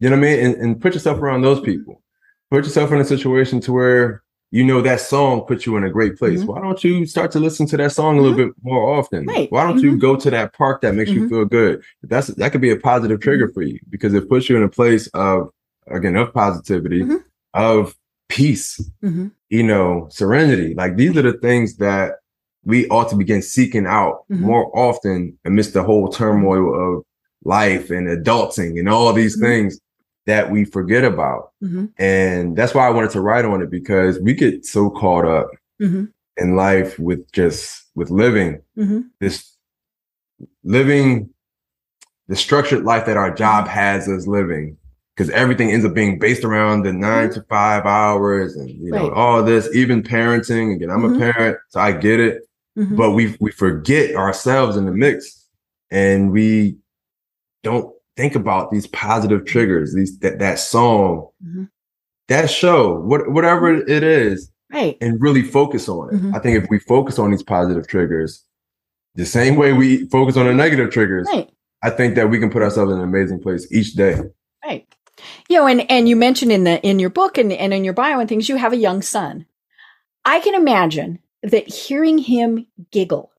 You 0.00 0.10
know 0.10 0.16
what 0.16 0.26
I 0.26 0.28
mean? 0.28 0.38
And, 0.46 0.54
and 0.56 0.80
put 0.80 0.94
yourself 0.94 1.18
around 1.20 1.42
those 1.42 1.60
people. 1.60 2.02
Put 2.50 2.64
yourself 2.64 2.90
in 2.90 3.00
a 3.00 3.04
situation 3.04 3.60
to 3.60 3.72
where 3.72 4.22
you 4.50 4.64
know 4.64 4.80
that 4.80 5.00
song 5.00 5.42
puts 5.46 5.64
you 5.66 5.76
in 5.76 5.84
a 5.84 5.90
great 5.90 6.16
place. 6.18 6.40
Mhm. 6.42 6.46
Why 6.46 6.60
don't 6.62 6.82
you 6.82 7.04
start 7.06 7.30
to 7.32 7.38
listen 7.38 7.66
to 7.66 7.76
that 7.76 7.92
song 7.92 8.18
a 8.18 8.22
little 8.22 8.36
bit 8.36 8.52
more 8.62 8.98
often? 8.98 9.26
Right. 9.26 9.52
Why 9.52 9.62
don't 9.64 9.80
you 9.80 9.96
go 9.98 10.16
to 10.16 10.30
that 10.30 10.54
park 10.54 10.80
that 10.80 10.94
makes 10.94 11.10
you 11.10 11.28
feel 11.28 11.44
good? 11.44 11.82
That's 12.02 12.28
that 12.28 12.50
could 12.52 12.62
be 12.62 12.70
a 12.70 12.76
positive 12.76 13.20
trigger 13.20 13.46
Mm-hmm. 13.48 13.54
for 13.54 13.62
you 13.62 13.78
because 13.90 14.14
it 14.14 14.28
puts 14.28 14.48
you 14.48 14.56
in 14.56 14.62
a 14.62 14.68
place 14.68 15.06
of 15.14 15.50
again 15.86 16.16
of 16.16 16.32
positivity, 16.32 17.04
of 17.54 17.94
peace, 18.36 18.80
hmm 19.02 19.28
you 19.50 19.62
know, 19.62 20.06
serenity. 20.10 20.72
Like 20.74 20.96
these 20.96 21.14
are 21.18 21.20
the 21.30 21.34
things 21.46 21.76
that 21.76 22.12
we 22.64 22.88
ought 22.88 23.10
to 23.10 23.16
begin 23.16 23.42
seeking 23.42 23.86
out 23.86 24.24
Mhm. 24.30 24.40
more 24.40 24.64
often 24.86 25.38
amidst 25.44 25.74
the 25.74 25.82
whole 25.82 26.08
turmoil 26.08 26.66
of 26.86 27.04
life 27.44 27.90
and 27.90 28.08
adulting 28.08 28.78
and 28.80 28.88
all 28.88 29.12
these 29.12 29.36
Mhm. 29.36 29.40
things 29.46 29.78
that 30.26 30.50
we 30.50 30.64
forget 30.64 31.04
about. 31.04 31.50
hmm 31.60 31.86
And 31.98 32.56
that's 32.56 32.72
why 32.74 32.86
I 32.86 32.90
wanted 32.96 33.10
to 33.10 33.20
write 33.20 33.44
on 33.44 33.60
it 33.62 33.70
because 33.70 34.18
we 34.20 34.32
get 34.32 34.64
so 34.64 34.88
caught 34.88 35.26
up 35.38 35.48
hmm 35.78 36.04
in 36.38 36.56
life 36.56 36.98
with 36.98 37.22
just 37.32 37.60
with 37.94 38.08
living 38.24 38.52
this 39.20 39.36
living 40.64 41.28
the 42.28 42.36
structured 42.36 42.84
life 42.84 43.04
that 43.06 43.16
our 43.18 43.32
job 43.34 43.66
Mm-hmm. 43.66 43.78
has 43.80 44.08
us 44.08 44.26
living 44.26 44.76
because 45.16 45.28
everything 45.30 45.70
ends 45.70 45.84
up 45.84 45.94
being 45.94 46.18
based 46.18 46.42
around 46.44 46.82
the 46.84 46.92
9 46.92 47.30
to 47.32 47.42
five 47.48 47.84
hours 47.86 48.56
and 48.56 48.68
you 48.70 48.90
know 48.90 48.96
Mm-hmm. 48.98 49.08
Right. 49.08 49.12
all 49.12 49.42
this 49.42 49.68
even 49.74 50.02
parenting 50.02 50.74
again 50.74 50.90
i'm 50.90 51.02
Mhm. 51.02 51.16
a 51.16 51.32
parent 51.32 51.58
so 51.68 51.80
i 51.80 51.92
get 51.92 52.18
it 52.20 52.42
hmm 52.76 52.96
but 52.96 53.10
we 53.12 53.36
we 53.40 53.50
forget 53.50 54.14
ourselves 54.16 54.76
in 54.76 54.84
the 54.86 54.92
mix 54.92 55.46
and 55.90 56.30
we 56.32 56.76
don't 57.62 57.92
think 58.16 58.34
about 58.34 58.70
these 58.70 58.86
positive 58.88 59.44
triggers 59.44 59.94
these 59.94 60.18
that, 60.20 60.38
that 60.38 60.58
song 60.58 61.28
Mhm. 61.44 61.68
that 62.28 62.50
show 62.50 62.98
what, 63.00 63.30
whatever 63.30 63.74
it 63.74 64.02
is 64.02 64.50
Right. 64.72 64.96
and 65.02 65.20
really 65.20 65.42
focus 65.42 65.86
on 65.86 66.14
it. 66.14 66.34
I 66.34 66.38
think 66.38 66.62
if 66.64 66.70
we 66.70 66.78
focus 66.78 67.18
on 67.18 67.30
these 67.30 67.42
positive 67.42 67.86
triggers, 67.86 68.42
the 69.16 69.26
same 69.26 69.56
way 69.56 69.74
we 69.74 70.08
focus 70.08 70.38
on 70.38 70.46
the 70.46 70.54
negative 70.54 70.88
triggers, 70.90 71.28
Right. 71.30 71.50
I 71.82 71.90
think 71.90 72.14
that 72.14 72.30
we 72.30 72.38
can 72.38 72.48
put 72.48 72.62
ourselves 72.62 72.90
in 72.90 72.96
an 72.96 73.04
amazing 73.04 73.40
place 73.40 73.66
each 73.70 73.92
day. 73.92 74.18
Right. 74.64 74.86
You 75.48 75.58
know, 75.58 75.66
and 75.66 75.90
and 75.90 76.08
you 76.08 76.16
mentioned 76.16 76.52
in 76.52 76.64
the 76.64 76.80
in 76.82 76.98
your 76.98 77.10
book 77.10 77.38
and, 77.38 77.52
and 77.52 77.72
in 77.74 77.84
your 77.84 77.94
bio 77.94 78.18
and 78.20 78.28
things, 78.28 78.48
you 78.48 78.56
have 78.56 78.72
a 78.72 78.76
young 78.76 79.02
son. 79.02 79.46
I 80.24 80.40
can 80.40 80.54
imagine 80.54 81.18
that 81.42 81.68
hearing 81.68 82.18
him 82.18 82.66
giggle 82.90 83.32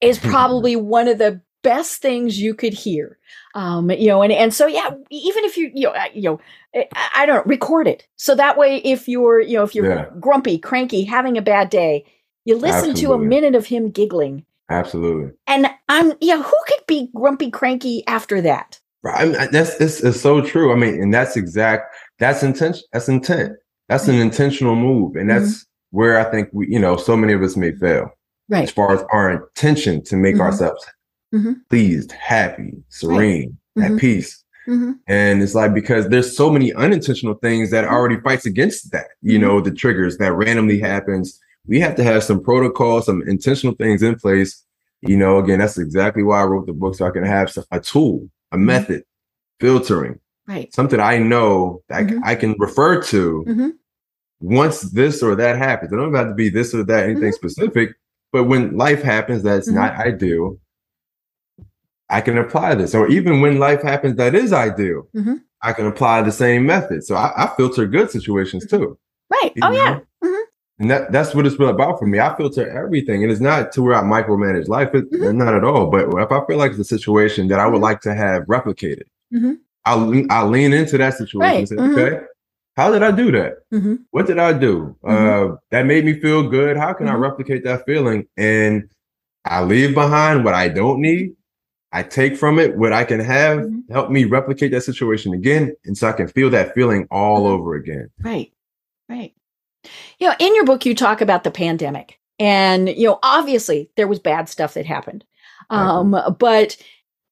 is 0.00 0.18
probably 0.30 0.76
one 0.76 1.08
of 1.08 1.18
the 1.18 1.40
best 1.62 2.02
things 2.02 2.40
you 2.40 2.54
could 2.54 2.72
hear. 2.74 3.18
Um, 3.54 3.90
you 3.90 4.08
know, 4.08 4.22
and 4.22 4.32
and 4.32 4.52
so 4.52 4.66
yeah, 4.66 4.90
even 5.10 5.44
if 5.44 5.56
you 5.56 5.70
you 5.74 5.88
know, 5.88 5.94
you 6.14 6.22
know, 6.22 6.40
I, 6.74 6.88
I 7.16 7.26
don't 7.26 7.36
know, 7.46 7.50
record 7.50 7.86
it 7.86 8.06
so 8.16 8.34
that 8.34 8.56
way 8.58 8.76
if 8.78 9.08
you're 9.08 9.40
you 9.40 9.56
know 9.58 9.64
if 9.64 9.74
you're 9.74 9.88
Yeah. 9.88 10.06
grumpy, 10.20 10.58
cranky, 10.58 11.04
having 11.04 11.36
a 11.38 11.42
bad 11.42 11.70
day, 11.70 12.04
you 12.44 12.56
listen 12.56 12.94
to 12.94 13.12
a 13.12 13.18
minute 13.18 13.54
of 13.54 13.66
him 13.66 13.90
giggling, 13.90 14.44
Absolutely. 14.70 15.32
and 15.46 15.66
I'm 15.88 16.14
yeah, 16.20 16.42
who 16.42 16.56
could 16.66 16.86
be 16.86 17.10
grumpy, 17.14 17.50
cranky 17.50 18.04
after 18.06 18.40
that? 18.42 18.80
Right. 19.02 19.20
I 19.20 19.24
mean, 19.24 19.50
that's 19.50 19.80
it's, 19.80 20.00
it's 20.00 20.20
so 20.20 20.40
true. 20.42 20.72
I 20.72 20.76
mean, 20.76 21.02
and 21.02 21.12
that's 21.12 21.36
exact. 21.36 21.94
That's 22.18 22.42
intention. 22.42 22.82
That's 22.92 23.08
intent. 23.08 23.52
That's 23.88 24.06
an 24.08 24.14
intentional 24.14 24.76
move, 24.76 25.16
and 25.16 25.28
that's 25.28 25.66
where 25.90 26.18
I 26.18 26.30
think 26.30 26.48
we, 26.52 26.68
you 26.68 26.78
know, 26.78 26.96
so 26.96 27.16
many 27.16 27.32
of 27.32 27.42
us 27.42 27.56
may 27.56 27.72
fail 27.72 28.10
Right. 28.48 28.62
as 28.62 28.70
far 28.70 28.94
as 28.94 29.04
our 29.12 29.30
intention 29.30 30.02
to 30.04 30.16
make 30.16 30.36
Mhm. 30.36 30.40
ourselves 30.40 30.86
Mhm. 31.34 31.56
pleased, 31.68 32.12
happy, 32.12 32.74
serene, 32.88 33.58
Mhm. 33.76 33.84
at 33.94 34.00
peace. 34.00 34.42
hmm 34.66 34.92
And 35.08 35.42
it's 35.42 35.54
like 35.56 35.74
because 35.74 36.08
there's 36.08 36.36
so 36.36 36.48
many 36.48 36.72
unintentional 36.74 37.34
things 37.34 37.70
that 37.72 37.84
already 37.84 38.20
fights 38.20 38.46
against 38.46 38.92
that, 38.92 39.08
you 39.20 39.38
know, 39.38 39.60
the 39.60 39.72
triggers 39.72 40.16
that 40.18 40.32
randomly 40.32 40.78
happens. 40.78 41.38
We 41.66 41.80
have 41.80 41.96
to 41.96 42.04
have 42.04 42.22
some 42.22 42.40
protocol, 42.42 43.02
some 43.02 43.22
intentional 43.26 43.74
things 43.74 44.02
in 44.02 44.14
place. 44.14 44.62
You 45.02 45.16
know, 45.16 45.38
again, 45.38 45.58
that's 45.58 45.78
exactly 45.78 46.22
why 46.22 46.40
I 46.40 46.44
wrote 46.44 46.66
the 46.66 46.72
book 46.72 46.94
so 46.94 47.04
I 47.06 47.10
can 47.10 47.24
have 47.24 47.52
a 47.72 47.80
tool, 47.80 48.28
a 48.52 48.56
Mhm. 48.56 48.64
method, 48.64 49.02
filtering, 49.60 50.18
Right. 50.46 50.72
something 50.74 51.00
I 51.00 51.18
know 51.18 51.82
that 51.88 51.96
I 52.00 52.04
Mhm. 52.04 52.20
I 52.24 52.34
can 52.36 52.54
refer 52.58 53.02
to 53.02 53.42
hmm 53.46 53.68
once 54.40 54.80
this 54.80 55.22
or 55.22 55.36
that 55.36 55.56
happens. 55.56 55.92
It 55.92 55.96
don't 55.96 56.12
have 56.14 56.28
to 56.28 56.34
be 56.34 56.48
this 56.48 56.74
or 56.74 56.82
that, 56.84 57.04
anything 57.04 57.30
Mhm. 57.30 57.34
specific. 57.34 57.94
But 58.32 58.44
when 58.44 58.76
life 58.76 59.02
happens 59.02 59.42
that's 59.42 59.70
Mhm. 59.70 59.74
not 59.74 59.94
ideal, 59.96 60.58
I 62.08 62.20
can 62.20 62.36
apply 62.38 62.74
this. 62.74 62.94
Or 62.94 63.08
even 63.08 63.40
when 63.40 63.58
life 63.58 63.82
happens 63.82 64.16
that 64.16 64.34
is 64.34 64.52
ideal, 64.52 65.08
Mhm. 65.14 65.42
I 65.62 65.72
can 65.72 65.86
apply 65.86 66.22
the 66.22 66.32
same 66.32 66.66
method. 66.66 67.04
So 67.04 67.14
I, 67.14 67.32
I 67.36 67.46
filter 67.56 67.86
good 67.86 68.10
situations 68.10 68.66
too. 68.66 68.98
Right. 69.30 69.52
Oh 69.62 69.70
yeah. 69.72 69.84
know? 69.84 69.94
Mhm. 70.00 70.06
And 70.82 70.90
that, 70.90 71.12
that's 71.12 71.32
what 71.32 71.46
it's 71.46 71.54
been 71.54 71.68
about 71.68 72.00
for 72.00 72.06
me. 72.06 72.18
I 72.18 72.34
filter 72.36 72.68
everything. 72.68 73.22
And 73.22 73.30
it's 73.30 73.40
not 73.40 73.70
to 73.72 73.82
where 73.82 73.94
I 73.94 74.02
micromanage 74.02 74.66
life. 74.66 74.92
It, 74.94 75.10
Mhm. 75.12 75.36
Not 75.36 75.54
at 75.54 75.62
all. 75.62 75.86
But 75.86 76.08
if 76.20 76.32
I 76.32 76.44
feel 76.46 76.56
like 76.58 76.72
it's 76.72 76.80
a 76.80 76.84
situation 76.84 77.46
that 77.48 77.60
I 77.60 77.66
would 77.68 77.78
Mhm. 77.78 77.82
like 77.82 78.00
to 78.00 78.14
have 78.14 78.42
replicated, 78.46 79.04
Mhm. 79.32 79.58
I'll, 79.84 79.98
lean- 80.06 80.26
I'll 80.28 80.48
lean 80.48 80.72
into 80.72 80.98
that 80.98 81.14
situation 81.14 81.40
Right. 81.40 81.58
and 81.60 81.68
say, 81.68 81.76
Mhm. 81.76 81.92
okay, 81.92 82.20
how 82.76 82.90
did 82.90 83.04
I 83.04 83.12
do 83.12 83.30
that? 83.32 83.58
hmm 83.70 83.94
what 84.10 84.26
did 84.26 84.38
I 84.40 84.52
do? 84.54 84.96
Mhm. 85.04 85.52
Uh, 85.52 85.56
that 85.70 85.86
made 85.86 86.04
me 86.04 86.14
feel 86.18 86.48
good. 86.50 86.76
How 86.76 86.92
can. 86.94 87.06
I 87.06 87.14
replicate 87.14 87.62
that 87.64 87.84
feeling? 87.86 88.26
And 88.36 88.88
I 89.44 89.62
leave 89.62 89.94
behind 89.94 90.44
what 90.44 90.54
I 90.54 90.66
don't 90.68 91.00
need. 91.00 91.36
I 91.92 92.02
take 92.02 92.36
from 92.36 92.58
it 92.58 92.76
what 92.76 92.92
I 92.92 93.04
can 93.04 93.20
have, 93.20 93.68
help 93.90 94.10
me 94.10 94.24
replicate 94.24 94.72
that 94.72 94.80
situation 94.82 95.32
again. 95.32 95.74
And 95.84 95.96
so 95.96 96.08
I 96.08 96.12
can 96.12 96.26
feel 96.26 96.50
that 96.50 96.74
feeling 96.74 97.06
all 97.10 97.46
over 97.46 97.74
again. 97.74 98.08
Right. 98.24 98.50
Right. 99.08 99.32
You 100.22 100.28
know, 100.28 100.36
in 100.38 100.54
your 100.54 100.64
book, 100.64 100.86
you 100.86 100.94
talk 100.94 101.20
about 101.20 101.42
the 101.42 101.50
pandemic, 101.50 102.20
and 102.38 102.88
you 102.88 103.08
know, 103.08 103.18
obviously 103.24 103.90
there 103.96 104.06
was 104.06 104.20
bad 104.20 104.48
stuff 104.48 104.74
that 104.74 104.86
happened, 104.86 105.24
um, 105.68 106.16
but 106.38 106.76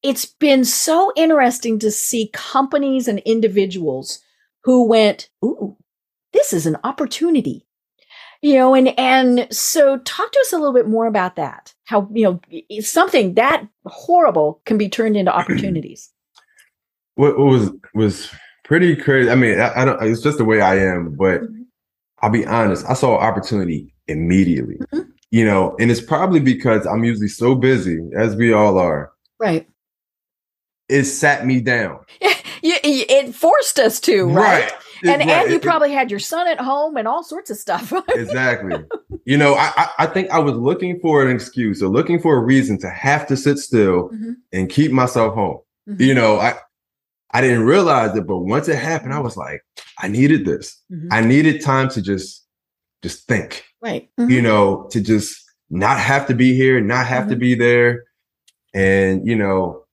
it's 0.03 0.25
been 0.25 0.65
so 0.65 1.13
interesting 1.15 1.79
to 1.79 1.89
see 1.89 2.29
companies 2.33 3.07
and 3.07 3.19
individuals 3.19 4.19
who 4.65 4.85
went, 4.85 5.29
"Ooh, 5.41 5.77
this 6.33 6.51
is 6.51 6.65
an 6.65 6.75
opportunity." 6.83 7.65
You 8.41 8.55
know, 8.55 8.75
and 8.75 8.99
and 8.99 9.47
so 9.55 9.99
talk 9.99 10.29
to 10.33 10.39
us 10.41 10.51
a 10.51 10.57
little 10.57 10.73
bit 10.73 10.89
more 10.89 11.07
about 11.07 11.37
that. 11.37 11.73
How 11.85 12.09
you 12.11 12.25
know 12.25 12.81
something 12.81 13.35
that 13.35 13.65
horrible 13.85 14.61
can 14.65 14.77
be 14.77 14.89
turned 14.89 15.15
into 15.15 15.33
opportunities. 15.37 16.11
What, 17.15 17.37
was 17.37 17.71
was 17.93 18.29
pretty 18.65 18.97
crazy. 18.97 19.29
I 19.29 19.35
mean, 19.35 19.61
I, 19.61 19.83
I 19.83 19.85
don't. 19.85 20.03
It's 20.03 20.21
just 20.21 20.39
the 20.39 20.43
way 20.43 20.59
I 20.59 20.75
am, 20.75 21.15
but 21.15 21.43
Mhm. 21.43 21.60
I'll 22.21 22.29
be 22.29 22.45
honest, 22.45 22.85
I 22.87 22.93
saw 22.93 23.17
opportunity 23.17 23.93
immediately. 24.07 24.77
Mhm. 24.93 25.07
You 25.31 25.45
know, 25.45 25.75
and 25.79 25.89
it's 25.89 26.01
probably 26.01 26.39
because 26.41 26.85
I'm 26.85 27.03
usually 27.03 27.29
so 27.29 27.55
busy, 27.55 27.99
as 28.17 28.35
we 28.35 28.51
all 28.53 28.77
are. 28.77 29.11
Right. 29.39 29.67
It 30.89 31.05
sat 31.05 31.45
me 31.45 31.61
down. 31.61 31.99
It 32.63 33.33
forced 33.33 33.79
us 33.79 33.99
to, 34.01 34.25
right? 34.25 34.71
And 35.03 35.19
Right. 35.19 35.27
and 35.29 35.49
you 35.49 35.55
It- 35.55 35.63
probably 35.63 35.91
had 35.91 36.11
your 36.11 36.19
son 36.19 36.47
at 36.47 36.59
home 36.59 36.95
and 36.95 37.07
all 37.07 37.23
sorts 37.23 37.49
of 37.49 37.57
stuff. 37.57 37.91
exactly. 38.09 38.83
You 39.25 39.37
know, 39.37 39.55
I, 39.55 39.71
I 39.77 39.87
I 39.99 40.05
think 40.05 40.29
I 40.29 40.37
was 40.37 40.53
looking 40.55 40.99
for 40.99 41.23
an 41.25 41.35
excuse 41.35 41.81
or 41.81 41.87
looking 41.89 42.19
for 42.21 42.35
a 42.37 42.39
reason 42.39 42.77
to 42.79 42.89
have 42.89 43.25
to 43.27 43.35
sit 43.37 43.57
still 43.57 44.09
Mhm. 44.09 44.35
and 44.53 44.69
keep 44.69 44.91
myself 44.91 45.33
home. 45.33 45.57
Mhm. 45.89 46.01
You 46.01 46.13
know, 46.13 46.37
I 46.39 46.53
I 47.33 47.41
didn't 47.41 47.63
realize 47.65 48.15
it, 48.15 48.27
but 48.27 48.39
once 48.39 48.67
it 48.67 48.77
happened, 48.77 49.13
I 49.13 49.19
was 49.19 49.37
like, 49.37 49.61
I 49.99 50.07
needed 50.07 50.45
this. 50.45 50.77
Mhm. 50.91 51.07
I 51.11 51.21
needed 51.21 51.61
time 51.61 51.89
to 51.89 52.01
just 52.01 52.45
just 53.03 53.27
think. 53.27 53.63
right. 53.81 54.09
You 54.17 54.41
know, 54.43 54.87
to 54.91 55.01
just 55.01 55.35
not 55.71 55.97
have 55.97 56.27
to 56.27 56.35
be 56.35 56.53
here, 56.55 56.79
not 56.81 57.07
have 57.07 57.27
to 57.29 57.35
Mhm. 57.35 57.39
be 57.39 57.55
there, 57.55 58.03
and 58.73 59.25
you 59.27 59.35
know, 59.35 59.83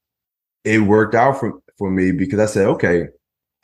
it 0.64 0.80
worked 0.82 1.14
out 1.14 1.38
for 1.40 1.54
for 1.78 1.90
me 1.90 2.10
because 2.12 2.38
I 2.40 2.46
said, 2.46 2.66
okay, 2.66 3.08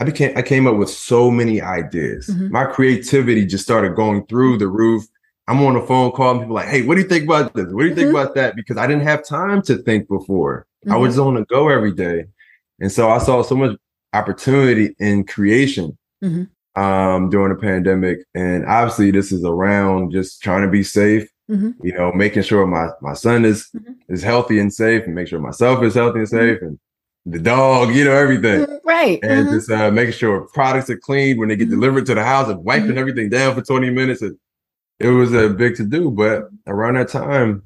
I 0.01 0.05
became 0.05 0.33
I 0.37 0.43
came 0.43 0.67
up 0.67 0.77
with 0.77 0.89
so 0.89 1.31
many 1.31 1.61
ideas. 1.61 2.29
Mhm. 2.29 2.51
My 2.51 2.65
creativity 2.65 3.45
just 3.45 3.65
started 3.65 3.95
going 3.97 4.25
through 4.27 4.59
the 4.59 4.69
roof. 4.69 5.05
I'm 5.47 5.61
on 5.63 5.77
a 5.77 5.87
phone 5.87 6.11
call 6.13 6.31
and 6.31 6.41
people 6.41 6.55
like, 6.55 6.69
hey, 6.69 6.83
what 6.87 6.95
do 6.95 7.03
you 7.03 7.09
think 7.09 7.25
about 7.25 7.53
this? 7.55 7.67
What 7.71 7.83
do 7.83 7.89
you 7.89 7.95
think 7.95 8.09
Mhm. 8.09 8.19
about 8.23 8.35
that? 8.37 8.57
Because 8.57 8.79
I 8.79 8.87
didn't 8.87 9.03
have 9.03 9.27
time 9.27 9.61
to 9.63 9.77
think 9.77 10.09
before. 10.09 10.67
I 10.89 10.97
was 10.97 11.19
on 11.19 11.35
the 11.35 11.45
go 11.47 11.69
every 11.69 11.93
day. 11.93 12.27
And 12.85 12.93
so 12.93 13.09
I 13.09 13.17
saw 13.17 13.41
so 13.41 13.55
much 13.57 13.79
opportunity 14.13 14.95
in 14.99 15.25
creation 15.25 15.97
Mhm. 16.23 16.49
um, 16.77 17.31
during 17.31 17.49
the 17.55 17.59
pandemic. 17.59 18.19
And 18.35 18.67
obviously 18.67 19.11
this 19.11 19.33
is 19.33 19.43
around 19.43 20.13
just 20.13 20.43
trying 20.43 20.61
to 20.67 20.69
be 20.71 20.83
safe, 20.83 21.27
Mhm. 21.51 21.77
you 21.83 21.95
know, 21.95 22.13
making 22.13 22.43
sure 22.43 22.67
my, 22.67 22.89
my 23.01 23.15
son 23.15 23.47
is, 23.47 23.71
Mhm. 23.75 23.95
is 24.11 24.23
healthy 24.23 24.59
and 24.59 24.71
safe 24.71 25.05
and 25.07 25.15
make 25.15 25.29
sure 25.29 25.41
myself 25.41 25.83
is 25.83 25.95
healthy 25.95 26.19
and 26.19 26.29
Mm-hmm. 26.29 26.37
safe 26.53 26.61
and 26.61 26.79
the 27.25 27.39
dog, 27.39 27.95
you 27.95 28.05
know, 28.05 28.13
everything 28.13 28.67
Mhm. 28.67 28.79
Right. 28.85 29.19
and 29.23 29.47
Mhm. 29.49 29.53
just 29.53 29.71
uh, 29.71 29.91
making 29.91 30.13
sure 30.13 30.43
products 30.53 30.91
are 30.91 30.99
clean 30.99 31.39
when 31.39 31.49
they 31.49 31.57
get 31.57 31.69
Mhm. 31.69 31.77
delivered 31.77 32.05
to 32.05 32.15
the 32.15 32.23
house 32.23 32.51
and 32.51 32.63
wiping 32.63 32.91
Mhm. 32.97 32.99
everything 32.99 33.31
down 33.31 33.55
for 33.55 33.63
20 33.63 33.89
minutes. 33.89 34.21
It, 34.21 34.35
it 35.01 35.09
was 35.09 35.33
a 35.33 35.49
big 35.49 35.75
to 35.77 35.85
do, 35.85 36.11
but 36.11 36.51
around 36.67 36.97
that 36.97 37.09
time, 37.09 37.63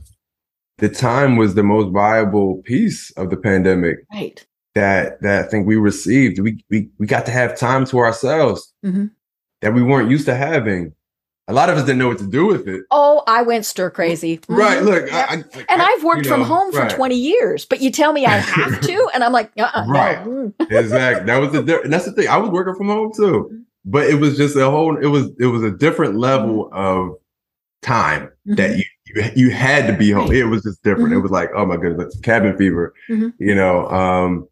the 0.79 0.89
time 0.89 1.37
was 1.37 1.57
the 1.57 1.65
most 1.65 1.91
viable 1.93 2.63
piece 2.63 3.11
of 3.17 3.31
the 3.31 3.37
pandemic 3.37 3.97
Right. 4.13 4.47
That 4.79 5.21
that 5.23 5.45
I 5.45 5.49
think 5.49 5.67
we 5.67 5.77
received. 5.77 6.39
We 6.39 6.65
we 6.71 6.89
we 6.99 7.07
got 7.07 7.27
to 7.27 7.33
have 7.33 7.59
time 7.59 7.85
to 7.87 7.99
ourselves 7.99 8.73
Mhm. 8.85 9.11
that 9.63 9.75
we 9.75 9.83
weren't 9.83 10.11
used 10.11 10.27
to 10.27 10.35
having. 10.35 10.93
A 11.51 11.55
lot 11.55 11.71
of 11.71 11.79
us 11.79 11.85
didn't 11.87 11.99
know 11.99 12.09
what 12.09 12.19
to 12.19 12.27
do 12.27 12.45
with 12.47 12.69
it. 12.69 12.83
Oh, 12.91 13.23
I 13.27 13.41
went 13.41 13.65
stir 13.65 13.89
crazy. 13.91 14.39
Right. 14.49 14.81
Mhm. 14.83 14.85
Look, 14.85 15.07
Yep. 15.07 15.13
I, 15.31 15.33
I, 15.33 15.65
and 15.71 15.83
I- 15.83 15.87
I've 15.87 16.05
worked 16.05 16.25
you 16.27 16.31
from 16.31 16.41
know, 16.41 16.47
home 16.47 16.73
for 16.73 16.81
right. 16.81 16.91
20 16.91 17.15
years, 17.17 17.65
but 17.65 17.81
you 17.81 17.91
tell 17.91 18.13
me 18.13 18.27
I 18.27 18.37
have 18.59 18.81
to, 18.83 19.11
and 19.15 19.25
I'm 19.25 19.33
like, 19.33 19.51
uh-uh. 19.59 19.87
Right. 19.89 20.19
Mm. 20.27 20.53
exactly. 20.71 21.25
That 21.27 21.39
was 21.41 21.53
the 21.53 21.81
and 21.83 21.93
that's 21.93 22.05
the 22.05 22.13
thing. 22.13 22.29
I 22.29 22.37
was 22.37 22.51
working 22.51 22.75
from 22.75 22.89
home 22.89 23.13
too, 23.17 23.63
but 23.87 24.05
it 24.11 24.21
was 24.21 24.37
just 24.37 24.57
a 24.57 24.71
whole. 24.71 24.97
It 24.99 25.07
was 25.07 25.31
it 25.41 25.47
was 25.47 25.63
a 25.63 25.71
different 25.71 26.17
level 26.17 26.69
of 26.73 27.15
time 27.83 28.31
that 28.45 28.77
you 28.77 28.85
you, 29.07 29.23
you 29.37 29.51
had 29.51 29.87
to 29.87 29.95
be 29.97 30.11
home. 30.11 30.27
Mm-hmm. 30.27 30.35
It 30.35 30.51
was 30.51 30.63
just 30.65 30.83
different. 30.83 31.13
It 31.15 31.17
Mhm. 31.17 31.23
was 31.23 31.31
like 31.31 31.49
oh 31.57 31.65
my 31.65 31.79
goodness, 31.79 32.15
cabin 32.21 32.59
fever. 32.59 32.93
Mhm. 33.09 33.33
You 33.39 33.55
know, 33.55 33.89
um, 33.89 34.47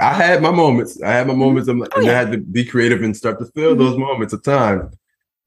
I 0.00 0.12
had 0.12 0.42
my 0.42 0.50
moments. 0.50 1.00
I 1.02 1.10
had 1.12 1.26
my 1.26 1.34
moments, 1.34 1.68
of, 1.68 1.78
Oh, 1.80 1.86
and 1.96 2.04
yeah. 2.06 2.12
I 2.12 2.14
had 2.14 2.32
to 2.32 2.38
be 2.38 2.64
creative 2.64 3.02
and 3.02 3.16
start 3.16 3.38
to 3.40 3.46
fill 3.46 3.74
Mhm. 3.74 3.78
those 3.78 3.98
moments 3.98 4.32
of 4.32 4.42
time. 4.42 4.90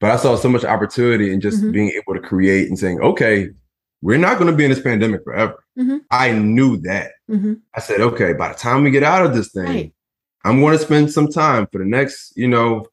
But 0.00 0.10
I 0.10 0.16
saw 0.16 0.36
so 0.36 0.48
much 0.48 0.64
opportunity 0.64 1.32
in 1.32 1.40
just 1.40 1.62
Mhm. 1.62 1.72
being 1.72 1.90
able 1.90 2.14
to 2.14 2.20
create 2.20 2.68
and 2.68 2.78
saying, 2.78 3.00
okay, 3.00 3.50
we're 4.02 4.18
not 4.18 4.38
going 4.38 4.50
to 4.50 4.56
be 4.56 4.64
in 4.64 4.70
this 4.70 4.80
pandemic 4.80 5.22
forever. 5.22 5.62
Mhm. 5.78 6.00
I 6.10 6.32
knew 6.32 6.76
that. 6.78 7.12
Mhm. 7.30 7.60
I 7.74 7.80
said, 7.80 8.00
okay, 8.00 8.32
by 8.32 8.48
the 8.48 8.58
time 8.58 8.82
we 8.82 8.90
get 8.90 9.04
out 9.04 9.24
of 9.24 9.34
this 9.34 9.52
thing, 9.52 9.64
Right. 9.66 9.92
I'm 10.44 10.60
going 10.60 10.76
to 10.76 10.82
spend 10.84 11.12
some 11.12 11.28
time 11.28 11.68
for 11.70 11.78
the 11.78 11.84
next, 11.84 12.32
you 12.36 12.48
know, 12.48 12.84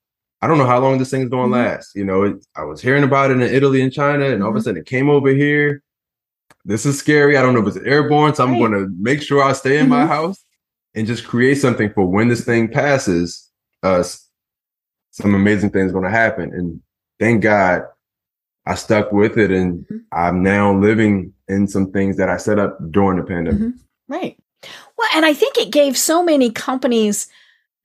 I 0.42 0.48
don't 0.48 0.60
know 0.60 0.68
how 0.68 0.80
long 0.80 1.00
this 1.00 1.10
thing 1.10 1.24
is 1.24 1.30
going 1.30 1.50
to 1.52 1.58
Mhm. 1.58 1.64
last. 1.66 1.96
You 1.96 2.06
know, 2.06 2.24
it, 2.24 2.46
I 2.56 2.64
was 2.64 2.80
hearing 2.80 3.04
about 3.04 3.32
it 3.32 3.38
in 3.38 3.42
Italy 3.42 3.82
and 3.82 3.92
China, 3.92 4.26
and 4.26 4.44
all 4.44 4.52
of 4.52 4.56
a 4.56 4.62
sudden 4.62 4.80
it 4.82 4.86
came 4.86 5.10
over 5.10 5.30
here. 5.30 5.82
This 6.64 6.86
is 6.86 7.00
scary. 7.00 7.36
I 7.38 7.42
don't 7.42 7.54
know 7.56 7.66
if 7.68 7.76
it's 7.76 7.86
airborne, 7.86 8.36
so 8.36 8.44
I'm 8.44 8.52
Right. 8.52 8.60
going 8.60 8.72
to 8.74 8.88
make 9.02 9.22
sure 9.24 9.42
I 9.44 9.54
stay 9.54 9.80
in 9.80 9.90
my 9.90 10.06
house 10.06 10.46
and 10.96 11.08
just 11.08 11.26
create 11.28 11.56
something 11.56 11.92
for 11.94 12.06
when 12.06 12.28
this 12.28 12.44
thing 12.44 12.68
passes 12.68 13.50
us. 13.84 14.26
Some 15.12 15.36
amazing 15.36 15.72
things 15.72 15.92
going 15.92 16.04
to 16.06 16.10
happen, 16.10 16.54
and 16.54 16.82
thank 17.20 17.42
God 17.44 17.84
I 18.66 18.76
stuck 18.76 19.12
with 19.12 19.38
it, 19.38 19.52
and 19.52 19.86
Mhm. 19.88 20.02
I'm 20.12 20.44
now 20.44 20.78
living 20.78 21.34
in 21.48 21.68
some 21.68 21.92
things 21.92 22.18
that 22.18 22.30
I 22.30 22.38
set 22.38 22.60
up 22.60 22.78
during 22.92 23.18
the 23.18 23.24
pandemic. 23.24 23.60
Mhm. 23.60 23.74
Right. 24.08 24.38
Well, 24.98 25.08
and 25.16 25.26
I 25.26 25.34
think 25.34 25.58
it 25.58 25.72
gave 25.72 25.98
so 25.98 26.24
many 26.24 26.52
companies 26.52 27.28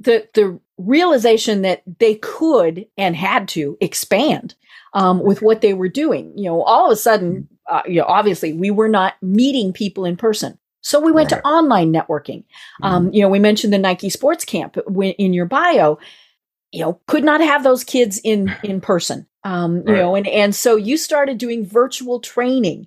the 0.01 0.29
the 0.35 0.59
realization 0.77 1.63
that 1.63 1.83
they 2.01 2.17
could 2.17 2.87
and 2.99 3.15
had 3.15 3.47
to 3.49 3.77
expand 3.81 4.55
um, 4.93 5.23
with 5.23 5.41
what 5.41 5.61
they 5.61 5.73
were 5.73 5.89
doing. 5.89 6.37
You 6.37 6.45
know, 6.45 6.63
all 6.63 6.87
of 6.87 6.93
a 6.93 6.97
sudden, 6.97 7.49
uh, 7.71 7.83
you 7.87 8.01
know, 8.01 8.07
obviously 8.07 8.53
we 8.53 8.71
were 8.71 8.89
not 8.89 9.15
meeting 9.23 9.73
people 9.73 10.05
in 10.05 10.17
person. 10.17 10.59
So 10.85 11.01
we 11.01 11.11
went 11.13 11.33
Right. 11.33 11.41
to 11.43 11.49
online 11.49 11.93
networking. 11.93 12.45
Um, 12.83 13.13
you 13.13 13.23
know, 13.23 13.29
we 13.29 13.39
mentioned 13.39 13.73
the 13.73 13.79
Nike 13.79 14.11
Sports 14.11 14.45
Camp 14.45 14.77
in 15.19 15.33
your 15.33 15.47
bio. 15.47 15.99
You 16.73 16.81
know, 16.83 17.01
could 17.07 17.25
not 17.25 17.41
have 17.41 17.65
those 17.65 17.83
kids 17.85 18.21
in 18.23 18.55
in 18.63 18.81
person. 18.81 19.27
Um, 19.45 19.83
you 19.87 19.95
know, 19.95 20.15
and 20.15 20.27
and 20.29 20.55
so 20.55 20.77
you 20.77 20.97
started 20.97 21.39
doing 21.39 21.67
virtual 21.67 22.21
training. 22.21 22.87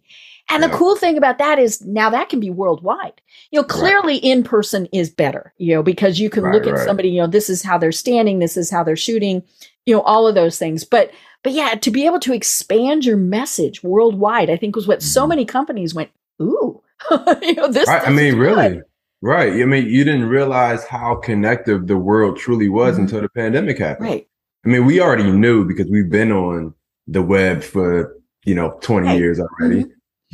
And 0.49 0.63
the 0.63 0.69
cool 0.69 0.95
thing 0.95 1.17
about 1.17 1.39
that 1.39 1.59
is 1.59 1.81
now 1.81 2.09
that 2.11 2.29
can 2.29 2.39
be 2.39 2.49
worldwide. 2.49 3.19
You 3.51 3.59
know, 3.59 3.67
clearly 3.67 4.15
in 4.15 4.43
person 4.43 4.85
is 4.93 5.09
better, 5.09 5.53
you 5.57 5.75
know, 5.75 5.83
because 5.83 6.19
you 6.21 6.29
can 6.29 6.43
Right, 6.45 6.53
look 6.53 6.67
at 6.67 6.75
right. 6.75 6.85
somebody, 6.85 7.09
you 7.09 7.19
know, 7.21 7.27
this 7.27 7.49
is 7.49 7.63
how 7.63 7.77
they're 7.77 7.91
standing, 7.91 8.39
this 8.39 8.55
is 8.55 8.69
how 8.69 8.81
they're 8.83 8.95
shooting, 8.95 9.43
you 9.85 9.93
know, 9.93 10.01
all 10.03 10.25
of 10.25 10.35
those 10.35 10.57
things. 10.57 10.85
But 10.85 11.11
but 11.43 11.51
yeah, 11.53 11.75
to 11.75 11.91
be 11.91 12.05
able 12.05 12.19
to 12.21 12.33
expand 12.33 13.05
your 13.05 13.17
message 13.17 13.83
worldwide, 13.83 14.49
I 14.49 14.55
think 14.55 14.75
was 14.75 14.87
what 14.87 15.03
so 15.03 15.25
Mhm. 15.25 15.29
many 15.29 15.45
companies 15.45 15.93
went, 15.93 16.11
ooh, 16.41 16.81
you 17.41 17.53
know, 17.55 17.67
this, 17.67 17.87
Right. 17.87 18.07
I 18.07 18.09
mean, 18.11 18.33
good. 18.35 18.39
really. 18.39 18.81
Right. 19.21 19.53
I 19.53 19.65
mean, 19.65 19.87
you 19.87 20.03
didn't 20.03 20.27
realize 20.29 20.85
how 20.85 21.15
connective 21.15 21.87
the 21.87 21.97
world 21.97 22.37
truly 22.37 22.69
was 22.69 22.95
Mhm. 22.97 23.01
until 23.01 23.21
the 23.21 23.29
pandemic 23.29 23.79
happened. 23.79 24.09
Right. 24.09 24.27
I 24.65 24.69
mean, 24.69 24.85
we 24.85 24.99
already 24.99 25.31
knew 25.31 25.65
because 25.65 25.87
we've 25.89 26.09
been 26.09 26.31
on 26.31 26.73
the 27.07 27.21
web 27.21 27.63
for, 27.63 28.15
you 28.45 28.53
know, 28.53 28.77
20 28.81 29.07
Right. 29.07 29.13
Mm-hmm. 29.13 29.23
years 29.23 29.39
already. 29.39 29.85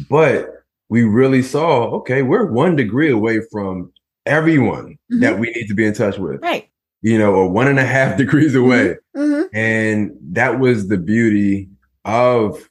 But 0.09 0.49
we 0.89 1.03
really 1.03 1.41
saw, 1.41 1.86
okay, 1.97 2.24
we're 2.24 2.51
one 2.51 2.76
degree 2.76 3.09
away 3.11 3.41
from 3.51 3.91
everyone 4.26 4.97
Mhm. 5.11 5.22
that 5.22 5.39
we 5.39 5.47
need 5.51 5.68
to 5.68 5.74
be 5.74 5.86
in 5.86 5.93
touch 5.93 6.18
with, 6.18 6.41
Right. 6.41 6.68
you 7.01 7.18
know, 7.18 7.34
or 7.34 7.49
one 7.49 7.68
and 7.68 7.80
a 7.80 7.86
half 7.86 8.18
degrees 8.18 8.55
away. 8.55 8.97
hmm 9.16 9.43
And 9.53 10.11
that 10.32 10.59
was 10.59 10.88
the 10.88 10.97
beauty 10.97 11.70
of 12.05 12.70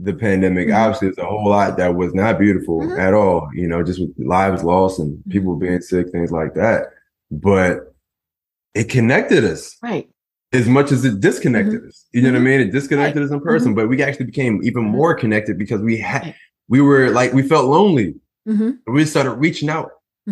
the 0.00 0.12
pandemic. 0.14 0.68
Mhm. 0.68 0.76
Obviously, 0.76 1.08
there's 1.08 1.18
a 1.18 1.24
whole 1.24 1.48
lot 1.48 1.76
that 1.76 1.94
was 1.96 2.14
not 2.14 2.38
beautiful 2.38 2.80
Mhm. 2.80 2.98
at 2.98 3.14
all, 3.14 3.48
you 3.52 3.66
know, 3.66 3.82
just 3.82 4.00
with 4.00 4.12
lives 4.18 4.62
lost 4.62 4.98
and 5.00 5.18
Mm-hmm. 5.18 5.30
people 5.30 5.56
being 5.56 5.80
sick, 5.80 6.10
things 6.10 6.30
like 6.30 6.54
that. 6.54 6.86
But 7.30 7.92
it 8.74 8.88
connected 8.88 9.44
us 9.44 9.76
Right. 9.82 10.08
as 10.52 10.68
much 10.68 10.92
as 10.92 11.04
it 11.04 11.20
disconnected 11.20 11.80
mm-hmm. 11.80 11.88
us. 11.88 12.06
You 12.12 12.22
know 12.22 12.30
what 12.30 12.36
I 12.36 12.40
Mhm. 12.40 12.44
mean? 12.44 12.60
It 12.60 12.72
disconnected 12.72 13.22
us 13.22 13.30
in 13.30 13.38
mm-hmm. 13.38 13.48
person, 13.48 13.74
but 13.74 13.88
we 13.88 14.02
actually 14.02 14.26
became 14.26 14.60
even 14.62 14.84
mm-hmm. 14.84 14.92
more 14.92 15.14
connected 15.14 15.58
because 15.58 15.80
we 15.80 15.96
had, 15.96 16.22
Right. 16.22 16.34
we 16.68 16.80
were 16.80 17.10
like, 17.10 17.32
we 17.32 17.42
felt 17.42 17.66
lonely. 17.66 18.14
We 18.86 19.04
started 19.04 19.32
reaching 19.32 19.68
out 19.68 19.90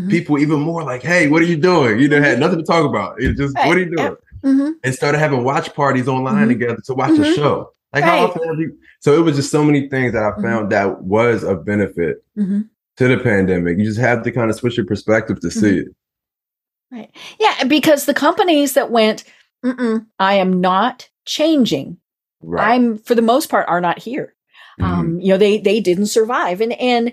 people 0.09 0.39
even 0.39 0.61
more 0.61 0.83
like, 0.85 1.03
hey, 1.03 1.29
what 1.29 1.43
are 1.43 1.47
you 1.47 1.57
doing? 1.57 1.99
You 1.99 2.09
know, 2.09 2.21
had 2.21 2.39
nothing 2.39 2.59
to 2.59 2.65
talk 2.65 2.85
about. 2.89 3.21
It 3.21 3.37
just, 3.37 3.55
Right. 3.57 3.67
what 3.67 3.77
are 3.77 3.81
you 3.81 3.97
doing? 3.97 4.75
And 4.85 4.95
started 4.95 5.19
having 5.19 5.43
watch 5.43 5.75
parties 5.75 6.07
online 6.09 6.49
together 6.49 6.79
to 6.85 6.95
watch 6.95 7.19
a 7.19 7.25
show. 7.35 7.73
Like 7.93 8.05
Right. 8.05 8.19
how 8.19 8.27
often 8.27 8.43
have 8.49 8.59
you? 8.59 8.77
So 9.01 9.15
it 9.15 9.23
was 9.25 9.37
just 9.37 9.51
so 9.51 9.65
many 9.65 9.89
things 9.89 10.13
that 10.13 10.23
I 10.23 10.31
Mhm. 10.33 10.43
found 10.43 10.73
that 10.73 11.03
was 11.03 11.43
a 11.45 11.55
benefit 11.57 12.25
hmm 12.35 12.63
to 12.97 13.09
the 13.09 13.19
pandemic. 13.19 13.77
You 13.79 13.85
just 13.85 14.01
have 14.01 14.23
to 14.23 14.31
kind 14.33 14.49
of 14.51 14.57
switch 14.57 14.77
your 14.79 14.87
perspective 14.87 15.39
to 15.41 15.49
Mm-hmm. 15.49 15.61
see 15.61 15.79
it. 15.81 15.89
Right. 16.91 17.11
Yeah, 17.39 17.65
because 17.65 18.07
the 18.07 18.15
companies 18.15 18.73
that 18.75 18.91
went, 18.91 19.25
Mm-mm, 19.65 20.07
I 20.19 20.35
am 20.35 20.61
not 20.61 21.09
changing. 21.27 21.99
Right. 22.41 22.73
I'm 22.75 22.97
for 22.99 23.15
the 23.15 23.23
most 23.23 23.51
part 23.51 23.69
are 23.69 23.81
not 23.81 23.99
here. 23.99 24.35
Mhm. 24.81 24.85
Um, 24.85 25.21
you 25.21 25.29
know, 25.29 25.37
they 25.39 25.59
they 25.59 25.81
didn't 25.81 26.07
survive, 26.07 26.61
and 26.61 26.73
and 26.75 27.13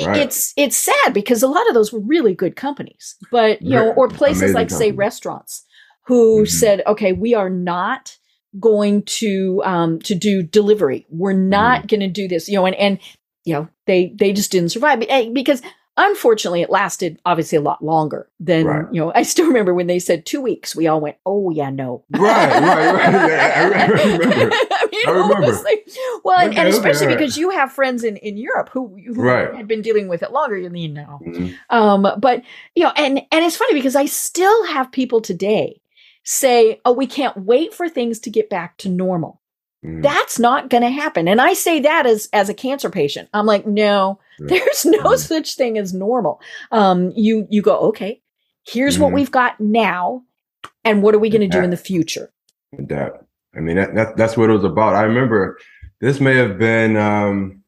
Right. 0.00 0.16
it's 0.18 0.52
it's 0.56 0.76
sad 0.76 1.12
because 1.12 1.42
a 1.42 1.48
lot 1.48 1.66
of 1.68 1.74
those 1.74 1.92
were 1.92 2.00
really 2.00 2.34
good 2.34 2.54
companies, 2.56 3.16
but 3.30 3.60
you 3.62 3.74
know, 3.74 3.92
or 3.92 4.08
places 4.08 4.42
Amazing 4.42 4.54
like 4.54 4.70
say 4.70 4.92
restaurants 4.92 5.64
who 6.06 6.42
Mhm. 6.44 6.48
said, 6.48 6.82
okay, 6.86 7.12
we 7.12 7.34
are 7.34 7.50
not 7.50 8.16
going 8.58 9.02
to 9.02 9.62
um 9.64 9.98
to 10.00 10.14
do 10.14 10.42
delivery. 10.42 11.06
We're 11.10 11.32
not 11.32 11.80
Mm-hmm. 11.80 11.86
going 11.88 12.00
to 12.00 12.08
do 12.08 12.28
this. 12.28 12.48
You 12.48 12.56
know, 12.56 12.66
and 12.66 12.76
and 12.76 12.98
you 13.44 13.54
know 13.54 13.68
they 13.86 14.12
they 14.18 14.32
just 14.32 14.50
didn't 14.52 14.70
survive 14.70 15.02
Eh, 15.08 15.30
because 15.32 15.62
unfortunately, 16.00 16.62
it 16.62 16.70
lasted 16.70 17.18
obviously 17.26 17.58
a 17.58 17.60
lot 17.60 17.82
longer 17.84 18.28
than 18.38 18.66
Right. 18.66 18.86
you 18.92 19.00
know. 19.00 19.12
I 19.16 19.22
still 19.24 19.46
remember 19.48 19.74
when 19.74 19.86
they 19.88 19.98
said 19.98 20.24
two 20.26 20.40
weeks. 20.40 20.76
We 20.76 20.86
all 20.86 21.00
went, 21.00 21.16
"Oh 21.26 21.50
yeah, 21.50 21.70
no." 21.70 22.04
Right, 22.10 22.22
right, 22.22 22.94
right. 22.94 23.30
Yeah, 23.30 23.52
I 23.56 23.68
re- 23.68 24.00
I 24.02 24.16
remember. 24.16 24.54
I 24.56 25.02
know, 25.06 25.12
it 25.14 25.28
was 25.28 25.36
remember. 25.36 25.62
like- 25.64 25.88
well, 26.24 26.38
and, 26.38 26.50
Okay, 26.50 26.58
and 26.60 26.68
okay, 26.68 26.76
especially 26.76 27.06
because 27.08 27.36
you 27.38 27.50
have 27.50 27.72
friends 27.72 28.04
in, 28.04 28.16
in 28.18 28.36
Europe 28.36 28.68
who, 28.72 28.96
who 29.06 29.22
Right. 29.22 29.54
had 29.54 29.66
been 29.68 29.80
dealing 29.82 30.08
with 30.08 30.22
it 30.22 30.32
longer 30.32 30.60
than 30.62 30.74
you 30.74 30.88
know. 30.88 31.20
Mhm. 31.24 31.54
Um, 31.70 32.02
but 32.20 32.42
you 32.74 32.84
know, 32.84 32.92
and 32.96 33.18
and 33.32 33.44
it's 33.44 33.56
funny 33.56 33.74
because 33.74 33.96
I 33.96 34.06
still 34.06 34.66
have 34.66 34.90
people 34.92 35.20
today 35.20 35.80
say, 36.32 36.78
"Oh, 36.84 36.92
we 36.92 37.06
can't 37.06 37.36
wait 37.46 37.72
for 37.72 37.88
things 37.88 38.18
to 38.20 38.30
get 38.30 38.50
back 38.50 38.76
to 38.78 38.88
normal." 38.90 39.40
Mhm. 39.84 40.02
That's 40.02 40.38
not 40.38 40.68
going 40.68 40.82
to 40.82 40.90
happen. 40.90 41.26
And 41.28 41.40
I 41.40 41.54
say 41.54 41.80
that 41.80 42.04
as 42.04 42.28
as 42.32 42.48
a 42.48 42.54
cancer 42.54 42.90
patient. 42.90 43.28
I'm 43.32 43.46
like, 43.46 43.66
no, 43.66 44.18
Yeah. 44.38 44.46
there's 44.58 44.84
no 44.84 44.98
Mhm. 45.04 45.18
such 45.18 45.54
thing 45.56 45.78
as 45.78 45.94
normal. 45.94 46.40
Um, 46.70 47.12
you 47.16 47.46
you 47.48 47.62
go, 47.62 47.76
okay, 47.90 48.20
here's 48.66 48.98
what 48.98 49.10
Mhm. 49.10 49.14
we've 49.14 49.30
got 49.30 49.58
now, 49.60 50.22
and 50.84 51.02
what 51.02 51.14
are 51.14 51.18
we 51.18 51.30
going 51.30 51.48
to 51.48 51.58
do 51.58 51.62
in 51.64 51.70
the 51.70 51.76
future? 51.76 52.30
Adapt. 52.78 53.24
I 53.56 53.60
mean, 53.60 53.76
that, 53.76 53.94
that 53.94 54.16
that's 54.16 54.36
what 54.36 54.50
it 54.50 54.52
was 54.52 54.64
about. 54.64 54.94
I 54.94 55.02
remember 55.02 55.58
this 56.00 56.20
may 56.20 56.36
have 56.36 56.58
been 56.58 56.96
um, 56.96 57.62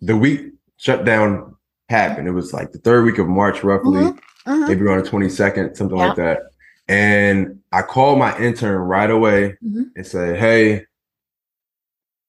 the 0.00 0.16
week 0.16 0.40
shutdown 0.78 1.54
happened. 1.90 2.26
It 2.26 2.32
was 2.32 2.52
like 2.52 2.72
the 2.72 2.78
third 2.78 3.04
week 3.04 3.18
of 3.18 3.28
March, 3.28 3.62
roughly, 3.62 4.00
Mhm. 4.00 4.18
Mhm. 4.46 4.68
maybe 4.68 4.82
around 4.82 5.04
the 5.04 5.08
22nd, 5.10 5.76
something 5.76 5.96
Yeah. 5.98 6.06
like 6.08 6.16
that. 6.16 6.38
And 6.88 7.60
I 7.70 7.82
called 7.82 8.18
my 8.18 8.36
intern 8.38 8.76
right 8.76 9.10
away 9.10 9.56
Mhm. 9.64 9.90
and 9.94 10.06
said, 10.06 10.38
Hey, 10.38 10.86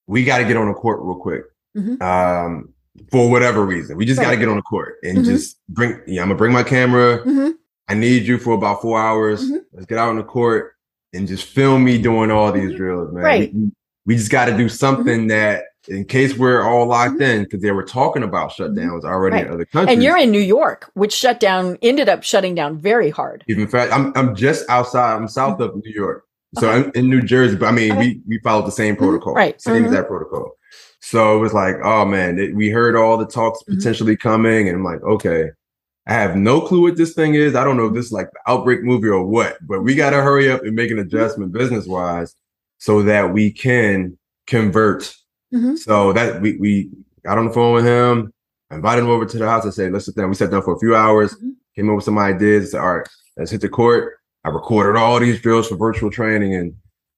we 0.07 0.24
got 0.26 0.39
to 0.39 0.43
get 0.45 0.57
on 0.57 0.68
the 0.68 0.74
court 0.74 0.99
real 1.01 1.16
quick. 1.16 1.43
Mhm. 1.78 2.01
Um, 2.01 2.74
for 3.12 3.30
whatever 3.30 3.66
reason, 3.66 3.95
we 3.95 4.05
just 4.05 4.20
got 4.20 4.32
to 4.32 4.38
get 4.38 4.49
on 4.49 4.57
the 4.57 4.62
court 4.64 4.95
and 5.03 5.20
Mhm. 5.20 5.26
just 5.26 5.57
bring, 5.70 5.99
yeah, 6.07 6.22
I'm 6.22 6.28
gonna 6.28 6.38
bring 6.38 6.51
my 6.51 6.64
camera. 6.64 7.24
Mhm. 7.24 7.53
I 7.88 7.93
need 7.93 8.24
you 8.24 8.38
for 8.38 8.53
about 8.53 8.82
four 8.82 8.99
hours. 8.99 9.49
Mhm. 9.49 9.62
Let's 9.72 9.86
get 9.86 9.97
out 9.97 10.10
on 10.10 10.18
the 10.18 10.24
court 10.24 10.74
and 11.14 11.28
just 11.28 11.45
film 11.45 11.84
me 11.84 11.97
doing 12.01 12.30
all 12.32 12.51
these 12.51 12.72
Mhm. 12.72 12.78
drills, 12.78 13.14
man. 13.14 13.24
Right. 13.24 13.49
Mm-hmm. 13.55 13.64
We, 13.66 13.72
we 14.07 14.16
just 14.18 14.32
got 14.32 14.45
to 14.45 14.57
do 14.57 14.68
something 14.68 15.28
that, 15.28 15.64
in 15.88 16.06
case 16.06 16.38
we're 16.38 16.62
all 16.62 16.86
locked 16.88 17.14
mm-hmm. 17.14 17.22
in, 17.22 17.44
because 17.44 17.62
they 17.62 17.72
were 17.72 17.84
talking 17.84 18.24
about 18.24 18.52
mm-hmm. 18.52 18.78
shutdowns 18.78 19.04
already 19.04 19.38
Right. 19.38 19.48
in 19.48 19.54
other 19.54 19.66
countries. 19.66 19.94
And 19.94 20.04
you're 20.04 20.18
in 20.18 20.32
New 20.32 20.42
York, 20.42 20.92
which 20.94 21.14
shut 21.14 21.40
down, 21.40 21.78
ended 21.82 22.10
up 22.10 22.24
shutting 22.24 22.56
down 22.56 22.78
very 22.78 23.10
hard. 23.10 23.44
Even 23.48 23.68
fact, 23.68 23.94
I'm 23.94 24.12
I'm 24.16 24.36
just 24.36 24.70
outside. 24.70 25.16
I'm 25.16 25.28
south 25.28 25.60
mm-hmm. 25.60 25.78
of 25.78 25.84
New 25.86 25.94
York, 25.94 26.26
so 26.56 26.70
Okay. 26.70 26.88
I'm 26.88 26.92
in 26.96 27.10
New 27.10 27.22
Jersey. 27.22 27.56
But 27.56 27.68
I 27.68 27.72
mean, 27.72 27.92
Okay. 27.92 28.00
we 28.00 28.22
we 28.28 28.40
followed 28.40 28.68
the 28.68 28.72
same 28.72 28.96
protocol, 28.96 29.34
Right. 29.34 29.60
Same 29.62 29.84
Mhm. 29.84 29.88
exact 29.88 30.08
protocol. 30.10 30.54
So 31.02 31.38
it 31.38 31.40
was 31.40 31.54
like, 31.54 31.76
oh 31.84 32.04
man, 32.06 32.38
it- 32.38 32.54
we 32.56 32.70
heard 32.70 32.96
all 32.96 33.18
the 33.18 33.26
talks 33.26 33.64
potentially 33.64 34.18
coming, 34.18 34.68
and 34.68 34.78
I'm 34.78 34.84
like, 34.84 35.02
okay, 35.04 35.52
I 36.08 36.14
have 36.14 36.36
no 36.36 36.60
clue 36.60 36.82
what 36.82 36.98
this 36.98 37.14
thing 37.14 37.36
is. 37.36 37.56
I 37.56 37.64
don't 37.64 37.78
know 37.78 37.86
if 37.86 37.94
this 37.94 38.08
is 38.08 38.12
like 38.12 38.30
the 38.32 38.52
outbreak 38.52 38.84
movie 38.84 39.08
or 39.08 39.24
what, 39.24 39.58
but 39.66 39.82
we 39.82 39.96
got 39.96 40.10
to 40.10 40.22
hurry 40.22 40.52
up 40.52 40.64
and 40.64 40.76
make 40.76 40.92
an 40.92 41.00
adjustment 41.00 41.54
business 41.54 41.86
wise 41.88 42.36
so 42.80 43.02
that 43.04 43.32
we 43.34 43.52
can 43.52 44.18
convert. 44.48 45.16
Mhm. 45.54 45.78
So 45.78 46.14
that 46.14 46.41
we 46.41 46.58
we 46.58 46.89
got 47.26 47.38
on 47.38 47.45
the 47.47 47.54
phone 47.54 47.74
with 47.76 47.86
him, 47.86 48.32
invited 48.72 49.02
him 49.04 49.10
over 49.10 49.26
to 49.26 49.38
the 49.38 49.47
house. 49.50 49.66
I 49.66 49.70
said, 49.72 49.91
let's 49.91 50.06
sit 50.06 50.16
down. 50.16 50.30
We 50.30 50.36
sat 50.36 50.52
down 50.52 50.62
for 50.64 50.76
a 50.76 50.80
few 50.80 50.95
hours, 50.95 51.34
Mhm. 51.36 51.54
came 51.76 51.89
up 51.89 51.95
with 51.95 52.06
some 52.06 52.18
ideas. 52.20 52.72
Said, 52.72 52.82
all 52.82 52.95
right, 52.97 53.08
let's 53.38 53.52
hit 53.52 53.62
the 53.62 53.70
court. 53.70 54.14
I 54.45 54.50
recorded 54.50 54.97
all 54.97 55.20
these 55.20 55.41
drills 55.41 55.68
for 55.68 55.76
virtual 55.76 56.10
training, 56.12 56.54
and 56.56 56.74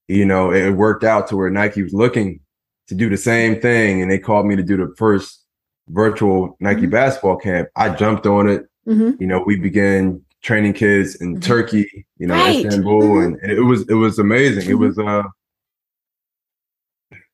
you 0.08 0.24
know 0.24 0.52
it, 0.52 0.70
worked 0.70 1.04
out 1.04 1.28
to 1.28 1.36
where 1.36 1.50
Nike 1.50 1.82
was 1.82 1.92
looking 1.92 2.40
to 2.88 2.94
do 2.94 3.08
the 3.08 3.16
same 3.16 3.60
thing, 3.60 4.02
and 4.02 4.10
they 4.10 4.18
called 4.18 4.46
me 4.46 4.56
to 4.56 4.62
do 4.62 4.76
the 4.76 4.92
first 4.96 5.44
virtual 5.88 6.56
Nike 6.60 6.86
Mhm. 6.86 6.90
basketball 6.90 7.36
camp. 7.36 7.68
I 7.76 7.90
jumped 7.90 8.26
on 8.26 8.48
it. 8.48 8.66
Mhm. 8.88 9.20
You 9.20 9.26
know, 9.26 9.42
we 9.46 9.56
began 9.56 10.20
training 10.42 10.72
kids 10.72 11.14
in 11.16 11.36
Mhm. 11.36 11.42
Turkey, 11.42 12.06
you 12.18 12.26
know, 12.26 12.34
Right. 12.34 12.64
Istanbul, 12.66 13.02
Mhm. 13.02 13.24
and, 13.26 13.36
and 13.42 13.52
it 13.52 13.62
was 13.62 13.82
it 13.88 13.94
was 13.94 14.18
amazing. 14.18 14.68
It 14.68 14.74
Mhm. 14.76 14.78
was 14.80 14.98
uh 14.98 15.22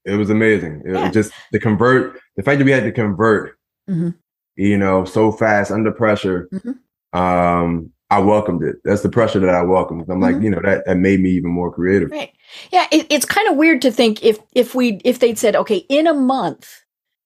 it 0.08 0.16
was 0.16 0.30
amazing. 0.30 0.82
It, 0.84 0.92
Yeah. 0.94 1.10
just 1.10 1.32
the 1.52 1.58
convert, 1.60 2.18
the 2.36 2.42
fact 2.42 2.58
that 2.58 2.64
we 2.64 2.70
had 2.72 2.84
to 2.84 2.92
convert, 2.92 3.56
Mhm. 3.88 4.14
you 4.56 4.76
know, 4.78 5.04
so 5.04 5.30
fast 5.32 5.70
under 5.70 5.92
pressure. 5.92 6.48
Mhm. 6.52 6.78
Um, 7.18 7.90
I 8.10 8.20
welcomed 8.20 8.62
it. 8.62 8.76
That's 8.84 9.02
the 9.02 9.08
pressure 9.10 9.38
that 9.40 9.54
I 9.54 9.62
welcomed. 9.62 10.08
I'm 10.08 10.20
like, 10.20 10.36
Mhm. 10.36 10.42
you 10.44 10.50
know, 10.50 10.60
that 10.64 10.84
that 10.86 10.96
made 10.96 11.20
me 11.20 11.30
even 11.30 11.50
more 11.50 11.70
creative. 11.72 12.10
Right. 12.10 12.30
Yeah. 12.72 12.86
It, 12.90 13.06
it's 13.10 13.26
kind 13.26 13.48
of 13.48 13.56
weird 13.56 13.82
to 13.82 13.90
think 13.90 14.24
if 14.24 14.38
if 14.54 14.74
we 14.74 15.00
if 15.04 15.18
they'd 15.18 15.38
said, 15.38 15.54
okay, 15.56 15.84
in 15.88 16.06
a 16.06 16.14
month, 16.14 16.68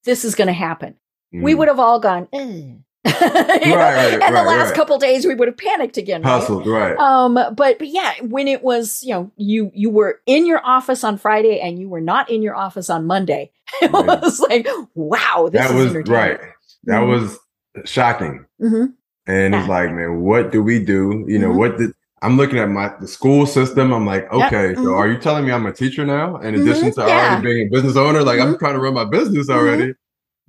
this 0.03 0.25
is 0.25 0.35
going 0.35 0.47
to 0.47 0.53
happen, 0.53 0.95
we 1.31 1.53
Mm. 1.53 1.57
would 1.59 1.67
have 1.69 1.79
all 1.79 1.99
gone. 1.99 2.27
"Ugh." 2.33 2.79
Know? 3.05 3.75
right, 3.75 4.13
and 4.21 4.35
the 4.35 4.43
last 4.43 4.67
right. 4.69 4.75
couple 4.75 4.97
days, 4.97 5.25
we 5.25 5.35
would 5.35 5.47
have 5.47 5.57
panicked 5.57 5.97
again. 5.97 6.21
right? 6.21 6.49
right? 6.49 6.97
Um, 6.97 7.33
but 7.33 7.55
but 7.77 7.87
yeah, 7.87 8.13
when 8.21 8.47
it 8.47 8.63
was, 8.63 9.03
you 9.03 9.13
know, 9.13 9.31
you 9.37 9.71
you 9.73 9.89
were 9.89 10.21
in 10.25 10.45
your 10.45 10.65
office 10.65 11.03
on 11.03 11.17
Friday 11.17 11.59
and 11.59 11.79
you 11.79 11.89
were 11.89 12.01
not 12.01 12.29
in 12.29 12.41
your 12.41 12.55
office 12.55 12.89
on 12.89 13.05
Monday. 13.05 13.51
It 13.81 13.91
Right. 13.91 14.21
was 14.21 14.39
like, 14.39 14.67
wow, 14.95 15.49
this 15.51 15.61
that 15.67 15.75
is 15.75 15.93
was 15.93 16.07
right. 16.07 16.39
That 16.85 17.01
Mhm. 17.01 17.07
was 17.09 17.39
shocking. 17.85 18.45
hmm 18.59 18.85
And 19.27 19.55
it's 19.55 19.67
like, 19.67 19.91
man, 19.91 20.21
what 20.21 20.51
do 20.51 20.61
we 20.63 20.79
do? 20.83 21.25
You 21.27 21.39
know, 21.39 21.49
Mhm. 21.51 21.55
what 21.57 21.77
did 21.77 21.91
I'm 22.21 22.37
looking 22.37 22.57
at 22.59 22.69
my 22.69 22.89
the 23.01 23.07
school 23.07 23.45
system. 23.45 23.91
I'm 23.91 24.05
like, 24.05 24.27
Yep. 24.31 24.53
okay, 24.53 24.75
so 24.75 24.93
are 24.95 25.09
you 25.09 25.17
telling 25.17 25.45
me 25.45 25.51
I'm 25.51 25.65
a 25.65 25.73
teacher 25.73 26.05
now? 26.05 26.37
In 26.37 26.55
Mhm. 26.55 26.61
addition 26.61 26.93
to 26.93 27.01
Yeah. 27.01 27.27
already 27.27 27.41
being 27.41 27.67
a 27.67 27.69
business 27.69 27.97
owner, 27.97 28.23
like 28.23 28.39
I'm 28.39 28.53
Mhm. 28.55 28.59
trying 28.59 28.75
to 28.75 28.79
run 28.79 28.93
my 28.93 29.03
business 29.05 29.49
already. 29.49 29.93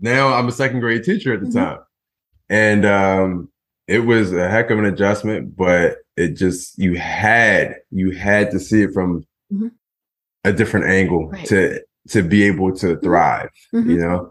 Now 0.01 0.35
I'm 0.35 0.47
a 0.49 0.53
second 0.53 0.81
grade 0.81 1.03
teacher 1.05 1.33
at 1.35 1.41
the 1.41 1.47
Mhm. 1.47 1.53
time. 1.55 1.79
And 2.49 2.85
um 2.85 3.49
it 3.87 4.01
was 4.01 4.33
a 4.33 4.49
heck 4.49 4.71
of 4.71 4.79
an 4.79 4.87
adjustment, 4.87 5.57
but 5.57 5.99
it 6.17 6.37
just 6.37 6.79
you 6.79 6.95
had 6.97 7.77
you 7.91 8.11
had 8.13 8.51
to 8.53 8.59
see 8.61 8.83
it 8.83 8.93
from 8.93 9.27
Mhm. 9.53 9.73
a 10.45 10.53
different 10.53 10.87
angle 10.87 11.29
Right. 11.31 11.47
to 11.47 11.83
to 12.09 12.23
be 12.23 12.45
able 12.45 12.75
to 12.77 12.97
thrive, 12.99 13.51
Mhm. 13.75 13.91
you 13.91 13.97
know? 13.99 14.31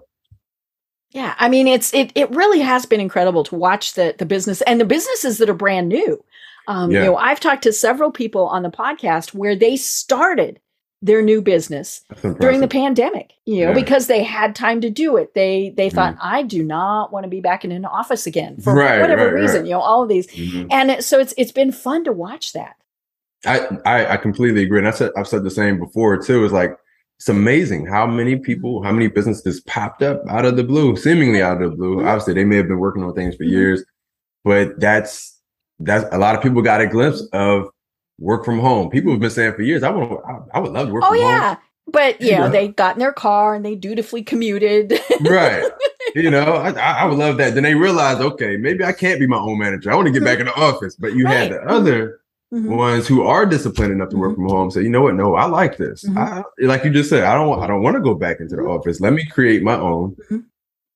Yeah, 1.12 1.36
I 1.38 1.50
mean, 1.50 1.68
it's 1.68 1.94
it 1.94 2.12
it 2.16 2.30
really 2.32 2.60
has 2.62 2.86
been 2.86 3.00
incredible 3.00 3.44
to 3.46 3.56
watch 3.56 3.94
the 3.94 4.16
the 4.18 4.26
business 4.26 4.62
and 4.64 4.80
the 4.80 4.86
businesses 4.86 5.38
that 5.38 5.50
are 5.50 5.54
brand 5.54 5.90
new. 5.90 6.24
Um, 6.68 6.92
Yeah. 6.92 7.00
You 7.00 7.06
know, 7.08 7.18
I've 7.18 7.40
talked 7.40 7.64
to 7.64 7.74
several 7.74 8.10
people 8.12 8.48
on 8.48 8.64
the 8.64 8.72
podcast 8.72 9.34
where 9.34 9.56
they 9.56 9.76
started 9.76 10.60
their 11.04 11.22
new 11.22 11.42
business 11.42 12.02
during 12.40 12.62
the 12.62 12.68
pandemic, 12.68 13.34
you 13.46 13.56
know, 13.56 13.60
Yeah. 13.60 13.66
Mm-hmm. 13.68 13.76
because 13.76 14.08
they 14.08 14.24
had 14.24 14.56
time 14.56 14.80
to 14.82 14.90
do 14.90 15.18
it. 15.18 15.34
They 15.36 15.74
they 15.76 15.90
thought, 15.90 16.16
I 16.22 16.44
do 16.44 16.64
not 16.64 17.12
want 17.12 17.26
to 17.26 17.30
be 17.30 17.42
back 17.42 17.66
in 17.66 17.72
an 17.74 17.84
office 17.86 18.26
again 18.26 18.58
for 18.62 18.74
Right, 18.74 19.02
whatever 19.02 19.26
right, 19.26 19.34
reason, 19.42 19.58
right. 19.58 19.66
you 19.66 19.72
know, 19.72 19.82
all 19.82 20.02
of 20.02 20.10
these. 20.10 20.28
Mhm. 20.28 20.68
And 20.72 20.90
it, 20.92 21.04
so 21.04 21.20
it's 21.20 21.34
it's 21.38 21.52
been 21.52 21.72
fun 21.74 22.06
to 22.06 22.14
watch 22.14 22.54
that. 22.54 22.78
I, 23.46 23.68
I 23.86 24.14
I 24.14 24.18
completely 24.18 24.64
agree, 24.64 24.80
and 24.80 24.88
I 24.88 24.92
said 24.92 25.12
I've 25.18 25.28
said 25.28 25.44
the 25.44 25.52
same 25.52 25.78
before 25.78 26.18
too. 26.18 26.46
It's 26.46 26.54
like 26.54 26.72
it's 27.20 27.28
amazing 27.28 27.86
how 27.86 28.08
many 28.08 28.38
people, 28.38 28.82
how 28.84 28.92
many 28.94 29.08
businesses 29.08 29.60
popped 29.62 30.02
up 30.02 30.22
out 30.30 30.46
of 30.46 30.56
the 30.56 30.64
blue, 30.64 30.96
seemingly 30.96 31.42
out 31.42 31.62
of 31.62 31.72
the 31.72 31.76
blue. 31.76 31.98
Mhm. 31.98 32.08
Obviously, 32.08 32.34
they 32.34 32.46
may 32.46 32.56
have 32.56 32.68
been 32.70 32.80
working 32.80 33.04
on 33.04 33.14
things 33.14 33.36
for 33.36 33.44
Mhm. 33.44 33.52
years, 33.52 33.84
but 34.46 34.80
that's 34.80 35.38
that's 35.80 36.06
a 36.16 36.18
lot 36.18 36.34
of 36.36 36.42
people 36.42 36.62
got 36.62 36.80
a 36.80 36.88
glimpse 36.88 37.22
of 37.34 37.68
work 38.24 38.46
from 38.46 38.60
home. 38.60 38.90
People 38.90 39.12
have 39.12 39.20
been 39.20 39.30
saying 39.30 39.54
for 39.54 39.62
years, 39.62 39.84
I 39.84 39.90
would 39.90 40.18
I, 40.54 40.60
would 40.60 40.72
love 40.72 40.88
to 40.88 40.94
work 40.94 41.04
Oh 41.06 41.10
from 41.10 41.20
yeah. 41.20 41.58
But 41.88 42.22
you 42.22 42.32
know, 42.38 42.50
they 42.50 42.70
got 42.70 42.96
in 42.96 43.00
their 43.00 43.12
car 43.14 43.54
and 43.54 43.66
they 43.66 43.76
dutifully 43.76 44.24
commuted. 44.24 45.00
Right. 45.22 45.70
You 46.16 46.30
know, 46.30 46.44
I, 46.58 46.70
I 46.72 47.06
would 47.06 47.18
love 47.18 47.38
that. 47.38 47.56
Then 47.56 47.64
they 47.64 47.74
realized, 47.74 48.22
okay, 48.22 48.56
maybe 48.56 48.84
I 48.84 48.92
can't 48.92 49.20
be 49.20 49.26
my 49.26 49.38
own 49.40 49.58
manager. 49.58 49.90
I 49.92 49.96
want 49.96 50.06
to 50.08 50.12
get 50.12 50.24
back 50.24 50.38
in 50.40 50.46
the 50.46 50.54
office. 50.54 50.96
But 50.96 51.16
you 51.16 51.26
had 51.26 51.52
the 51.52 51.62
other 51.64 52.20
Mhm. 52.54 52.76
ones 52.76 53.08
who 53.08 53.24
are 53.24 53.48
disciplined 53.48 53.94
enough 53.94 54.10
to 54.10 54.18
work 54.18 54.36
from 54.36 54.48
home 54.48 54.70
say, 54.70 54.84
you 54.84 54.90
know 54.90 55.02
what? 55.02 55.16
No, 55.16 55.34
I 55.34 55.46
like 55.46 55.78
this. 55.78 56.04
Mhm. 56.04 56.18
I, 56.18 56.44
like 56.64 56.84
you 56.84 56.92
just 56.92 57.10
said, 57.10 57.24
I 57.24 57.34
don't, 57.34 57.58
I 57.64 57.66
don't 57.66 57.82
want 57.82 57.96
to 57.96 58.02
go 58.02 58.14
back 58.14 58.42
into 58.42 58.56
the 58.58 58.62
Mhm. 58.62 58.78
office. 58.78 59.00
Let 59.02 59.14
me 59.14 59.26
create 59.26 59.64
my 59.64 59.76
own 59.76 60.16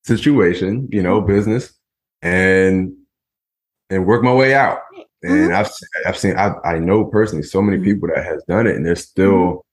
situation, 0.04 0.88
you 0.92 1.02
know, 1.02 1.20
business, 1.20 1.72
and 2.22 2.92
and 3.90 4.06
work 4.06 4.22
my 4.22 4.34
way 4.34 4.54
out. 4.54 4.78
And 5.22 5.52
I've 5.54 5.70
I've 6.06 6.16
seen 6.16 6.36
I 6.36 6.54
I 6.64 6.78
know 6.78 7.04
personally 7.04 7.42
so 7.42 7.60
many 7.60 7.78
Mhm. 7.78 7.84
people 7.84 8.08
that 8.14 8.24
has 8.24 8.42
done 8.48 8.66
it, 8.66 8.76
and 8.76 8.86
they're 8.86 8.94
still 8.96 9.64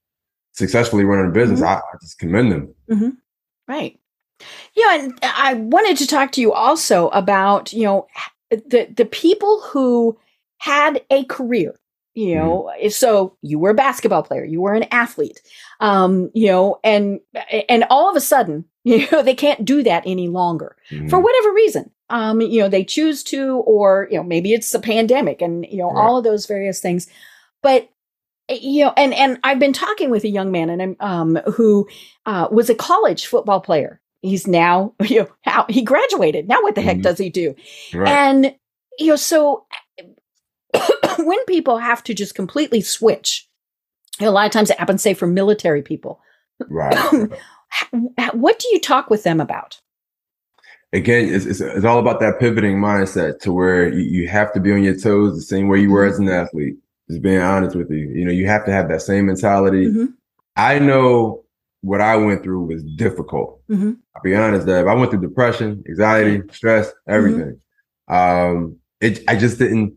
successfully 0.53 1.03
running 1.03 1.27
a 1.27 1.33
business. 1.33 1.61
Mhm. 1.61 1.67
I, 1.67 1.73
I 1.75 1.97
just 2.01 2.17
commend 2.19 2.51
them. 2.51 3.17
Right. 3.67 3.99
Yeah, 4.75 4.95
and 4.99 5.19
I 5.23 5.53
wanted 5.55 5.97
to 5.97 6.07
talk 6.07 6.31
to 6.33 6.41
you 6.41 6.51
also 6.53 7.09
about, 7.09 7.73
you 7.73 7.83
know, 7.83 8.07
the 8.49 8.87
the 8.95 9.05
people 9.05 9.61
who 9.61 10.17
had 10.57 11.01
a 11.11 11.23
career. 11.25 11.75
You 12.15 12.35
know, 12.35 12.71
so 12.89 13.35
you 13.41 13.59
were 13.59 13.71
a 13.71 13.73
basketball 13.75 14.23
player, 14.23 14.45
you 14.45 14.61
were 14.61 14.73
an 14.73 14.85
athlete, 14.89 15.41
um, 15.81 16.31
you 16.33 16.47
know, 16.47 16.79
and 16.83 17.19
and 17.69 17.83
all 17.89 18.09
of 18.09 18.15
a 18.15 18.21
sudden, 18.21 18.63
you 18.85 19.05
know, 19.11 19.21
they 19.21 19.35
can't 19.35 19.65
do 19.65 19.83
that 19.83 20.03
any 20.05 20.27
longer 20.29 20.77
Mhm. 20.91 21.09
for 21.09 21.19
whatever 21.19 21.51
reason. 21.53 21.91
Um, 22.09 22.39
you 22.39 22.61
know, 22.61 22.69
they 22.69 22.85
choose 22.85 23.21
to, 23.23 23.55
or 23.65 24.07
you 24.09 24.17
know, 24.17 24.23
maybe 24.23 24.53
it's 24.53 24.73
a 24.73 24.79
pandemic, 24.79 25.41
and 25.41 25.65
you 25.69 25.77
know, 25.79 25.89
Right. 25.91 26.01
all 26.05 26.17
of 26.17 26.23
those 26.23 26.45
various 26.45 26.79
things. 26.79 27.07
But 27.61 27.89
eh, 28.47 28.59
you 28.61 28.85
know, 28.85 28.93
and 28.95 29.13
and 29.13 29.37
I've 29.43 29.59
been 29.59 29.73
talking 29.73 30.09
with 30.09 30.23
a 30.23 30.29
young 30.29 30.51
man, 30.51 30.69
and 30.69 30.81
I'm 30.81 30.95
um, 31.01 31.35
who 31.55 31.85
uh, 32.25 32.47
was 32.49 32.69
a 32.69 32.75
college 32.75 33.25
football 33.25 33.59
player, 33.59 33.99
he's 34.21 34.47
now 34.47 34.93
you 35.03 35.21
know 35.23 35.29
how 35.43 35.65
he 35.67 35.81
graduated. 35.81 36.47
Now 36.47 36.61
what 36.61 36.75
the 36.75 36.81
heck 36.81 36.97
Mhm. 36.99 37.03
does 37.03 37.17
he 37.17 37.29
do? 37.29 37.55
Right. 37.93 38.07
And 38.09 38.55
you 38.99 39.07
know, 39.07 39.15
so 39.17 39.65
when 41.19 41.43
people 41.45 41.77
have 41.77 42.03
to 42.05 42.13
just 42.13 42.35
completely 42.35 42.81
switch, 42.81 43.47
a 44.19 44.29
lot 44.29 44.45
of 44.45 44.51
times 44.51 44.69
it 44.69 44.79
happens, 44.79 45.01
say, 45.01 45.13
for 45.13 45.27
military 45.27 45.81
people. 45.81 46.19
right. 46.69 47.29
What 48.33 48.59
do 48.59 48.67
you 48.71 48.79
talk 48.79 49.09
with 49.09 49.23
them 49.23 49.41
about? 49.41 49.81
Again, 50.93 51.33
it's, 51.33 51.45
it's, 51.45 51.59
it's 51.59 51.83
all 51.83 51.99
about 51.99 52.21
that 52.21 52.39
pivoting 52.39 52.77
mindset 52.77 53.39
to 53.41 53.51
where 53.51 53.89
you, 53.91 54.21
you 54.21 54.27
have 54.29 54.53
to 54.53 54.61
be 54.61 54.71
on 54.71 54.81
your 54.83 54.95
toes 54.97 55.35
the 55.35 55.41
same 55.41 55.67
way 55.67 55.79
you 55.81 55.89
were 55.89 56.05
as 56.05 56.17
an 56.19 56.29
athlete. 56.29 56.75
Just 57.09 57.21
being 57.21 57.41
honest 57.41 57.75
with 57.75 57.89
you. 57.91 57.97
You 58.15 58.23
know, 58.25 58.31
you 58.31 58.47
have 58.47 58.65
to 58.65 58.71
have 58.71 58.87
that 58.89 59.01
same 59.01 59.25
mentality. 59.25 59.87
Mhm. 59.87 60.13
I 60.55 60.79
know 60.79 61.43
what 61.81 61.99
I 62.01 62.15
went 62.15 62.43
through 62.43 62.65
was 62.65 62.83
difficult. 62.95 63.59
Mhm. 63.69 63.97
I'll 64.15 64.21
be 64.23 64.35
honest, 64.35 64.65
Deb. 64.67 64.87
I 64.87 64.93
went 64.93 65.11
through 65.11 65.21
depression, 65.21 65.83
anxiety, 65.89 66.41
stress, 66.51 66.91
everything. 67.07 67.59
Um, 68.07 68.77
it 69.01 69.23
I 69.27 69.35
just 69.35 69.59
didn't. 69.59 69.93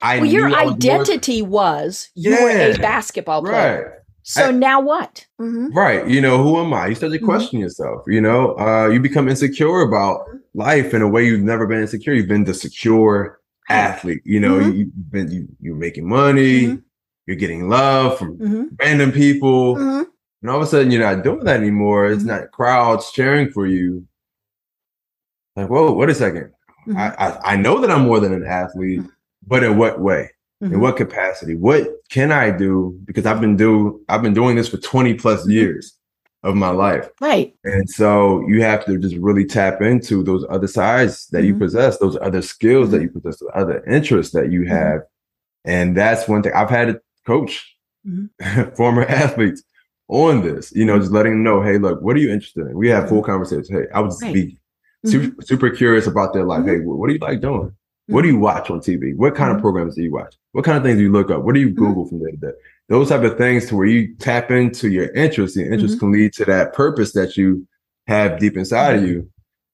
I 0.00 0.18
well, 0.18 0.26
your 0.26 0.48
knew 0.48 0.54
I 0.54 0.64
was 0.64 0.70
more- 0.70 0.76
identity 0.96 1.42
was 1.42 2.10
you 2.14 2.30
were 2.30 2.50
a 2.50 2.76
basketball 2.78 3.42
player. 3.42 3.82
right, 3.84 3.92
So 4.22 4.44
I- 4.48 4.50
now 4.52 4.80
what? 4.80 5.26
Mhm. 5.40 5.74
right. 5.74 6.06
You 6.06 6.20
know, 6.20 6.42
who 6.42 6.58
am 6.58 6.72
I? 6.72 6.86
You 6.88 6.94
start 6.94 7.12
to 7.12 7.18
Mhm. 7.18 7.24
question 7.24 7.58
yourself. 7.58 8.02
You 8.06 8.20
know, 8.20 8.56
uh, 8.58 8.88
you 8.88 9.00
become 9.00 9.28
insecure 9.28 9.80
about 9.80 10.20
life 10.54 10.94
in 10.94 11.02
a 11.02 11.08
way 11.08 11.26
you've 11.26 11.42
never 11.42 11.66
been 11.66 11.80
insecure. 11.80 12.12
You've 12.14 12.28
been 12.28 12.44
the 12.44 12.54
secure 12.54 13.40
athlete. 13.70 14.22
You 14.24 14.40
know, 14.40 14.58
Mhm. 14.60 14.66
you, 14.66 14.72
you've 14.96 15.10
been 15.10 15.30
you, 15.30 15.48
you're 15.60 15.76
making 15.76 16.08
money. 16.08 16.66
Mhm. 16.68 16.82
You're 17.26 17.36
getting 17.36 17.68
love 17.68 18.18
from 18.18 18.70
random 18.80 19.12
people. 19.12 19.76
And 19.76 20.48
all 20.50 20.56
of 20.56 20.62
a 20.62 20.66
sudden, 20.66 20.90
you're 20.92 21.02
not 21.02 21.24
doing 21.24 21.44
that 21.44 21.58
anymore. 21.60 22.06
It's 22.06 22.24
not 22.24 22.52
crowds 22.52 23.10
cheering 23.12 23.50
for 23.50 23.66
you. 23.66 24.06
Like, 25.56 25.68
whoa, 25.68 25.92
wait 25.92 26.08
a 26.10 26.14
2nd 26.14 26.52
Mhm. 26.86 26.96
I, 26.96 27.08
I 27.26 27.52
I 27.52 27.56
know 27.56 27.80
that 27.80 27.90
I'm 27.90 28.02
more 28.06 28.20
than 28.20 28.32
an 28.32 28.46
athlete, 28.46 29.02
but 29.48 29.64
in 29.64 29.76
what 29.78 30.00
way? 30.00 30.30
In 30.60 30.70
Mhm. 30.72 30.80
what 30.80 30.96
capacity? 30.96 31.54
What 31.54 31.88
can 32.10 32.32
I 32.32 32.50
do? 32.50 32.98
Because 33.04 33.26
I've 33.26 33.40
been 33.40 33.56
do 33.56 34.00
I've 34.08 34.22
been 34.22 34.34
doing 34.34 34.56
this 34.56 34.68
for 34.68 34.76
20 34.78 35.14
plus 35.14 35.42
Mm-hmm. 35.42 35.50
years 35.52 35.94
of 36.44 36.54
my 36.54 36.70
life. 36.70 37.08
Right. 37.20 37.54
And 37.64 37.88
so 37.90 38.44
you 38.48 38.62
have 38.62 38.84
to 38.86 38.98
just 38.98 39.16
really 39.16 39.44
tap 39.44 39.82
into 39.82 40.22
those 40.22 40.44
other 40.50 40.68
sides 40.68 41.26
that 41.32 41.44
you 41.44 41.54
Mhm. 41.54 41.58
possess, 41.60 41.98
those 41.98 42.16
other 42.20 42.42
skills 42.42 42.90
that 42.90 43.02
you 43.02 43.08
possess, 43.08 43.38
those 43.40 43.50
other 43.54 43.82
interests 43.88 44.32
that 44.34 44.50
you 44.52 44.60
Mhm. 44.62 44.68
have. 44.68 45.00
And 45.64 45.96
that's 45.96 46.28
one 46.28 46.42
thing 46.42 46.52
I've 46.54 46.70
had 46.70 46.88
to 46.88 47.00
coach 47.26 47.76
former 48.76 49.02
athletes 49.04 49.62
on 50.08 50.42
this, 50.42 50.72
you 50.74 50.84
know, 50.84 50.98
just 50.98 51.12
letting 51.12 51.32
them 51.32 51.42
know, 51.42 51.60
hey, 51.62 51.76
look, 51.78 52.00
what 52.02 52.16
are 52.16 52.20
you 52.20 52.30
interested 52.30 52.66
in? 52.66 52.76
We 52.76 52.88
have 52.88 53.08
full 53.08 53.22
conversations. 53.22 53.68
Hey, 53.68 53.84
I 53.94 54.00
would 54.00 54.10
just 54.10 54.22
Right. 54.22 54.34
be 54.34 54.58
Mhm. 55.06 55.10
super, 55.10 55.42
super 55.42 55.70
curious 55.70 56.06
about 56.06 56.32
their 56.32 56.44
life. 56.44 56.64
Hey, 56.64 56.78
what 56.80 57.06
do 57.08 57.12
you 57.12 57.20
like 57.20 57.40
doing? 57.40 57.72
What 58.08 58.22
do 58.22 58.28
you 58.28 58.34
mm-hmm. 58.34 58.42
watch 58.42 58.70
on 58.70 58.80
TV? 58.80 59.14
What 59.16 59.34
kind 59.34 59.50
of 59.50 59.56
mm-hmm. 59.56 59.62
programs 59.62 59.94
do 59.94 60.02
you 60.02 60.12
watch? 60.12 60.34
What 60.52 60.64
kind 60.64 60.78
of 60.78 60.82
things 60.82 60.96
do 60.98 61.02
you 61.04 61.12
look 61.12 61.30
up? 61.30 61.42
What 61.42 61.54
do 61.54 61.60
you 61.60 61.70
Mhm. 61.70 61.76
Google 61.76 62.06
from 62.06 62.20
day 62.20 62.30
to 62.30 62.36
day? 62.36 62.52
Those 62.88 63.10
type 63.10 63.22
of 63.22 63.36
things 63.36 63.66
to 63.66 63.76
where 63.76 63.86
you 63.86 64.14
tap 64.16 64.50
into 64.50 64.88
your 64.88 65.10
interests. 65.12 65.56
Your 65.56 65.70
interests 65.70 65.96
Mhm. 65.96 66.00
can 66.00 66.12
lead 66.12 66.32
to 66.34 66.44
that 66.46 66.72
purpose 66.72 67.12
that 67.12 67.36
you 67.36 67.66
have 68.06 68.38
deep 68.38 68.56
inside 68.56 68.96
of 68.96 69.02
Mhm. 69.02 69.08
you. 69.08 69.28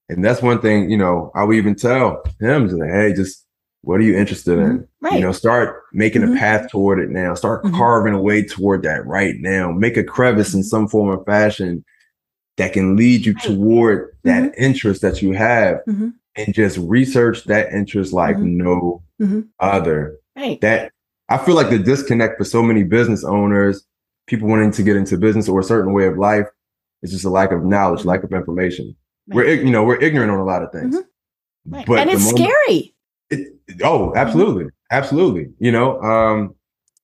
And 0.09 0.25
that's 0.25 0.43
one 0.43 0.61
thing, 0.61 0.91
you 0.91 0.99
know, 0.99 1.31
I 1.35 1.45
would 1.45 1.57
even 1.57 1.75
tell 1.77 2.23
him, 2.41 2.67
like, 2.69 2.91
hey, 2.91 3.13
just 3.15 3.47
what 3.83 4.01
are 4.01 4.03
you 4.05 4.17
interested 4.17 4.59
in? 4.59 4.79
Mm-hmm. 4.79 5.05
Right. 5.07 5.15
You 5.15 5.21
know, 5.21 5.33
start 5.33 5.83
making 5.93 6.23
a 6.25 6.35
path 6.37 6.71
toward 6.71 6.99
it 6.99 7.11
now. 7.11 7.35
Start 7.35 7.63
carving 7.73 8.15
a 8.15 8.21
way 8.21 8.43
toward 8.43 8.83
that 8.83 9.07
right 9.07 9.37
now. 9.39 9.71
Make 9.71 9.97
a 9.97 10.03
crevice 10.05 10.55
in 10.55 10.63
some 10.63 10.89
form 10.89 11.09
or 11.09 11.23
fashion 11.25 11.85
that 12.57 12.73
can 12.73 12.97
lead 12.97 13.27
you 13.27 13.35
Right. 13.35 13.45
toward 13.45 14.17
that 14.25 14.55
interest 14.59 15.03
that 15.03 15.23
you 15.23 15.33
have. 15.33 15.81
And 16.37 16.55
just 16.55 16.79
research 16.79 17.45
that 17.45 17.73
interest 17.73 18.13
like 18.13 18.37
Mhm. 18.37 18.57
no 18.57 19.03
Mhm. 19.21 19.49
other. 19.61 20.17
Right. 20.37 20.61
That 20.61 20.93
I 21.29 21.39
feel 21.39 21.55
like 21.55 21.71
the 21.71 21.79
disconnect 21.79 22.37
for 22.39 22.45
so 22.45 22.63
many 22.63 22.83
business 22.85 23.25
owners, 23.25 23.87
people 24.27 24.49
wanting 24.49 24.73
to 24.73 24.83
get 24.83 24.97
into 24.97 25.17
business 25.17 25.49
or 25.49 25.61
a 25.61 25.65
certain 25.65 25.93
way 25.93 26.07
of 26.07 26.19
life, 26.19 26.47
is 27.03 27.13
just 27.13 27.25
a 27.25 27.31
lack 27.31 27.53
of 27.53 27.65
knowledge, 27.65 28.05
lack 28.05 28.23
of 28.25 28.33
information. 28.33 28.95
We're 29.29 29.47
you 29.55 29.71
know 29.71 29.85
we're 29.85 30.01
ignorant 30.01 30.31
on 30.31 30.39
a 30.39 30.45
lot 30.45 30.63
of 30.63 30.71
things, 30.73 30.97
Mhm. 30.97 31.03
Right. 31.69 31.87
but 31.87 31.99
and 32.01 32.11
it's 32.11 32.25
moment- 32.33 32.51
scary. 32.67 32.95
it, 33.31 33.55
oh, 33.83 34.13
absolutely, 34.17 34.67
absolutely. 34.91 35.49
You 35.59 35.73
know, 35.73 36.01
um, 36.03 36.55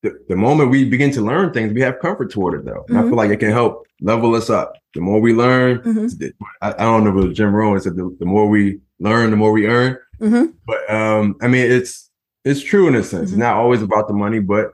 the, 0.03 0.19
the 0.29 0.37
moment 0.37 0.71
we 0.71 0.85
begin 0.89 1.11
to 1.13 1.21
learn 1.23 1.53
things, 1.53 1.73
we 1.73 1.81
have 1.83 1.99
comfort 2.01 2.31
toward 2.31 2.55
it, 2.61 2.65
though. 2.67 2.85
And 2.89 2.99
I 2.99 3.03
feel 3.03 3.15
like 3.17 3.31
it 3.31 3.39
can 3.41 3.51
help 3.53 3.87
level 4.01 4.35
us 4.35 4.49
up. 4.51 4.73
The 4.95 5.01
more 5.01 5.21
we 5.21 5.33
learn, 5.35 5.79
Mhm. 5.81 6.19
the- 6.19 6.33
I, 6.63 6.73
I 6.73 6.85
don't 6.85 7.05
know 7.05 7.11
if 7.19 7.25
it 7.25 7.29
was 7.29 7.37
Jim 7.37 7.55
Rohn 7.55 7.79
said, 7.81 7.97
the, 7.97 8.15
the 8.19 8.25
more 8.27 8.49
we 8.49 8.81
learn, 9.01 9.31
the 9.31 9.37
more 9.37 9.53
we 9.53 9.67
earn. 9.67 9.99
Mhm. 10.21 10.53
But 10.67 10.89
um, 10.91 11.37
I 11.41 11.49
mean, 11.49 11.71
it's 11.71 12.09
it's 12.45 12.63
true 12.63 12.87
in 12.89 12.95
a 12.95 13.03
sense. 13.03 13.31
Mhm. 13.31 13.33
It's 13.35 13.39
not 13.39 13.57
always 13.57 13.83
about 13.83 14.07
the 14.09 14.15
money, 14.15 14.39
but 14.39 14.71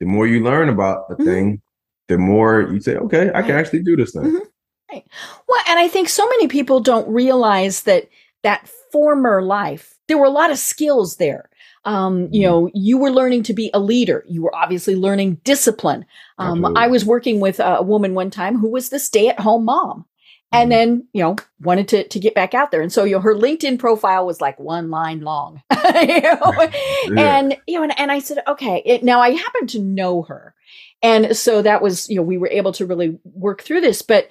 the 0.00 0.06
more 0.06 0.26
you 0.26 0.42
learn 0.42 0.68
about 0.68 1.04
a 1.10 1.14
Mhm. 1.16 1.24
thing, 1.24 1.62
the 2.08 2.18
more 2.18 2.62
you 2.72 2.80
say, 2.80 2.96
okay, 2.96 3.30
I 3.34 3.42
can 3.42 3.52
actually 3.56 3.82
do 3.82 3.96
this 3.96 4.12
thing. 4.12 4.22
Mhm. 4.22 5.02
Well, 5.48 5.60
and 5.68 5.78
I 5.78 5.86
think 5.88 6.08
so 6.08 6.26
many 6.28 6.48
people 6.48 6.80
don't 6.80 7.08
realize 7.08 7.82
that 7.82 8.08
that 8.42 8.68
former 8.90 9.42
life, 9.42 9.96
there 10.08 10.18
were 10.18 10.26
a 10.26 10.30
lot 10.30 10.50
of 10.50 10.58
skills 10.58 11.16
there. 11.16 11.48
Um, 11.84 12.28
you 12.32 12.42
Mm-hmm. 12.42 12.42
know, 12.42 12.70
you 12.74 12.98
were 12.98 13.10
learning 13.10 13.42
to 13.44 13.54
be 13.54 13.70
a 13.72 13.78
leader. 13.78 14.24
You 14.26 14.42
were 14.42 14.54
obviously 14.54 14.96
learning 14.96 15.40
discipline. 15.44 16.04
Um, 16.38 16.76
I 16.76 16.88
was 16.88 17.04
working 17.04 17.38
with 17.40 17.60
a 17.60 17.82
woman 17.82 18.14
one 18.14 18.30
time 18.30 18.58
who 18.58 18.68
was 18.70 18.88
the 18.88 18.98
stay 18.98 19.28
at 19.28 19.38
home 19.40 19.64
mom. 19.64 20.04
And 20.52 20.68
Mhm. 20.68 20.74
then, 20.74 21.08
you 21.12 21.22
know, 21.22 21.36
wanted 21.62 21.86
to, 21.88 22.08
to 22.08 22.18
get 22.18 22.34
back 22.34 22.54
out 22.54 22.70
there. 22.70 22.80
And 22.82 22.92
so, 22.92 23.04
you 23.04 23.14
know, 23.16 23.20
her 23.20 23.34
LinkedIn 23.36 23.78
profile 23.78 24.26
was 24.26 24.40
like 24.40 24.58
one 24.58 24.90
line 24.90 25.20
long, 25.20 25.62
you 25.94 26.20
know, 26.22 26.68
Yeah. 27.06 27.38
and, 27.38 27.56
you 27.68 27.76
know, 27.76 27.84
and, 27.84 27.98
and 27.98 28.10
I 28.10 28.18
said, 28.18 28.38
okay, 28.48 28.82
it, 28.84 29.04
now 29.04 29.20
I 29.20 29.30
happen 29.30 29.66
to 29.68 29.78
know 29.80 30.22
her. 30.22 30.54
And 31.02 31.36
so 31.36 31.62
that 31.62 31.82
was, 31.82 32.08
you 32.10 32.16
know, 32.16 32.22
we 32.22 32.38
were 32.38 32.48
able 32.48 32.72
to 32.72 32.86
really 32.86 33.18
work 33.24 33.62
through 33.62 33.80
this, 33.80 34.02
but 34.02 34.28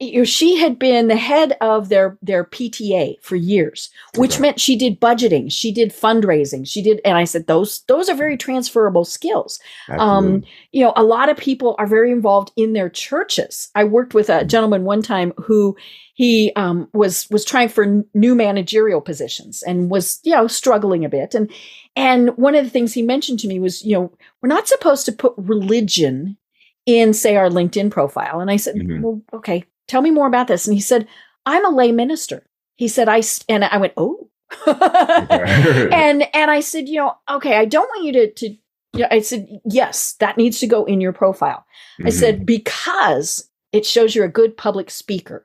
you 0.00 0.18
know, 0.18 0.24
she 0.24 0.56
had 0.56 0.78
been 0.78 1.08
the 1.08 1.16
head 1.16 1.56
of 1.60 1.88
their, 1.88 2.18
their 2.22 2.44
PTA 2.44 3.16
for 3.22 3.36
years, 3.36 3.90
which 4.16 4.34
Okay. 4.34 4.42
meant 4.42 4.60
she 4.60 4.76
did 4.76 5.00
budgeting, 5.00 5.50
she 5.52 5.72
did 5.72 5.90
fundraising, 5.90 6.66
she 6.66 6.82
did, 6.82 7.00
and 7.04 7.16
I 7.18 7.24
said, 7.24 7.46
those, 7.46 7.80
those 7.88 8.08
are 8.08 8.14
very 8.14 8.36
transferable 8.36 9.04
skills 9.04 9.60
um, 9.98 10.42
you 10.72 10.84
know, 10.84 10.92
a 10.96 11.02
lot 11.02 11.28
of 11.28 11.36
people 11.36 11.74
are 11.78 11.86
very 11.86 12.10
involved 12.12 12.52
in 12.56 12.72
their 12.72 12.88
churches. 12.88 13.70
I 13.74 13.84
worked 13.84 14.14
with 14.14 14.28
a 14.30 14.44
gentleman 14.44 14.84
one 14.84 15.02
time 15.02 15.32
who 15.36 15.76
he 16.14 16.52
um, 16.56 16.88
was 16.92 17.28
was 17.30 17.44
trying 17.44 17.68
for 17.68 17.84
n- 17.84 18.04
new 18.14 18.34
managerial 18.34 19.00
positions 19.00 19.62
and 19.62 19.90
was 19.90 20.20
you 20.24 20.34
know 20.34 20.46
struggling 20.46 21.04
a 21.04 21.08
bit. 21.08 21.34
And 21.34 21.50
and 21.96 22.36
one 22.36 22.54
of 22.54 22.64
the 22.64 22.70
things 22.70 22.92
he 22.92 23.02
mentioned 23.02 23.40
to 23.40 23.48
me 23.48 23.58
was, 23.58 23.84
you 23.84 23.94
know, 23.96 24.12
we're 24.42 24.48
not 24.48 24.68
supposed 24.68 25.06
to 25.06 25.12
put 25.12 25.34
religion 25.36 26.36
in, 26.84 27.12
say, 27.14 27.34
our 27.36 27.48
LinkedIn 27.48 27.90
profile. 27.90 28.38
And 28.40 28.50
I 28.50 28.56
said, 28.58 28.76
Mhm. 28.76 29.00
well, 29.00 29.22
okay, 29.32 29.64
tell 29.88 30.02
me 30.02 30.10
more 30.10 30.26
about 30.28 30.46
this. 30.48 30.66
And 30.66 30.74
he 30.74 30.80
said, 30.80 31.08
I'm 31.46 31.64
a 31.64 31.70
lay 31.74 31.90
minister. 31.92 32.46
He 32.76 32.86
said, 32.88 33.08
I 33.08 33.18
s- 33.18 33.44
and 33.48 33.64
I 33.64 33.78
went, 33.78 33.94
oh. 33.96 34.28
And 34.66 36.22
and 36.34 36.50
I 36.50 36.60
said, 36.60 36.88
you 36.88 36.96
know, 36.96 37.14
okay, 37.30 37.56
I 37.56 37.64
don't 37.64 37.88
want 37.88 38.04
you 38.04 38.12
to 38.12 38.32
to 38.32 38.56
yeah, 38.92 39.08
I 39.10 39.20
said, 39.20 39.48
yes, 39.64 40.14
that 40.20 40.36
needs 40.38 40.58
to 40.60 40.66
go 40.66 40.84
in 40.84 41.00
your 41.00 41.12
profile. 41.12 41.66
I 42.04 42.08
Mhm. 42.08 42.12
said, 42.12 42.46
because 42.46 43.50
it 43.72 43.84
shows 43.84 44.14
you're 44.14 44.24
a 44.24 44.30
good 44.40 44.56
public 44.56 44.90
speaker. 44.90 45.44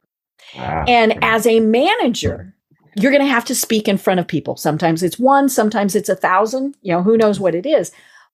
Ah, 0.56 0.84
And 0.88 1.18
as 1.24 1.46
a 1.48 1.60
manager, 1.60 2.56
you're 2.96 3.12
going 3.12 3.24
to 3.24 3.32
have 3.32 3.46
to 3.46 3.56
speak 3.56 3.88
in 3.88 3.98
front 3.98 4.20
of 4.20 4.28
people. 4.28 4.56
Sometimes 4.58 5.04
it's 5.04 5.18
one, 5.20 5.50
sometimes 5.50 5.96
it's 5.96 6.10
a 6.10 6.16
thousand, 6.16 6.76
you 6.82 6.92
know, 6.94 7.02
who 7.04 7.18
knows 7.18 7.40
what 7.40 7.56
it 7.56 7.66
is. 7.66 7.92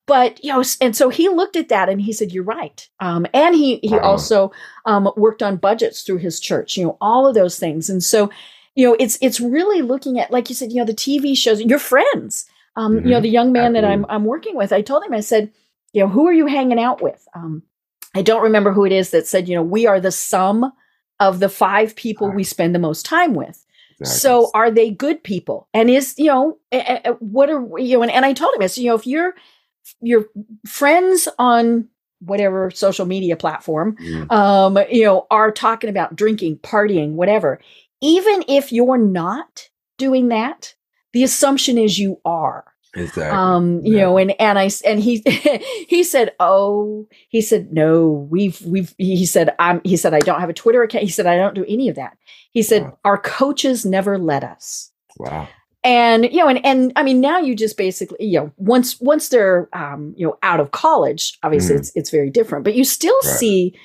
But, 0.07 0.41
you 0.43 0.53
know, 0.53 0.63
and 0.79 0.95
so 0.95 1.09
he 1.09 1.27
looked 1.27 1.57
at 1.57 1.67
that 1.69 1.89
and 1.89 2.01
he 2.01 2.13
said, 2.13 2.31
you're 2.31 2.43
right. 2.43 2.87
Um, 3.01 3.27
and 3.33 3.53
he, 3.55 3.77
he 3.83 3.95
Wow. 3.97 4.03
also 4.03 4.51
um, 4.85 5.11
worked 5.17 5.43
on 5.43 5.57
budgets 5.57 6.01
through 6.03 6.17
his 6.17 6.39
church, 6.39 6.77
you 6.77 6.85
know, 6.85 6.97
all 7.01 7.27
of 7.27 7.35
those 7.35 7.59
things. 7.59 7.89
And 7.89 8.01
so, 8.01 8.29
you 8.73 8.87
know, 8.87 8.95
it's, 8.99 9.17
it's 9.21 9.39
really 9.41 9.81
looking 9.81 10.17
at, 10.17 10.31
like 10.31 10.47
you 10.49 10.55
said, 10.55 10.71
you 10.71 10.77
know, 10.77 10.85
the 10.85 10.93
TV 10.93 11.35
shows, 11.35 11.61
your 11.61 11.79
friends, 11.79 12.45
um, 12.77 12.95
you 13.05 13.11
know, 13.11 13.19
Mhm. 13.19 13.23
the 13.23 13.29
young 13.29 13.51
man 13.51 13.73
that 13.73 13.83
I'm, 13.83 14.05
I'm 14.07 14.23
working 14.23 14.55
with, 14.55 14.71
I 14.71 14.81
told 14.81 15.03
him, 15.03 15.13
I 15.13 15.19
said, 15.19 15.51
you 15.91 16.01
know, 16.03 16.07
who 16.07 16.25
are 16.27 16.33
you 16.33 16.45
hanging 16.45 16.79
out 16.79 17.01
with? 17.01 17.27
Um, 17.35 17.63
I 18.15 18.21
don't 18.21 18.43
remember 18.43 18.71
who 18.71 18.85
it 18.85 18.91
is 18.93 19.09
that 19.09 19.27
said, 19.27 19.49
you 19.49 19.55
know, 19.55 19.63
we 19.63 19.87
are 19.87 19.99
the 19.99 20.11
sum 20.11 20.71
of 21.19 21.39
the 21.39 21.49
five 21.49 21.95
people 21.95 22.31
we 22.31 22.43
spend 22.43 22.73
the 22.73 22.79
most 22.79 23.05
time 23.05 23.33
with. 23.33 23.65
Exactly. 23.99 24.19
So 24.19 24.51
are 24.53 24.69
they 24.71 24.91
good 24.91 25.23
people? 25.23 25.67
And 25.73 25.89
is, 25.89 26.13
you 26.17 26.25
know, 26.25 26.57
what 27.19 27.49
are, 27.49 27.61
you 27.79 27.97
know, 27.97 28.03
and, 28.03 28.11
and 28.11 28.25
I 28.25 28.33
told 28.33 28.55
him, 28.55 28.61
I 28.61 28.67
said, 28.67 28.81
you 28.81 28.89
know, 28.89 28.95
if 28.95 29.07
you're, 29.07 29.33
your 30.01 30.25
friends 30.67 31.27
on 31.39 31.87
whatever 32.19 32.69
social 32.71 33.05
media 33.05 33.35
platform, 33.37 33.95
Mhm. 34.01 34.31
um, 34.31 34.77
you 34.91 35.03
know, 35.05 35.25
are 35.31 35.51
talking 35.51 35.89
about 35.89 36.15
drinking, 36.15 36.57
partying, 36.57 37.13
whatever, 37.13 37.59
even 38.01 38.43
if 38.47 38.71
you're 38.71 38.97
not 38.97 39.69
doing 39.97 40.27
that, 40.29 40.75
the 41.13 41.23
assumption 41.23 41.77
is 41.77 41.97
you 41.97 42.19
are. 42.25 42.65
Exactly. 42.97 43.23
Um, 43.37 43.81
you 43.85 43.97
Yeah. 43.97 44.03
know, 44.03 44.17
and 44.17 44.33
and 44.41 44.57
I 44.59 44.69
and 44.85 44.99
he 44.99 45.23
he 45.89 46.03
said, 46.03 46.33
"Oh, 46.39 47.07
he 47.29 47.41
said 47.41 47.71
no, 47.71 48.27
we've 48.29 48.61
we've." 48.65 48.93
He 48.97 49.25
said, 49.25 49.55
"I'm." 49.59 49.81
He 49.83 49.97
said, 49.97 50.13
"I 50.13 50.19
don't 50.19 50.39
have 50.39 50.49
a 50.49 50.53
Twitter 50.53 50.83
account." 50.83 51.03
He 51.03 51.09
said, 51.11 51.25
"I 51.27 51.37
don't 51.37 51.55
do 51.55 51.65
any 51.67 51.89
of 51.89 51.95
that." 51.95 52.17
He 52.51 52.61
said, 52.63 52.83
Wow. 52.83 52.97
"Our 53.05 53.17
coaches 53.17 53.85
never 53.85 54.17
let 54.17 54.43
us." 54.43 54.91
Wow. 55.17 55.47
and 55.83 56.25
you 56.25 56.37
know 56.37 56.47
and 56.47 56.63
and 56.65 56.91
i 56.95 57.03
mean 57.03 57.21
now 57.21 57.39
you 57.39 57.55
just 57.55 57.77
basically 57.77 58.17
you 58.19 58.39
know 58.39 58.51
once 58.57 58.99
once 58.99 59.29
they're 59.29 59.67
um 59.73 60.13
you 60.17 60.25
know 60.27 60.37
out 60.43 60.59
of 60.59 60.71
college 60.71 61.37
obviously 61.43 61.75
Mhm. 61.75 61.79
it's 61.79 61.91
it's 61.95 62.09
very 62.09 62.29
different 62.29 62.63
but 62.65 62.73
you 62.75 62.83
still 62.83 63.15
Right. 63.23 63.33
see 63.39 63.75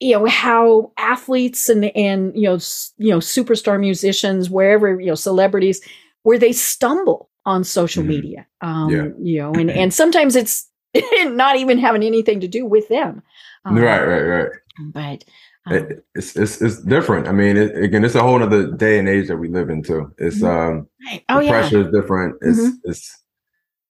you 0.00 0.12
know 0.18 0.26
how 0.26 0.92
athletes 0.98 1.68
and 1.68 1.84
and 1.96 2.32
you 2.36 2.42
know 2.48 2.54
s- 2.56 2.92
you 2.98 3.10
know 3.10 3.18
superstar 3.18 3.78
musicians 3.80 4.50
wherever 4.50 5.00
you 5.00 5.06
know 5.06 5.14
celebrities 5.14 5.80
where 6.22 6.38
they 6.38 6.52
stumble 6.52 7.30
on 7.46 7.64
social 7.64 8.02
Mhm. 8.04 8.08
media 8.08 8.46
um 8.60 8.90
Yeah. 8.90 9.08
you 9.30 9.38
know 9.40 9.52
and 9.54 9.70
and 9.70 9.94
sometimes 10.00 10.36
it's 10.36 10.68
not 11.24 11.56
even 11.56 11.78
having 11.78 12.02
anything 12.02 12.40
to 12.40 12.48
do 12.48 12.66
with 12.66 12.88
them 12.88 13.22
Um, 13.64 13.78
right, 13.78 14.04
right, 14.12 14.22
right. 14.34 14.50
but 14.92 15.24
um, 15.66 15.72
It, 15.76 16.04
it's 16.14 16.36
it's 16.36 16.62
it's 16.62 16.78
different. 16.82 17.26
I 17.26 17.32
mean, 17.32 17.56
it, 17.56 17.70
again, 17.86 18.04
it's 18.04 18.14
a 18.14 18.22
whole 18.22 18.40
other 18.42 18.70
day 18.76 18.98
and 19.00 19.08
age 19.08 19.26
that 19.28 19.36
we 19.42 19.48
live 19.48 19.68
into. 19.76 20.12
It's 20.18 20.40
Mhm. 20.42 20.48
um, 20.54 20.88
right. 21.06 21.22
oh 21.28 21.38
the 21.40 21.44
yeah 21.46 21.52
pressure 21.52 21.80
is 21.84 21.90
different. 21.98 22.36
It's 22.48 22.60
Mhm. 22.60 22.72
it's 22.90 23.02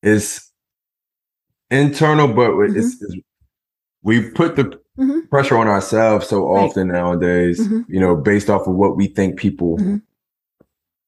it's 0.02 0.52
internal, 1.70 2.28
but 2.28 2.50
Mm-hmm. 2.50 2.76
it's, 2.78 3.02
it's 3.02 3.14
we 4.02 4.30
put 4.30 4.57
the 4.57 4.66
Mhm. 4.98 5.28
pressure 5.28 5.59
on 5.59 5.68
ourselves 5.68 6.28
so 6.28 6.36
Right. 6.48 6.62
often 6.70 6.88
nowadays. 6.88 7.59
Mhm. 7.61 7.84
You 7.88 8.00
know, 8.00 8.16
based 8.16 8.48
off 8.48 8.66
of 8.66 8.74
what 8.74 8.96
we 8.96 9.07
think 9.09 9.38
people 9.38 9.76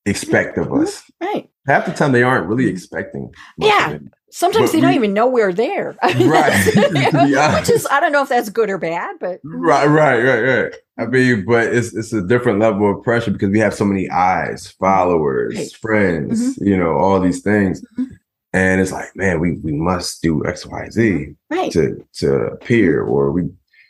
expect 0.07 0.59
of 0.59 0.72
us. 0.72 1.03
right 1.20 1.47
Half 1.69 1.87
the 1.87 1.93
time, 1.93 2.12
they 2.12 2.23
aren't 2.23 2.47
really 2.49 2.64
Mhm. 2.66 2.71
expecting. 2.73 3.33
Yeah. 3.59 3.99
Sometimes 4.31 4.71
But 4.71 4.73
they 4.77 4.81
don't 4.83 4.95
even 4.95 5.14
know 5.14 5.27
we're 5.27 5.53
there. 5.55 5.97
I 6.03 6.12
mean, 6.19 6.29
Right. 6.31 7.55
which 7.61 7.71
is 7.71 7.87
I 7.91 8.01
don't 8.01 8.12
know 8.12 8.23
if 8.23 8.29
that's 8.29 8.51
good 8.51 8.69
or 8.71 8.79
bad, 8.79 9.16
but 9.21 9.41
Right, 9.45 9.87
right, 9.87 10.23
right, 10.23 10.41
right. 10.43 10.75
I 10.99 11.07
mean, 11.07 11.45
but 11.47 11.69
it's 11.73 11.95
it's 11.95 12.12
a 12.12 12.21
different 12.23 12.59
level 12.59 12.91
of 12.91 13.03
pressure 13.05 13.31
because 13.31 13.51
we 13.51 13.59
have 13.61 13.73
so 13.75 13.85
many 13.85 14.11
eyes, 14.11 14.69
followers, 14.81 15.57
Right. 15.57 15.73
friends, 15.81 16.59
you 16.61 16.77
know, 16.77 16.93
all 16.99 17.21
these 17.21 17.41
things. 17.43 17.83
Mhm. 17.99 18.07
And 18.53 18.81
it's 18.81 18.93
like, 18.93 19.14
man, 19.14 19.41
we 19.41 19.53
we 19.62 19.73
must 19.73 20.23
do 20.23 20.43
X, 20.47 20.66
Y, 20.66 20.89
Z 20.91 21.35
right, 21.51 21.71
to 21.73 22.05
to 22.21 22.31
appear, 22.55 23.03
or 23.03 23.31
we, 23.31 23.43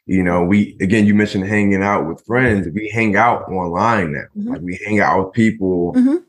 you 0.06 0.22
know, 0.22 0.42
we 0.44 0.76
again, 0.80 1.06
you 1.06 1.14
mentioned 1.14 1.44
hanging 1.46 1.82
out 1.82 2.06
with 2.08 2.24
friends. 2.26 2.68
We 2.72 2.88
hang 2.92 3.16
out 3.16 3.48
online 3.50 4.12
now. 4.12 4.24
Mhm. 4.36 4.48
Like 4.50 4.60
we 4.62 4.78
hang 4.84 5.00
out 5.00 5.24
with 5.24 5.32
people 5.32 5.94
Mhm. 5.96 6.22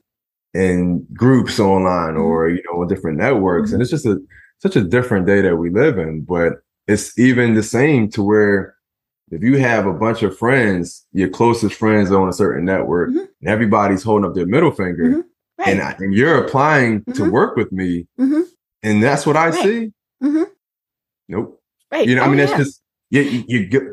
In 0.53 1.05
groups 1.13 1.59
online 1.59 2.15
Mhm. 2.15 2.21
or 2.23 2.49
you 2.49 2.61
know, 2.65 2.81
on 2.81 2.87
different 2.87 3.17
networks, 3.17 3.71
and 3.71 3.81
it's 3.81 3.91
just 3.91 4.05
a 4.05 4.19
such 4.59 4.75
a 4.75 4.81
different 4.81 5.25
day 5.25 5.41
that 5.41 5.55
we 5.57 5.69
live 5.69 5.97
in. 5.97 6.21
But 6.21 6.53
it's 6.87 7.17
even 7.19 7.53
the 7.55 7.63
same 7.63 8.09
to 8.09 8.23
where 8.23 8.75
if 9.31 9.43
you 9.43 9.57
have 9.59 9.85
a 9.85 9.93
bunch 9.93 10.23
of 10.23 10.35
friends, 10.37 11.05
your 11.13 11.29
closest 11.29 11.75
friends 11.75 12.11
on 12.11 12.27
a 12.27 12.33
certain 12.33 12.65
network, 12.65 13.09
Mhm. 13.11 13.27
and 13.41 13.49
everybody's 13.49 14.01
holding 14.03 14.27
up 14.27 14.33
their 14.35 14.47
middle 14.47 14.71
finger, 14.71 15.03
Mhm. 15.03 15.23
right, 15.59 15.67
and, 15.67 15.81
I, 15.81 15.95
and 15.99 16.13
you're 16.15 16.43
applying 16.43 17.03
to 17.13 17.23
Mhm. 17.25 17.31
work 17.31 17.55
with 17.55 17.71
me, 17.71 18.07
Mhm. 18.19 18.43
and 18.81 19.03
that's 19.03 19.25
what 19.27 19.37
I 19.37 19.49
Right. 19.49 19.63
see. 19.63 19.93
Nope. 21.27 21.61
right. 21.91 22.07
You 22.07 22.15
know, 22.15 22.23
I 22.23 22.25
Oh, 22.25 22.29
mean, 22.31 22.39
it's 22.39 22.51
yeah. 22.51 22.57
just 22.57 22.81
you, 23.11 23.21
you, 23.21 23.43
you 23.47 23.65
get 23.67 23.83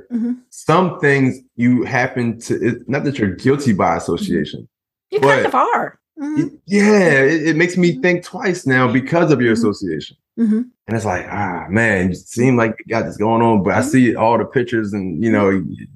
some 0.50 0.98
things 1.00 1.38
you 1.56 1.84
happen 1.84 2.38
to. 2.40 2.54
It, 2.62 2.88
not 2.88 3.04
that 3.04 3.18
you're 3.18 3.34
guilty 3.34 3.72
by 3.72 3.96
association. 3.96 4.68
you 5.10 5.20
but- 5.20 5.34
kind 5.34 5.46
of 5.46 5.54
are. 5.54 5.98
Mhm. 6.18 6.58
Yeah, 6.66 7.20
it, 7.22 7.48
it 7.48 7.56
makes 7.56 7.76
me 7.76 8.00
think 8.00 8.24
twice 8.24 8.66
now 8.66 8.90
because 8.90 9.30
of 9.30 9.40
your 9.40 9.54
Mhm. 9.54 9.58
association. 9.58 10.16
Mhm. 10.38 10.70
And 10.88 10.96
it's 10.96 11.04
like, 11.04 11.26
ah, 11.30 11.66
man, 11.68 12.08
you 12.10 12.14
seem 12.14 12.56
like 12.56 12.76
you 12.78 12.94
got 12.94 13.04
this 13.04 13.16
going 13.16 13.42
on, 13.42 13.62
but 13.62 13.74
I 13.74 13.80
Mhm. 13.80 13.84
see 13.90 14.14
all 14.16 14.38
the 14.38 14.44
pictures 14.44 14.92
and, 14.92 15.22
you 15.22 15.30
know, 15.30 15.50
you- 15.50 15.86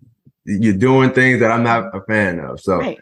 you're 0.44 0.74
doing 0.74 1.10
things 1.12 1.40
that 1.40 1.50
I'm 1.50 1.62
not 1.62 1.94
a 1.94 2.00
fan 2.02 2.38
of. 2.40 2.60
So, 2.60 2.78
Right. 2.78 2.98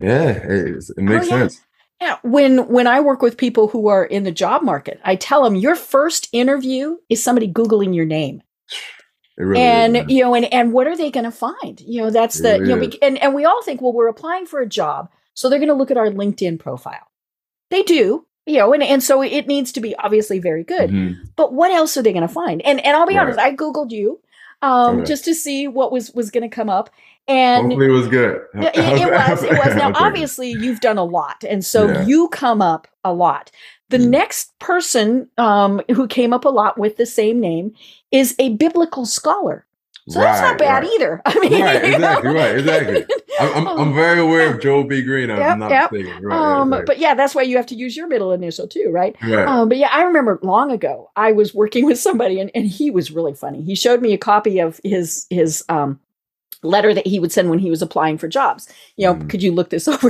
yeah, 0.00 0.30
it, 0.30 0.84
it 0.96 1.02
makes 1.02 1.26
Oh, 1.26 1.28
yeah. 1.36 1.38
sense. 1.42 1.60
Yeah. 2.00 2.16
When 2.22 2.68
when 2.68 2.86
I 2.86 3.00
work 3.00 3.22
with 3.22 3.36
people 3.36 3.68
who 3.68 3.88
are 3.88 4.04
in 4.04 4.22
the 4.24 4.30
job 4.30 4.62
market, 4.62 5.00
I 5.04 5.16
tell 5.16 5.42
them 5.42 5.56
your 5.56 5.74
first 5.74 6.28
interview 6.32 6.96
is 7.08 7.22
somebody 7.22 7.50
googling 7.52 7.94
your 7.94 8.04
name. 8.04 8.40
It 9.36 9.42
really 9.42 9.60
and 9.62 9.96
is. 9.96 10.04
you 10.08 10.22
know 10.22 10.34
and 10.34 10.52
and 10.52 10.72
what 10.72 10.86
are 10.86 10.96
they 10.96 11.10
going 11.12 11.24
to 11.24 11.30
find 11.30 11.80
you 11.80 12.02
know 12.02 12.10
that's 12.10 12.38
the 12.40 12.54
really 12.58 12.68
you 12.70 12.76
know 12.76 12.82
is. 12.82 12.96
and, 13.02 13.18
and 13.22 13.34
we 13.34 13.44
all 13.44 13.62
think 13.62 13.80
well 13.80 13.92
we're 13.92 14.08
applying 14.08 14.46
for 14.46 14.58
a 14.60 14.66
job 14.66 15.08
so 15.38 15.48
they're 15.48 15.58
going 15.64 15.68
to 15.74 15.80
look 15.80 15.90
at 15.92 15.96
our 16.02 16.10
linkedin 16.10 16.58
profile 16.58 17.06
they 17.70 17.82
do 17.82 18.26
you 18.46 18.58
know 18.58 18.72
and, 18.72 18.82
and 18.82 19.02
so 19.02 19.22
it 19.22 19.46
needs 19.46 19.70
to 19.72 19.80
be 19.80 19.94
obviously 19.96 20.38
very 20.38 20.64
good 20.64 20.90
Mhm. 20.90 21.16
but 21.36 21.52
what 21.52 21.70
else 21.70 21.96
are 21.96 22.02
they 22.02 22.12
going 22.12 22.26
to 22.26 22.34
find 22.42 22.62
and 22.62 22.84
and 22.84 22.96
i'll 22.96 23.06
be 23.06 23.14
Right. 23.16 23.22
honest 23.22 23.38
i 23.38 23.54
googled 23.54 23.90
you 23.90 24.20
um 24.62 24.96
Okay. 24.98 25.06
just 25.12 25.24
to 25.26 25.34
see 25.34 25.68
what 25.68 25.92
was 25.92 26.10
was 26.12 26.30
going 26.30 26.48
to 26.48 26.54
come 26.60 26.68
up 26.78 26.90
and 27.28 27.66
Hopefully 27.72 27.86
it 27.86 27.98
was 28.00 28.08
good. 28.08 28.40
it, 28.54 28.74
it 29.04 29.10
was 29.18 29.44
it 29.44 29.56
was 29.62 29.76
now 29.76 29.86
I'll 29.88 29.92
take 29.92 30.02
it. 30.02 30.06
obviously 30.08 30.50
you've 30.50 30.80
done 30.80 30.98
a 30.98 31.04
lot 31.04 31.44
and 31.44 31.64
so 31.64 31.88
Yeah. 31.92 32.04
you 32.06 32.28
come 32.30 32.60
up 32.62 32.88
a 33.04 33.12
lot 33.12 33.50
the 33.90 33.98
Mm. 33.98 34.08
next 34.10 34.58
person 34.58 35.28
um, 35.38 35.80
who 35.94 36.06
came 36.08 36.32
up 36.34 36.44
a 36.44 36.50
lot 36.60 36.76
with 36.78 36.96
the 36.96 37.06
same 37.06 37.38
name 37.40 37.74
is 38.10 38.34
a 38.38 38.48
biblical 38.56 39.06
scholar 39.06 39.66
so 40.08 40.20
that's 40.20 40.40
not 40.40 40.58
bad 40.58 40.82
right. 40.82 40.90
either. 40.94 41.22
I 41.26 41.38
mean, 41.40 41.60
Right, 41.62 41.84
exactly, 41.84 42.30
right, 42.34 42.58
exactly. 42.58 43.06
I'm, 43.40 43.68
I'm, 43.68 43.78
I'm 43.78 43.94
very 43.94 44.18
aware 44.20 44.52
of 44.52 44.60
Joel 44.60 44.84
B. 44.84 45.02
Green. 45.02 45.30
I'm 45.30 45.38
Yep, 45.38 45.58
not 45.58 45.70
yep. 45.70 45.92
mistaken. 45.92 46.24
Right, 46.24 46.36
right, 46.36 46.58
um, 46.60 46.72
right. 46.72 46.86
but 46.86 46.98
yeah, 46.98 47.14
that's 47.14 47.34
why 47.34 47.42
you 47.42 47.56
have 47.56 47.66
to 47.66 47.74
use 47.74 47.96
your 47.96 48.06
middle 48.08 48.32
initial 48.32 48.66
too, 48.66 48.90
right? 48.92 49.14
right. 49.22 49.46
Um, 49.46 49.68
but 49.68 49.78
yeah, 49.78 49.90
I 49.92 50.02
remember 50.02 50.38
long 50.42 50.70
ago 50.72 51.10
I 51.16 51.32
was 51.32 51.54
working 51.54 51.84
with 51.90 51.98
somebody 51.98 52.40
and, 52.40 52.50
and 52.54 52.66
he 52.66 52.90
was 52.90 53.10
really 53.10 53.34
funny. 53.34 53.62
He 53.62 53.74
showed 53.74 54.00
me 54.02 54.12
a 54.12 54.18
copy 54.18 54.58
of 54.58 54.80
his 54.82 55.26
his 55.30 55.64
um, 55.68 56.00
letter 56.62 56.92
that 56.94 57.06
he 57.06 57.20
would 57.20 57.30
send 57.32 57.50
when 57.50 57.58
he 57.60 57.70
was 57.70 57.82
applying 57.82 58.18
for 58.18 58.28
jobs. 58.28 58.68
You 58.96 59.06
know, 59.08 59.14
Mm. 59.14 59.30
could 59.30 59.42
you 59.42 59.52
look 59.52 59.70
this 59.70 59.86
over? 59.88 60.08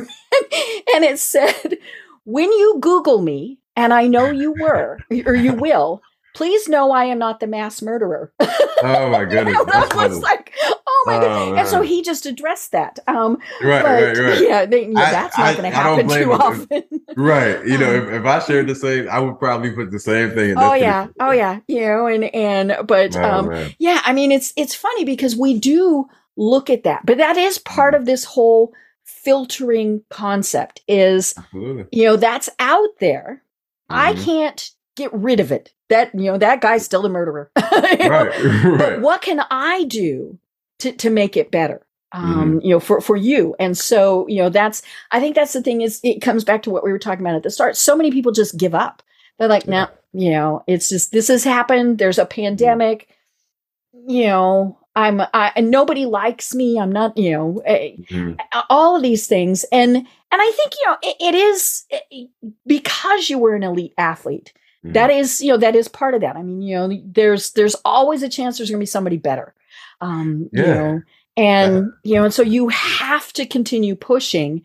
and 0.94 1.04
it 1.04 1.18
said, 1.18 1.76
"When 2.24 2.50
you 2.50 2.78
Google 2.80 3.20
me, 3.20 3.58
and 3.76 3.92
I 3.92 4.06
know 4.06 4.30
you 4.30 4.52
were 4.52 4.98
or 5.26 5.34
you 5.34 5.52
will." 5.54 6.02
Please 6.34 6.68
know 6.68 6.90
I 6.92 7.06
am 7.06 7.18
not 7.18 7.40
the 7.40 7.46
mass 7.46 7.82
murderer. 7.82 8.32
oh 8.40 9.10
my 9.10 9.24
goodness, 9.24 9.56
that's 9.66 9.94
I 9.94 10.06
was 10.06 10.20
like, 10.20 10.52
oh 10.62 11.04
my 11.06 11.12
god! 11.14 11.24
Oh, 11.24 11.54
And 11.56 11.66
so 11.66 11.82
he 11.82 12.02
just 12.02 12.26
addressed 12.26 12.72
that. 12.72 12.98
Um, 13.08 13.38
right, 13.62 13.82
but 13.82 14.02
right, 14.02 14.16
right. 14.18 14.40
yeah, 14.42 14.64
they, 14.66 14.86
yeah, 14.88 15.00
I- 15.00 15.10
that's 15.10 15.38
I- 15.38 15.44
not 15.52 15.56
going 15.58 15.70
to 15.70 15.76
happen 15.76 16.08
too 16.08 16.32
often. 16.32 16.84
Right. 17.16 17.66
You 17.66 17.78
know, 17.78 17.88
Um, 17.98 18.08
if, 18.08 18.20
if 18.20 18.26
I 18.26 18.38
shared 18.38 18.68
the 18.68 18.74
same, 18.76 19.08
I 19.10 19.18
would 19.18 19.38
probably 19.40 19.72
put 19.72 19.90
the 19.90 19.98
same 19.98 20.30
thing. 20.30 20.50
in 20.50 20.58
oh 20.58 20.74
yeah, 20.74 21.06
particular 21.06 21.28
oh 21.28 21.32
yeah, 21.32 21.60
you 21.66 21.80
know, 21.80 22.06
and 22.06 22.24
and 22.34 22.86
but 22.86 23.16
Oh, 23.16 23.22
um, 23.40 23.48
man. 23.48 23.74
yeah, 23.80 24.00
I 24.04 24.12
mean, 24.12 24.30
it's 24.30 24.52
it's 24.56 24.74
funny 24.74 25.04
because 25.04 25.34
we 25.34 25.58
do 25.58 26.06
look 26.36 26.70
at 26.70 26.84
that, 26.84 27.04
but 27.06 27.18
that 27.18 27.36
is 27.36 27.58
part 27.58 27.94
Mm-hmm. 27.94 28.02
of 28.02 28.06
this 28.06 28.24
whole 28.24 28.72
filtering 29.04 30.02
concept. 30.10 30.82
Is 30.86 31.34
Absolutely. 31.36 31.86
you 31.92 32.04
know 32.04 32.16
that's 32.16 32.48
out 32.60 32.90
there. 33.00 33.42
I 33.88 34.12
Mhm. 34.12 34.24
can't 34.24 34.70
get 34.96 35.12
rid 35.12 35.40
of 35.40 35.50
it. 35.50 35.72
That 35.88 36.14
you 36.14 36.24
know 36.30 36.38
that 36.38 36.60
guy's 36.60 36.84
still 36.84 37.04
a 37.06 37.08
murderer. 37.08 37.50
Right, 37.72 37.98
But 38.78 38.80
right. 38.80 39.00
what 39.00 39.22
can 39.22 39.40
I 39.50 39.84
do 39.84 40.38
to 40.80 40.92
to 40.92 41.10
make 41.10 41.36
it 41.36 41.50
better? 41.50 41.84
Mm-hmm. 42.14 42.38
Um, 42.40 42.60
you 42.62 42.70
know, 42.70 42.80
for 42.80 43.00
for 43.00 43.16
you. 43.16 43.54
And 43.58 43.76
so, 43.76 44.26
you 44.28 44.36
know, 44.42 44.48
that's 44.48 44.82
I 45.12 45.20
think 45.20 45.34
that's 45.34 45.52
the 45.52 45.62
thing 45.62 45.80
is 45.82 46.00
it 46.02 46.20
comes 46.22 46.44
back 46.44 46.62
to 46.62 46.70
what 46.70 46.84
we 46.84 46.92
were 46.92 46.98
talking 46.98 47.20
about 47.24 47.36
at 47.36 47.42
the 47.42 47.50
start. 47.50 47.76
So 47.76 47.94
many 47.96 48.10
people 48.10 48.32
just 48.32 48.56
give 48.56 48.74
up. 48.74 49.02
They're 49.38 49.48
like, 49.48 49.66
Yeah. 49.66 49.86
no, 50.14 50.20
you 50.24 50.30
know, 50.30 50.64
it's 50.66 50.88
just 50.88 51.12
this 51.12 51.28
has 51.28 51.44
happened. 51.44 51.98
There's 51.98 52.18
a 52.18 52.24
pandemic. 52.26 53.08
You 54.06 54.26
know, 54.26 54.78
I'm 54.96 55.20
I 55.20 55.52
and 55.54 55.70
nobody 55.70 56.06
likes 56.06 56.54
me. 56.54 56.78
I'm 56.78 56.92
not, 56.92 57.16
you 57.16 57.30
know, 57.32 57.62
eh, 57.66 57.96
Mhm. 58.10 58.36
all 58.70 58.96
of 58.96 59.02
these 59.02 59.26
things 59.26 59.64
and 59.70 59.96
and 59.96 60.06
i 60.42 60.52
think 60.56 60.72
you 60.78 60.86
know 60.90 60.96
it, 61.02 61.16
it 61.20 61.34
is 61.34 61.84
eh, 61.90 62.24
because 62.66 63.30
you 63.30 63.38
were 63.38 63.54
an 63.54 63.62
elite 63.62 63.94
athlete 63.96 64.52
Mhm. 64.84 64.92
that 64.94 65.10
is 65.10 65.40
you 65.42 65.48
know 65.52 65.56
that 65.58 65.74
is 65.74 65.88
part 65.88 66.14
of 66.14 66.20
that 66.20 66.36
i 66.36 66.42
mean 66.42 66.62
you 66.62 66.76
know 66.76 66.88
there's 67.04 67.50
there's 67.52 67.74
always 67.84 68.22
a 68.22 68.28
chance 68.28 68.58
there's 68.58 68.70
going 68.70 68.78
to 68.78 68.82
be 68.82 68.86
somebody 68.86 69.16
better 69.16 69.54
um 70.00 70.48
you 70.52 70.62
know 70.62 71.02
and 71.36 71.92
you 72.04 72.14
know 72.14 72.24
and 72.24 72.32
so 72.34 72.42
you 72.42 72.68
have 72.68 73.32
to 73.32 73.44
continue 73.46 73.94
pushing 73.96 74.62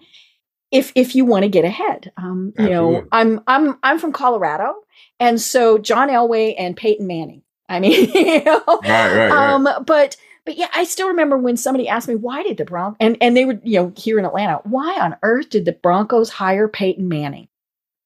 if 0.71 0.91
if 0.95 1.15
you 1.15 1.25
want 1.25 1.43
to 1.43 1.49
get 1.49 1.65
ahead 1.65 2.11
um 2.17 2.53
you 2.59 2.69
know 2.69 2.91
i'm 3.11 3.41
i'm 3.47 3.77
i'm 3.83 3.97
from 3.99 4.11
colorado 4.13 4.75
and 5.19 5.41
so 5.41 5.77
john 5.79 6.09
elway 6.09 6.53
and 6.59 6.77
peyton 6.77 7.07
manning 7.07 7.41
i 7.69 7.79
mean 7.79 8.09
you 8.13 8.43
know 8.43 8.61
Right, 8.67 9.15
right, 9.15 9.29
right. 9.29 9.31
um, 9.31 9.67
but 9.85 10.15
but 10.45 10.57
yeah, 10.57 10.67
I 10.73 10.83
still 10.83 11.07
remember 11.07 11.37
when 11.37 11.55
somebody 11.55 11.87
asked 11.87 12.09
me 12.09 12.15
why 12.15 12.43
did 12.43 12.57
the 12.57 12.65
Broncos 12.65 12.97
and 12.99 13.17
and 13.21 13.35
they 13.37 13.45
were 13.45 13.59
you 13.63 13.79
know 13.79 13.93
here 13.95 14.19
in 14.19 14.25
Atlanta, 14.25 14.59
why 14.65 14.99
on 14.99 15.15
earth 15.23 15.49
did 15.49 15.63
the 15.63 15.71
Broncos 15.71 16.29
hire 16.29 16.67
Peyton 16.67 17.07
Manning? 17.07 17.47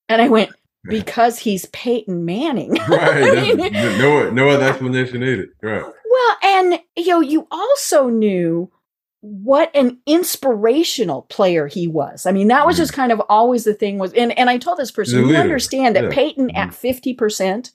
And 0.08 0.22
I 0.22 0.28
went 0.30 0.52
because 0.86 1.40
he's 1.40 1.66
Peyton 1.68 2.26
Manning. 2.26 2.74
right. 2.90 3.58
Mean, 3.58 3.58
no, 3.74 4.30
no 4.30 4.50
other 4.50 4.66
explanation 4.66 5.20
needed. 5.22 5.50
Right. 5.62 5.82
well, 5.84 6.38
and 6.44 6.80
you 6.96 7.08
know, 7.08 7.22
you 7.22 7.48
also 7.52 8.10
knew 8.10 8.72
what 9.22 9.72
an 9.76 9.98
inspirational 10.06 11.24
player 11.24 11.68
he 11.68 11.88
was. 11.88 12.26
I 12.26 12.32
mean, 12.32 12.48
that 12.50 12.66
was 12.66 12.76
Mhm. 12.76 12.80
just 12.80 12.94
kind 12.94 13.12
of 13.12 13.22
always 13.30 13.64
the 13.64 13.74
thing 13.74 13.98
was, 13.98 14.14
and, 14.14 14.38
and 14.38 14.50
I 14.50 14.58
told 14.58 14.78
this 14.78 14.92
person, 14.92 15.28
you 15.28 15.36
understand 15.36 15.96
that 15.96 16.06
Yeah. 16.06 16.10
Peyton 16.12 16.52
at 16.52 16.70
50% 16.70 17.72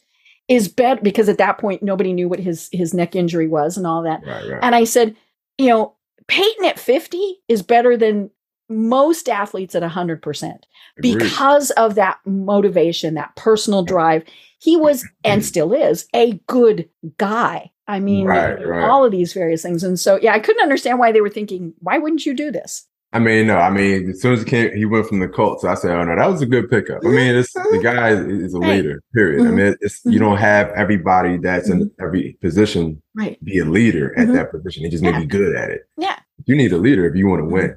is 0.48 0.68
better 0.68 1.00
because 1.02 1.28
at 1.28 1.38
that 1.38 1.58
point, 1.58 1.82
nobody 1.82 2.12
knew 2.12 2.28
what 2.28 2.38
his, 2.40 2.68
his 2.72 2.94
neck 2.94 3.14
injury 3.16 3.48
was 3.48 3.76
and 3.76 3.86
all 3.86 4.02
that. 4.02 4.22
Right, 4.26 4.48
right. 4.50 4.60
And 4.62 4.74
I 4.74 4.84
said, 4.84 5.16
you 5.58 5.66
know, 5.68 5.94
Peyton 6.28 6.64
at 6.64 6.78
50 6.78 7.40
is 7.48 7.62
better 7.62 7.96
than 7.96 8.30
most 8.68 9.28
athletes 9.28 9.74
at 9.74 9.82
100% 9.82 10.20
Agreed. 10.22 10.66
Because 11.00 11.70
of 11.72 11.94
that 11.94 12.18
motivation, 12.26 13.14
that 13.14 13.34
personal 13.36 13.82
drive. 13.82 14.24
He 14.58 14.76
was 14.76 15.06
and 15.24 15.40
mm-hmm. 15.40 15.46
still 15.46 15.72
is 15.72 16.06
a 16.14 16.40
good 16.46 16.88
guy. 17.18 17.70
I 17.88 17.98
mean, 17.98 18.26
Right, 18.26 18.64
right. 18.64 18.88
all 18.88 19.04
of 19.04 19.10
these 19.10 19.32
various 19.32 19.62
things. 19.62 19.82
And 19.82 19.98
so, 19.98 20.16
yeah, 20.22 20.32
I 20.32 20.38
couldn't 20.38 20.62
understand 20.62 20.98
why 20.98 21.10
they 21.10 21.20
were 21.20 21.28
thinking, 21.28 21.74
why 21.80 21.98
wouldn't 21.98 22.24
you 22.24 22.34
do 22.34 22.52
this? 22.52 22.86
I 23.14 23.18
mean, 23.18 23.46
no, 23.48 23.58
I 23.58 23.68
mean, 23.68 24.10
as 24.10 24.22
soon 24.22 24.32
as 24.32 24.38
he 24.40 24.46
came, 24.46 24.74
he 24.74 24.86
went 24.86 25.06
from 25.06 25.18
the 25.18 25.28
Colts. 25.28 25.64
I 25.64 25.74
said, 25.74 25.90
"Oh 25.90 26.02
no, 26.02 26.16
that 26.16 26.30
was 26.30 26.40
a 26.40 26.46
good 26.46 26.70
pickup." 26.70 27.02
I 27.04 27.08
mean, 27.08 27.34
it's 27.34 27.52
the 27.52 27.60
mm-hmm. 27.60 27.82
guy 27.82 28.08
is 28.12 28.54
a 28.54 28.58
Right. 28.58 28.76
leader. 28.76 29.02
Period. 29.14 29.42
I 29.42 29.50
Mhm. 29.50 29.54
mean, 29.54 29.76
it's 29.82 30.00
you 30.04 30.12
mm-hmm. 30.12 30.20
don't 30.20 30.38
have 30.38 30.70
everybody 30.70 31.36
that's 31.36 31.68
in 31.68 31.90
every 32.00 32.38
position 32.40 33.02
Right. 33.14 33.42
be 33.44 33.58
a 33.58 33.66
leader 33.66 34.18
at 34.18 34.28
Mhm. 34.28 34.32
that 34.34 34.50
position. 34.50 34.84
They 34.84 34.88
just 34.88 35.02
may 35.02 35.10
Yeah. 35.10 35.20
be 35.20 35.26
good 35.26 35.54
at 35.54 35.68
it. 35.68 35.82
Yeah. 35.98 36.16
You 36.46 36.56
need 36.56 36.72
a 36.72 36.78
leader 36.78 37.04
if 37.04 37.14
you 37.14 37.28
want 37.28 37.40
to 37.42 37.44
win. 37.44 37.74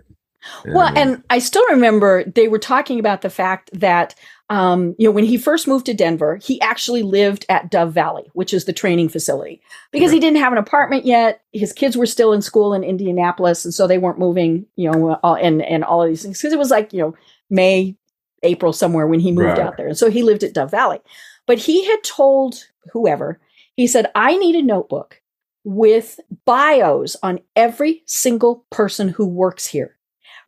Well, 0.68 0.88
And- 0.88 0.98
and 0.98 1.24
I 1.30 1.40
still 1.40 1.66
remember 1.70 2.24
they 2.24 2.48
were 2.48 2.60
talking 2.60 3.00
about 3.00 3.22
the 3.22 3.30
fact 3.30 3.70
that, 3.74 4.16
um, 4.50 4.96
you 5.00 5.08
know, 5.08 5.12
when 5.12 5.24
he 5.26 5.38
first 5.38 5.68
moved 5.68 5.86
to 5.88 5.94
Denver, 5.94 6.36
he 6.38 6.62
actually 6.62 7.02
lived 7.04 7.46
at 7.50 7.72
Dove 7.72 7.92
Valley, 7.94 8.30
which 8.34 8.54
is 8.54 8.66
the 8.66 8.74
training 8.74 9.10
facility, 9.10 9.62
because 9.92 10.12
he 10.12 10.20
didn't 10.20 10.38
have 10.40 10.52
an 10.52 10.60
apartment 10.60 11.06
yet. 11.06 11.42
His 11.52 11.74
kids 11.74 11.98
were 11.98 12.06
still 12.06 12.32
in 12.34 12.42
school 12.44 12.74
in 12.74 12.84
Indianapolis, 12.84 13.66
and 13.66 13.74
so 13.74 13.88
they 13.88 13.98
weren't 13.98 14.20
moving, 14.20 14.66
you 14.76 14.92
know, 14.92 15.20
all, 15.24 15.36
and 15.36 15.62
and 15.64 15.84
all 15.84 16.04
of 16.04 16.10
these 16.10 16.22
things 16.24 16.40
because 16.40 16.54
it 16.54 16.60
was 16.60 16.70
like 16.72 16.94
you 16.94 17.00
know 17.00 17.16
May, 17.50 17.96
April 18.44 18.72
somewhere 18.74 19.08
when 19.08 19.20
he 19.20 19.32
moved 19.32 19.48
Right. 19.58 19.60
out 19.60 19.78
there, 19.78 19.88
and 19.88 19.98
so 19.98 20.10
he 20.12 20.22
lived 20.22 20.44
at 20.44 20.54
Dove 20.54 20.70
Valley. 20.72 21.00
But 21.48 21.58
he 21.60 21.86
had 21.86 22.04
told 22.04 22.64
whoever 22.94 23.40
he 23.76 23.88
said, 23.88 24.12
"I 24.14 24.38
need 24.38 24.56
a 24.56 24.62
notebook 24.62 25.22
with 25.64 26.20
bios 26.46 27.16
on 27.24 27.40
every 27.56 28.04
single 28.06 28.64
person 28.70 29.10
who 29.10 29.26
works 29.26 29.66
here." 29.66 29.95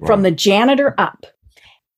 From 0.06 0.22
the 0.22 0.32
janitor 0.32 0.94
up, 0.98 1.26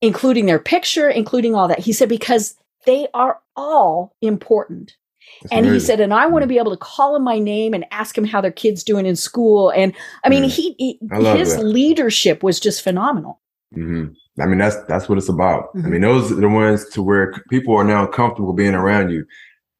including 0.00 0.46
their 0.46 0.58
picture, 0.58 1.08
including 1.08 1.54
all 1.54 1.68
that. 1.68 1.78
He 1.80 1.92
said, 1.92 2.08
because 2.08 2.54
they 2.86 3.08
are 3.14 3.38
all 3.56 4.16
important. 4.22 4.96
That's 5.42 5.52
And 5.52 5.66
he 5.66 5.78
said, 5.80 6.00
and 6.00 6.12
I 6.14 6.26
want 6.26 6.42
to 6.42 6.46
be 6.48 6.58
able 6.58 6.70
to 6.72 6.76
call 6.76 7.14
him 7.14 7.22
my 7.22 7.38
name 7.38 7.74
and 7.74 7.84
ask 7.90 8.16
him 8.16 8.24
how 8.24 8.40
their 8.40 8.50
kids 8.50 8.82
doing 8.82 9.06
in 9.06 9.16
school. 9.16 9.70
And 9.70 9.94
I 10.24 10.28
mean, 10.28 10.44
Mm. 10.44 10.50
he, 10.50 10.74
he 10.78 10.98
I 11.12 11.36
his 11.36 11.56
that. 11.56 11.64
leadership 11.64 12.42
was 12.42 12.58
just 12.58 12.82
phenomenal. 12.82 13.40
hmm 13.74 14.06
I 14.40 14.46
mean, 14.46 14.58
that's 14.58 14.76
that's 14.84 15.08
what 15.08 15.18
it's 15.18 15.28
about. 15.28 15.74
Mhm. 15.74 15.84
I 15.84 15.88
mean, 15.88 16.00
those 16.00 16.32
are 16.32 16.36
the 16.36 16.48
ones 16.48 16.88
to 16.90 17.02
where 17.02 17.32
people 17.50 17.76
are 17.76 17.84
now 17.84 18.06
comfortable 18.06 18.54
being 18.54 18.74
around 18.74 19.10
you. 19.10 19.26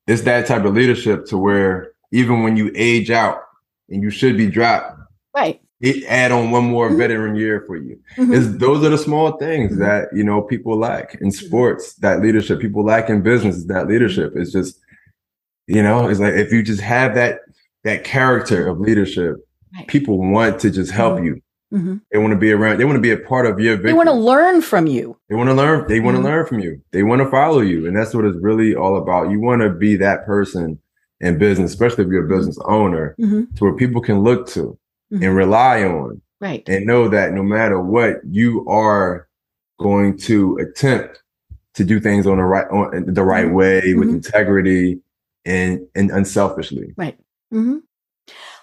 It's 0.07 0.23
that 0.23 0.47
type 0.47 0.65
of 0.65 0.75
leadership 0.75 1.25
to 1.27 1.39
where 1.39 1.93
even 2.13 2.43
when 2.43 2.57
you 2.57 2.71
age 2.75 3.11
out 3.11 3.39
and 3.89 4.03
you 4.03 4.11
should 4.11 4.37
be 4.37 4.49
dropped, 4.49 4.99
Right. 5.35 5.60
It 5.81 6.05
add 6.09 6.31
on 6.33 6.51
one 6.51 6.65
more 6.65 6.91
Mhm. 6.91 6.99
veteran 6.99 7.37
year 7.37 7.65
for 7.67 7.77
you. 7.77 7.99
Mhm. 8.17 8.35
It's, 8.37 8.59
those 8.59 8.85
are 8.85 8.91
the 8.91 8.99
small 8.99 9.39
things 9.39 9.73
Mhm. 9.77 9.79
that 9.79 10.09
you 10.15 10.23
know 10.25 10.43
people 10.43 10.77
lack 10.79 11.17
in 11.21 11.31
sports. 11.31 11.95
That 11.97 12.21
leadership, 12.21 12.61
people 12.61 12.85
lack 12.85 13.09
in 13.09 13.23
business. 13.23 13.65
That 13.65 13.89
leadership? 13.89 14.35
It's 14.37 14.53
just, 14.53 14.79
you 15.67 15.83
know, 15.83 16.09
it's 16.09 16.21
like 16.21 16.35
if 16.35 16.53
you 16.53 16.63
just 16.63 16.81
have 16.83 17.15
that 17.15 17.41
that 17.85 18.05
character 18.05 18.69
of 18.69 18.79
leadership, 18.81 19.37
Right. 19.75 19.87
people 19.89 20.19
want 20.19 20.59
to 20.61 20.71
just 20.71 20.91
help 20.91 21.25
you. 21.25 21.41
Mhm. 21.73 22.01
They 22.13 22.19
want 22.19 22.33
to 22.33 22.39
be 22.39 22.53
around. 22.53 22.79
They 22.79 22.85
want 22.85 22.97
to 22.97 23.01
be 23.01 23.13
a 23.13 23.17
part 23.17 23.47
of 23.47 23.59
your. 23.61 23.77
They 23.77 23.93
want 23.95 24.09
to 24.09 24.15
learn 24.15 24.61
from 24.61 24.87
you. 24.87 25.17
They 25.31 25.37
want 25.37 25.49
to 25.49 25.55
learn. 25.55 25.87
They 25.89 26.01
want 26.01 26.17
Mhm. 26.19 26.21
to 26.23 26.29
learn 26.29 26.45
from 26.47 26.59
you. 26.59 26.81
They 26.93 27.03
want 27.05 27.23
to 27.23 27.29
follow 27.31 27.61
you, 27.61 27.87
and 27.87 27.97
that's 27.97 28.13
what 28.13 28.25
it's 28.27 28.37
really 28.43 28.75
all 28.75 28.97
about. 28.99 29.31
You 29.31 29.41
want 29.41 29.63
to 29.63 29.71
be 29.71 29.97
that 29.97 30.27
person 30.27 30.79
in 31.21 31.39
business, 31.39 31.71
especially 31.71 32.05
if 32.05 32.11
you're 32.11 32.25
a 32.27 32.29
business 32.37 32.59
owner, 32.67 33.15
Mhm. 33.21 33.55
to 33.55 33.65
where 33.65 33.75
people 33.75 34.01
can 34.03 34.19
look 34.21 34.47
to 34.49 34.77
Mhm. 35.13 35.23
and 35.27 35.37
rely 35.37 35.85
on, 35.85 36.21
Right. 36.41 36.69
and 36.69 36.87
know 36.87 37.09
that 37.09 37.33
no 37.33 37.43
matter 37.43 37.81
what, 37.81 38.21
you 38.29 38.65
are 38.69 39.29
going 39.79 40.17
to 40.19 40.57
attempt 40.59 41.23
to 41.75 41.85
do 41.85 42.01
things 42.01 42.27
on 42.27 42.37
the 42.39 42.45
right 42.45 42.67
on 42.71 43.05
the 43.07 43.23
right 43.25 43.47
Mhm. 43.47 43.53
way 43.55 43.95
with 43.95 44.09
Mhm. 44.09 44.15
integrity 44.15 45.01
and 45.45 45.87
and 45.95 46.11
unselfishly. 46.11 46.93
Right. 46.97 47.17
hmm 47.51 47.79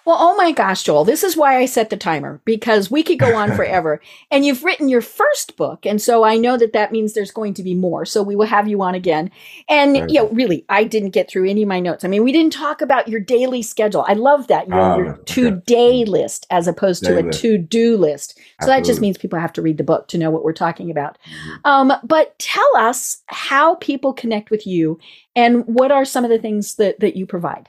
Well, 0.08 0.18
oh 0.22 0.36
my 0.38 0.53
gosh, 0.53 0.84
Joel, 0.84 1.03
this 1.03 1.22
is 1.22 1.36
why 1.36 1.58
I 1.58 1.66
set 1.66 1.89
the 1.89 1.97
timer 1.97 2.39
because 2.45 2.89
we 2.89 3.03
could 3.03 3.20
go 3.20 3.36
on 3.36 3.53
forever. 3.58 3.99
and 4.32 4.45
you've 4.45 4.64
written 4.64 4.88
your 4.88 5.01
first 5.01 5.58
book. 5.58 5.86
And 5.86 6.01
so 6.01 6.24
I 6.24 6.38
know 6.38 6.55
that 6.55 6.72
that 6.72 6.93
means 6.93 7.12
there's 7.14 7.30
going 7.32 7.53
to 7.55 7.64
be 7.64 7.74
more. 7.76 8.05
So 8.05 8.24
we 8.24 8.34
will 8.36 8.45
have 8.45 8.70
you 8.70 8.82
on 8.82 8.95
again. 8.95 9.30
And, 9.68 9.93
Right. 9.95 10.10
you 10.10 10.20
know, 10.22 10.30
really, 10.30 10.64
I 10.70 10.86
didn't 10.86 11.10
get 11.10 11.30
through 11.30 11.49
any 11.49 11.64
of 11.64 11.68
my 11.68 11.82
notes. 11.82 12.05
I 12.05 12.08
mean, 12.08 12.24
we 12.24 12.32
didn't 12.32 12.53
talk 12.53 12.82
about 12.82 13.10
your 13.10 13.20
daily 13.20 13.62
schedule. 13.62 14.05
I 14.08 14.14
love 14.14 14.47
that. 14.47 14.68
You 14.68 14.76
know, 14.76 14.80
Ah, 14.82 14.95
your 14.97 15.14
to 15.26 15.51
day 15.68 16.05
list 16.05 16.47
as 16.49 16.70
opposed 16.70 17.03
to 17.03 17.22
Day 17.22 17.28
a 17.28 17.32
to 17.32 17.58
do 17.58 17.97
list. 17.97 18.39
So 18.62 18.68
that 18.68 18.86
just 18.86 19.01
means 19.01 19.18
people 19.18 19.39
have 19.39 19.51
to 19.53 19.62
read 19.62 19.78
the 19.78 19.84
book 19.84 20.08
to 20.08 20.18
know 20.18 20.32
what 20.32 20.45
we're 20.45 20.53
talking 20.53 20.89
about. 20.89 21.18
Mhm. 21.26 21.60
Um, 21.70 21.93
but 22.05 22.39
tell 22.39 22.78
us 22.78 23.24
how 23.28 23.76
people 23.76 24.14
connect 24.14 24.51
with 24.51 24.66
you 24.66 24.99
and 25.36 25.66
what 25.68 25.91
are 25.91 26.05
some 26.05 26.24
of 26.24 26.30
the 26.30 26.39
things 26.39 26.76
that, 26.76 27.01
that 27.01 27.18
you 27.18 27.26
provide? 27.26 27.68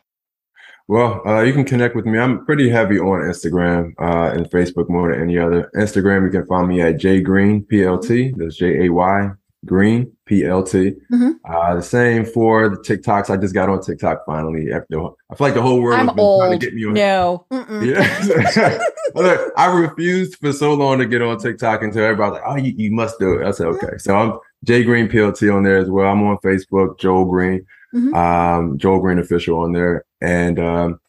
Well, 0.89 1.20
uh, 1.26 1.43
you 1.43 1.53
can 1.53 1.64
connect 1.64 1.95
with 1.95 2.07
me. 2.07 2.18
I'm 2.18 2.45
pretty 2.47 2.70
heavy 2.70 2.99
on 2.99 3.20
Instagram 3.20 3.93
uh, 4.01 4.32
and 4.34 4.47
Facebook 4.51 4.89
more 4.89 5.12
than 5.12 5.20
any 5.22 5.36
other. 5.39 5.70
Instagram, 5.76 6.24
you 6.24 6.30
can 6.30 6.47
find 6.47 6.66
me 6.66 6.80
at 6.80 6.97
J 6.99 7.20
Green 7.20 7.62
PLT. 7.70 8.32
That's 8.36 8.57
J 8.57 8.86
A 8.86 8.93
Y 8.93 9.30
Green 9.66 10.11
PLT. 10.30 10.95
Mhm. 11.12 11.34
Uh, 11.47 11.74
the 11.74 11.82
same 11.82 12.24
for 12.24 12.70
the 12.70 12.76
TikToks. 12.76 13.28
I 13.28 13.36
just 13.36 13.53
got 13.53 13.68
on 13.68 13.82
TikTok 13.82 14.24
finally. 14.24 14.72
After 14.72 14.99
I 15.30 15.34
feel 15.34 15.47
like 15.47 15.55
the 15.55 15.61
whole 15.62 15.82
world 15.82 16.01
I'm 16.01 16.07
has 16.07 16.16
been 16.16 16.39
trying 16.39 16.59
to 16.59 16.66
get 16.66 16.74
me 16.74 16.84
on. 16.86 16.95
No. 16.95 17.47
Yeah. 17.82 18.78
Look, 19.14 19.53
I 19.57 19.66
refused 19.78 20.36
for 20.36 20.53
so 20.53 20.72
long 20.74 20.99
to 20.99 21.07
get 21.07 21.20
on 21.22 21.39
TikTok 21.39 21.82
until 21.82 22.05
everybody 22.05 22.30
was 22.30 22.41
like, 22.41 22.51
"Oh, 22.51 22.57
you, 22.57 22.72
you 22.76 22.91
must 22.93 23.18
do 23.18 23.34
it." 23.34 23.47
I 23.47 23.51
said, 23.51 23.66
"Okay." 23.68 23.99
So 23.99 24.16
I'm 24.16 24.39
J 24.64 24.84
Green 24.84 25.09
PLT 25.09 25.55
on 25.55 25.64
there 25.64 25.78
as 25.78 25.91
well. 25.91 26.11
I'm 26.11 26.22
on 26.22 26.39
Facebook, 26.39 26.99
Joel 26.99 27.26
Green, 27.26 27.64
Mhm. 27.95 28.14
um, 28.14 28.78
Joel 28.78 29.01
Green 29.01 29.18
official 29.18 29.59
on 29.61 29.72
there, 29.72 30.05
and 30.21 30.59
um, 30.59 31.01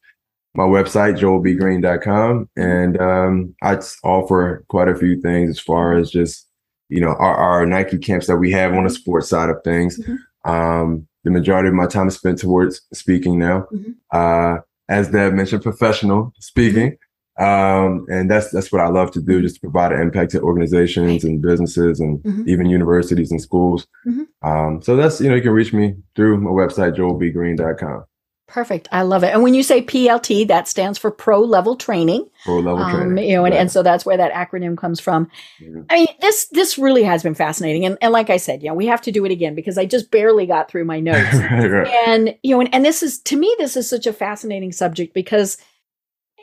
my 0.55 0.64
website 0.64 1.18
joelbgreen.com, 1.20 2.49
and 2.55 2.99
um, 3.01 3.55
I 3.62 3.80
offer 4.03 4.64
quite 4.68 4.88
a 4.89 4.95
few 4.95 5.20
things 5.22 5.49
as 5.51 5.60
far 5.60 5.93
as 5.93 6.10
just 6.12 6.47
you 6.89 6.99
know 7.01 7.10
our, 7.20 7.36
our 7.36 7.66
Nike 7.66 7.97
camps 7.97 8.28
that 8.28 8.38
we 8.38 8.51
have 8.51 8.74
on 8.74 8.84
the 8.84 8.89
sports 8.89 9.30
side 9.30 9.49
of 9.49 9.57
things. 9.64 9.99
Mhm. 9.99 10.18
Um, 10.45 11.07
the 11.24 11.32
majority 11.32 11.68
of 11.70 11.76
my 11.76 11.86
time 11.86 12.07
is 12.07 12.16
spent 12.16 12.39
towards 12.39 12.82
speaking 12.93 13.38
now. 13.38 13.68
Mhm. 13.74 13.95
Uh, 14.12 14.62
as 14.88 15.10
Deb 15.12 15.34
mentioned, 15.34 15.62
professional 15.64 16.34
speaking. 16.39 16.97
Um, 17.38 18.05
and 18.10 18.30
that's 18.30 18.51
that's 18.51 18.70
what 18.72 18.82
I 18.82 18.89
love 18.89 19.12
to 19.12 19.22
do, 19.22 19.41
just 19.41 19.55
to 19.55 19.62
provide 19.62 19.93
an 19.93 20.01
impact 20.01 20.32
to 20.32 20.41
organizations 20.41 21.24
and 21.24 21.41
businesses 21.41 21.99
and 22.01 22.20
Mhm. 22.24 22.47
even 22.47 22.66
universities 22.66 23.32
and 23.32 23.41
schools. 23.41 23.88
Mhm. 24.05 24.28
Um, 24.41 24.82
so 24.82 24.95
that's 24.97 25.22
you 25.22 25.30
know 25.30 25.36
you 25.36 25.41
can 25.41 25.51
reach 25.53 25.72
me 25.74 25.95
through 26.16 26.41
my 26.41 26.49
website 26.51 26.95
joelbgreen.com. 26.97 28.03
Perfect. 28.49 28.87
I 28.91 29.03
love 29.03 29.23
it. 29.23 29.31
And 29.31 29.43
when 29.43 29.53
you 29.53 29.61
say 29.61 29.81
PLT, 29.83 30.47
that 30.47 30.67
stands 30.67 30.97
for 30.97 31.11
pro 31.11 31.39
level 31.41 31.75
training. 31.75 32.27
Pro 32.43 32.55
level 32.55 32.79
Um, 32.83 32.91
training. 33.15 33.29
you 33.29 33.35
know, 33.35 33.45
and, 33.45 33.53
Right. 33.53 33.61
and 33.61 33.71
so 33.71 33.83
that's 33.83 34.05
where 34.07 34.17
that 34.17 34.33
acronym 34.33 34.75
comes 34.75 34.99
from. 34.99 35.29
Mhm. 35.61 35.85
I 35.89 35.95
mean, 35.99 36.07
this 36.19 36.47
this 36.47 36.77
really 36.79 37.03
has 37.03 37.21
been 37.21 37.35
fascinating. 37.35 37.85
And, 37.85 37.97
and 38.01 38.11
like 38.11 38.31
I 38.31 38.37
said, 38.37 38.63
you 38.63 38.69
know, 38.69 38.73
we 38.75 38.87
have 38.87 39.01
to 39.03 39.11
do 39.11 39.23
it 39.23 39.31
again 39.31 39.53
because 39.53 39.77
I 39.77 39.85
just 39.85 40.09
barely 40.09 40.47
got 40.47 40.67
through 40.69 40.85
my 40.85 40.99
notes. 41.09 41.35
right, 41.35 41.87
and 42.07 42.35
you 42.41 42.55
know, 42.55 42.61
and, 42.61 42.73
and 42.73 42.83
this 42.83 43.03
is 43.03 43.19
to 43.19 43.37
me, 43.37 43.55
this 43.59 43.77
is 43.77 43.87
such 43.87 44.07
a 44.07 44.13
fascinating 44.13 44.71
subject 44.71 45.13
because 45.13 45.57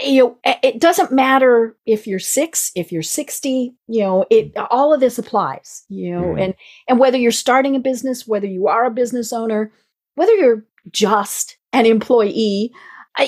you 0.01 0.23
know 0.23 0.37
it- 0.45 0.59
it 0.63 0.79
doesn't 0.81 1.11
matter 1.11 1.77
if 1.87 2.07
you're 2.07 2.19
six, 2.21 2.71
if 2.77 2.93
you're 2.93 3.03
sixty, 3.03 3.75
you 3.89 4.03
know, 4.03 4.25
it 4.31 4.53
all 4.71 4.95
of 4.95 5.01
this 5.01 5.19
applies. 5.19 5.85
You 5.89 6.13
know, 6.13 6.23
Mhm. 6.23 6.41
and 6.41 6.55
and 6.89 6.99
whether 7.01 7.19
you're 7.19 7.33
starting 7.33 7.75
a 7.75 7.81
business, 7.81 8.29
whether 8.29 8.47
you 8.47 8.69
are 8.69 8.85
a 8.85 8.91
business 8.93 9.33
owner, 9.33 9.73
whether 10.15 10.33
you're 10.35 10.65
just 10.93 11.57
an 11.77 11.87
employee, 11.87 12.73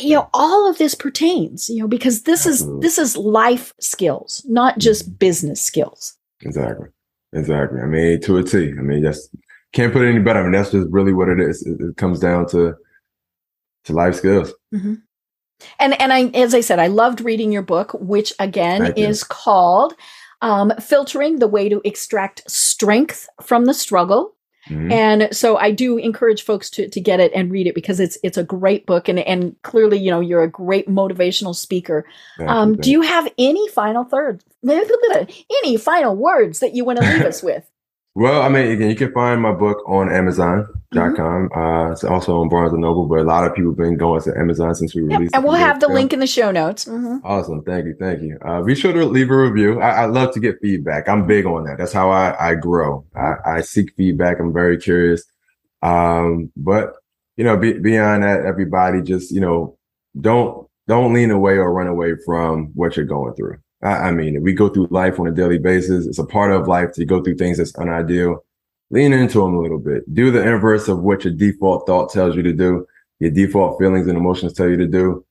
you 0.00 0.16
know, 0.16 0.28
all 0.32 0.68
of 0.68 0.78
this 0.78 0.94
pertains. 0.94 1.68
You 1.68 1.82
know, 1.82 1.88
because 1.88 2.22
this 2.22 2.46
Absolutely. 2.46 2.86
is 2.86 2.96
this 2.96 2.98
is 2.98 3.16
life 3.16 3.72
skills, 3.80 4.44
not 4.48 4.78
just 4.78 5.18
business 5.18 5.62
skills. 5.62 6.16
Exactly. 6.40 6.88
Exactly. 7.32 7.80
I 7.80 7.86
mean, 7.86 8.20
to 8.22 8.38
a 8.38 8.42
T. 8.42 8.70
I 8.78 8.82
mean, 8.82 9.02
that's 9.02 9.28
can't 9.72 9.92
put 9.92 10.02
it 10.02 10.08
any 10.08 10.20
better. 10.20 10.40
I 10.40 10.42
mean, 10.44 10.52
that's 10.52 10.70
just 10.70 10.88
really 10.90 11.12
what 11.12 11.28
it 11.28 11.40
is. 11.40 11.64
It, 11.66 11.80
it 11.80 11.96
comes 11.96 12.20
down 12.20 12.48
to 12.48 12.74
to 13.84 13.92
life 13.92 14.14
skills. 14.14 14.52
And 15.78 16.00
and 16.00 16.12
I, 16.12 16.26
as 16.34 16.54
I 16.54 16.60
said, 16.60 16.78
I 16.78 16.86
loved 16.86 17.20
reading 17.20 17.52
your 17.52 17.62
book, 17.62 17.92
which 17.94 18.32
again 18.38 18.82
Thank 18.82 18.98
you. 18.98 19.06
is 19.06 19.24
called 19.24 19.94
um, 20.40 20.72
"Filtering: 20.80 21.38
The 21.38 21.48
Way 21.48 21.68
to 21.68 21.82
Extract 21.84 22.48
Strength 22.50 23.28
from 23.42 23.66
the 23.66 23.74
Struggle." 23.74 24.34
Mm-hmm. 24.68 24.92
And 24.92 25.28
so 25.36 25.56
I 25.56 25.70
do 25.70 25.96
encourage 25.96 26.42
folks 26.42 26.70
to, 26.70 26.88
to 26.88 27.00
get 27.00 27.20
it 27.20 27.32
and 27.34 27.50
read 27.50 27.66
it 27.66 27.74
because 27.74 28.00
it's 28.00 28.18
it's 28.22 28.36
a 28.36 28.44
great 28.44 28.86
book 28.86 29.08
and 29.08 29.18
and 29.20 29.56
clearly 29.62 29.98
you 29.98 30.10
know 30.10 30.20
you're 30.20 30.42
a 30.42 30.50
great 30.50 30.88
motivational 30.88 31.54
speaker. 31.54 32.04
Um, 32.46 32.76
do 32.76 32.90
you 32.90 33.02
have 33.02 33.32
any 33.38 33.68
final 33.68 34.04
thirds, 34.04 34.44
any 35.64 35.76
final 35.76 36.16
words 36.16 36.60
that 36.60 36.74
you 36.74 36.84
want 36.84 36.98
to 37.00 37.04
leave 37.04 37.22
us 37.24 37.42
with? 37.42 37.68
Well, 38.18 38.42
I 38.42 38.48
mean, 38.48 38.72
again, 38.72 38.90
you 38.90 38.96
can 38.96 39.12
find 39.12 39.40
my 39.40 39.52
book 39.52 39.88
on 39.88 40.12
Amazon.com. 40.12 41.14
Mm-hmm. 41.14 41.56
Uh, 41.56 41.92
it's 41.92 42.02
also 42.02 42.40
on 42.40 42.48
Barnes 42.48 42.72
and 42.72 42.82
Noble, 42.82 43.06
but 43.06 43.20
a 43.20 43.22
lot 43.22 43.46
of 43.46 43.54
people 43.54 43.70
have 43.70 43.76
been 43.76 43.96
going 43.96 44.20
to 44.22 44.36
Amazon 44.36 44.74
since 44.74 44.92
we 44.92 45.02
released 45.02 45.32
yep, 45.32 45.34
And 45.34 45.44
we'll 45.44 45.52
have 45.52 45.78
the 45.78 45.86
link 45.86 46.12
in 46.12 46.18
the 46.18 46.26
show 46.26 46.50
notes. 46.50 46.86
Mm-hmm. 46.86 47.24
Awesome. 47.24 47.62
Thank 47.62 47.86
you. 47.86 47.94
Thank 47.96 48.22
you. 48.22 48.36
Uh, 48.44 48.62
be 48.62 48.74
sure 48.74 48.92
to 48.92 49.04
leave 49.04 49.30
a 49.30 49.36
review. 49.36 49.80
I, 49.80 50.02
I, 50.02 50.04
love 50.06 50.34
to 50.34 50.40
get 50.40 50.60
feedback. 50.60 51.08
I'm 51.08 51.28
big 51.28 51.46
on 51.46 51.62
that. 51.66 51.78
That's 51.78 51.92
how 51.92 52.10
I, 52.10 52.34
I 52.40 52.54
grow. 52.56 53.06
I, 53.14 53.34
I 53.46 53.60
seek 53.60 53.94
feedback. 53.94 54.40
I'm 54.40 54.52
very 54.52 54.78
curious. 54.78 55.22
Um, 55.82 56.50
but 56.56 56.94
you 57.36 57.44
know, 57.44 57.56
be, 57.56 57.74
beyond 57.74 58.24
that, 58.24 58.44
everybody 58.44 59.00
just, 59.00 59.30
you 59.30 59.40
know, 59.40 59.78
don't, 60.20 60.66
don't 60.88 61.14
lean 61.14 61.30
away 61.30 61.52
or 61.52 61.72
run 61.72 61.86
away 61.86 62.16
from 62.26 62.72
what 62.74 62.96
you're 62.96 63.06
going 63.06 63.34
through. 63.34 63.58
I, 63.82 64.10
mean, 64.10 64.42
we 64.42 64.54
go 64.54 64.68
through 64.68 64.88
life 64.90 65.20
on 65.20 65.28
a 65.28 65.32
daily 65.32 65.58
basis. 65.58 66.06
It's 66.06 66.18
a 66.18 66.24
part 66.24 66.50
of 66.50 66.66
life 66.66 66.92
to 66.94 67.04
go 67.04 67.22
through 67.22 67.36
things 67.36 67.58
that's 67.58 67.72
unideal. 67.78 68.44
Lean 68.90 69.12
into 69.12 69.40
them 69.40 69.54
a 69.54 69.60
little 69.60 69.78
bit. 69.78 70.12
Do 70.12 70.30
the 70.30 70.42
inverse 70.42 70.88
of 70.88 71.00
what 71.00 71.24
your 71.24 71.34
default 71.34 71.86
thought 71.86 72.10
tells 72.10 72.34
you 72.34 72.42
to 72.42 72.52
do. 72.52 72.86
Your 73.20 73.30
default 73.30 73.78
feelings 73.78 74.08
and 74.08 74.16
emotions 74.16 74.52
tell 74.54 74.68
you 74.68 74.76
to 74.78 74.86
do. 74.86 75.24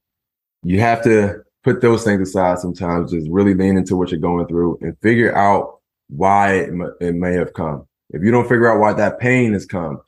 You 0.64 0.80
have 0.80 1.04
to 1.04 1.44
put 1.64 1.82
those 1.82 2.04
things 2.04 2.30
aside 2.30 2.60
sometimes. 2.60 3.12
Just 3.12 3.30
really 3.30 3.54
lean 3.54 3.78
into 3.78 3.96
what 3.96 4.12
you're 4.12 4.20
going 4.20 4.48
through 4.48 4.78
and 4.82 4.98
figure 5.02 5.36
out 5.36 5.80
why 6.10 6.54
it, 6.54 6.70
m- 6.70 6.96
it 7.02 7.16
may 7.16 7.34
have 7.34 7.54
come. 7.54 7.86
If 8.12 8.22
you 8.22 8.32
don't 8.32 8.48
figure 8.48 8.72
out 8.72 8.80
why 8.80 8.94
that 8.94 9.20
pain 9.20 9.54
has 9.54 9.66
come, 9.66 10.00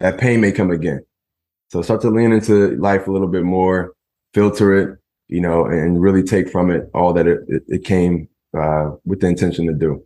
that 0.00 0.18
pain 0.18 0.40
may 0.40 0.52
come 0.52 0.70
again. 0.70 1.04
So 1.68 1.82
start 1.82 2.02
to 2.02 2.10
lean 2.10 2.32
into 2.32 2.76
life 2.76 3.06
a 3.06 3.12
little 3.12 3.28
bit 3.28 3.44
more, 3.44 3.94
filter 4.34 4.74
it, 4.76 4.98
you 5.28 5.40
know, 5.40 5.64
and 5.66 6.00
really 6.00 6.22
take 6.22 6.48
from 6.48 6.70
it 6.70 6.90
all 6.94 7.12
that 7.12 7.26
it, 7.26 7.40
it, 7.48 7.62
it 7.68 7.84
came 7.84 8.28
uh, 8.56 8.90
with 9.04 9.20
the 9.20 9.26
intention 9.28 9.66
to 9.66 9.74
do. 9.74 10.04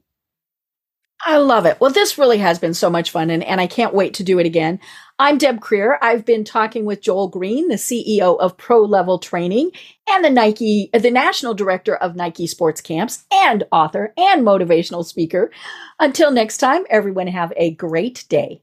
I 1.25 1.37
love 1.37 1.67
it. 1.67 1.81
Well, 1.81 1.93
this 1.93 2.19
really 2.19 2.39
has 2.39 2.59
been 2.59 2.75
so 2.75 2.91
much 2.91 3.13
fun, 3.13 3.31
and, 3.31 3.45
and 3.45 3.61
I 3.61 3.69
can't 3.69 3.95
wait 3.95 4.15
to 4.15 4.25
do 4.25 4.41
it 4.41 4.47
again. 4.47 4.81
I'm 5.21 5.39
Deb 5.39 5.61
Krier. 5.61 5.97
I've 6.03 6.25
been 6.25 6.43
talking 6.43 6.85
with 6.85 7.01
Joel 7.01 7.29
Green, 7.29 7.69
the 7.69 7.77
CEO 7.77 8.37
of 8.41 8.57
Pro 8.57 8.83
Level 8.83 9.21
Training 9.21 9.71
and 10.09 10.25
the 10.25 10.31
Nike, 10.31 10.91
the 10.93 11.13
national 11.13 11.55
director 11.55 11.95
of 11.95 12.17
Nike 12.17 12.49
Sports 12.49 12.81
Camps, 12.81 13.25
and 13.33 13.63
author 13.71 14.13
and 14.17 14.45
motivational 14.45 15.05
speaker. 15.05 15.53
Until 16.01 16.33
next 16.33 16.59
time, 16.59 16.83
everyone 16.91 17.29
have 17.29 17.53
a 17.57 17.73
great 17.73 18.25
day. 18.29 18.63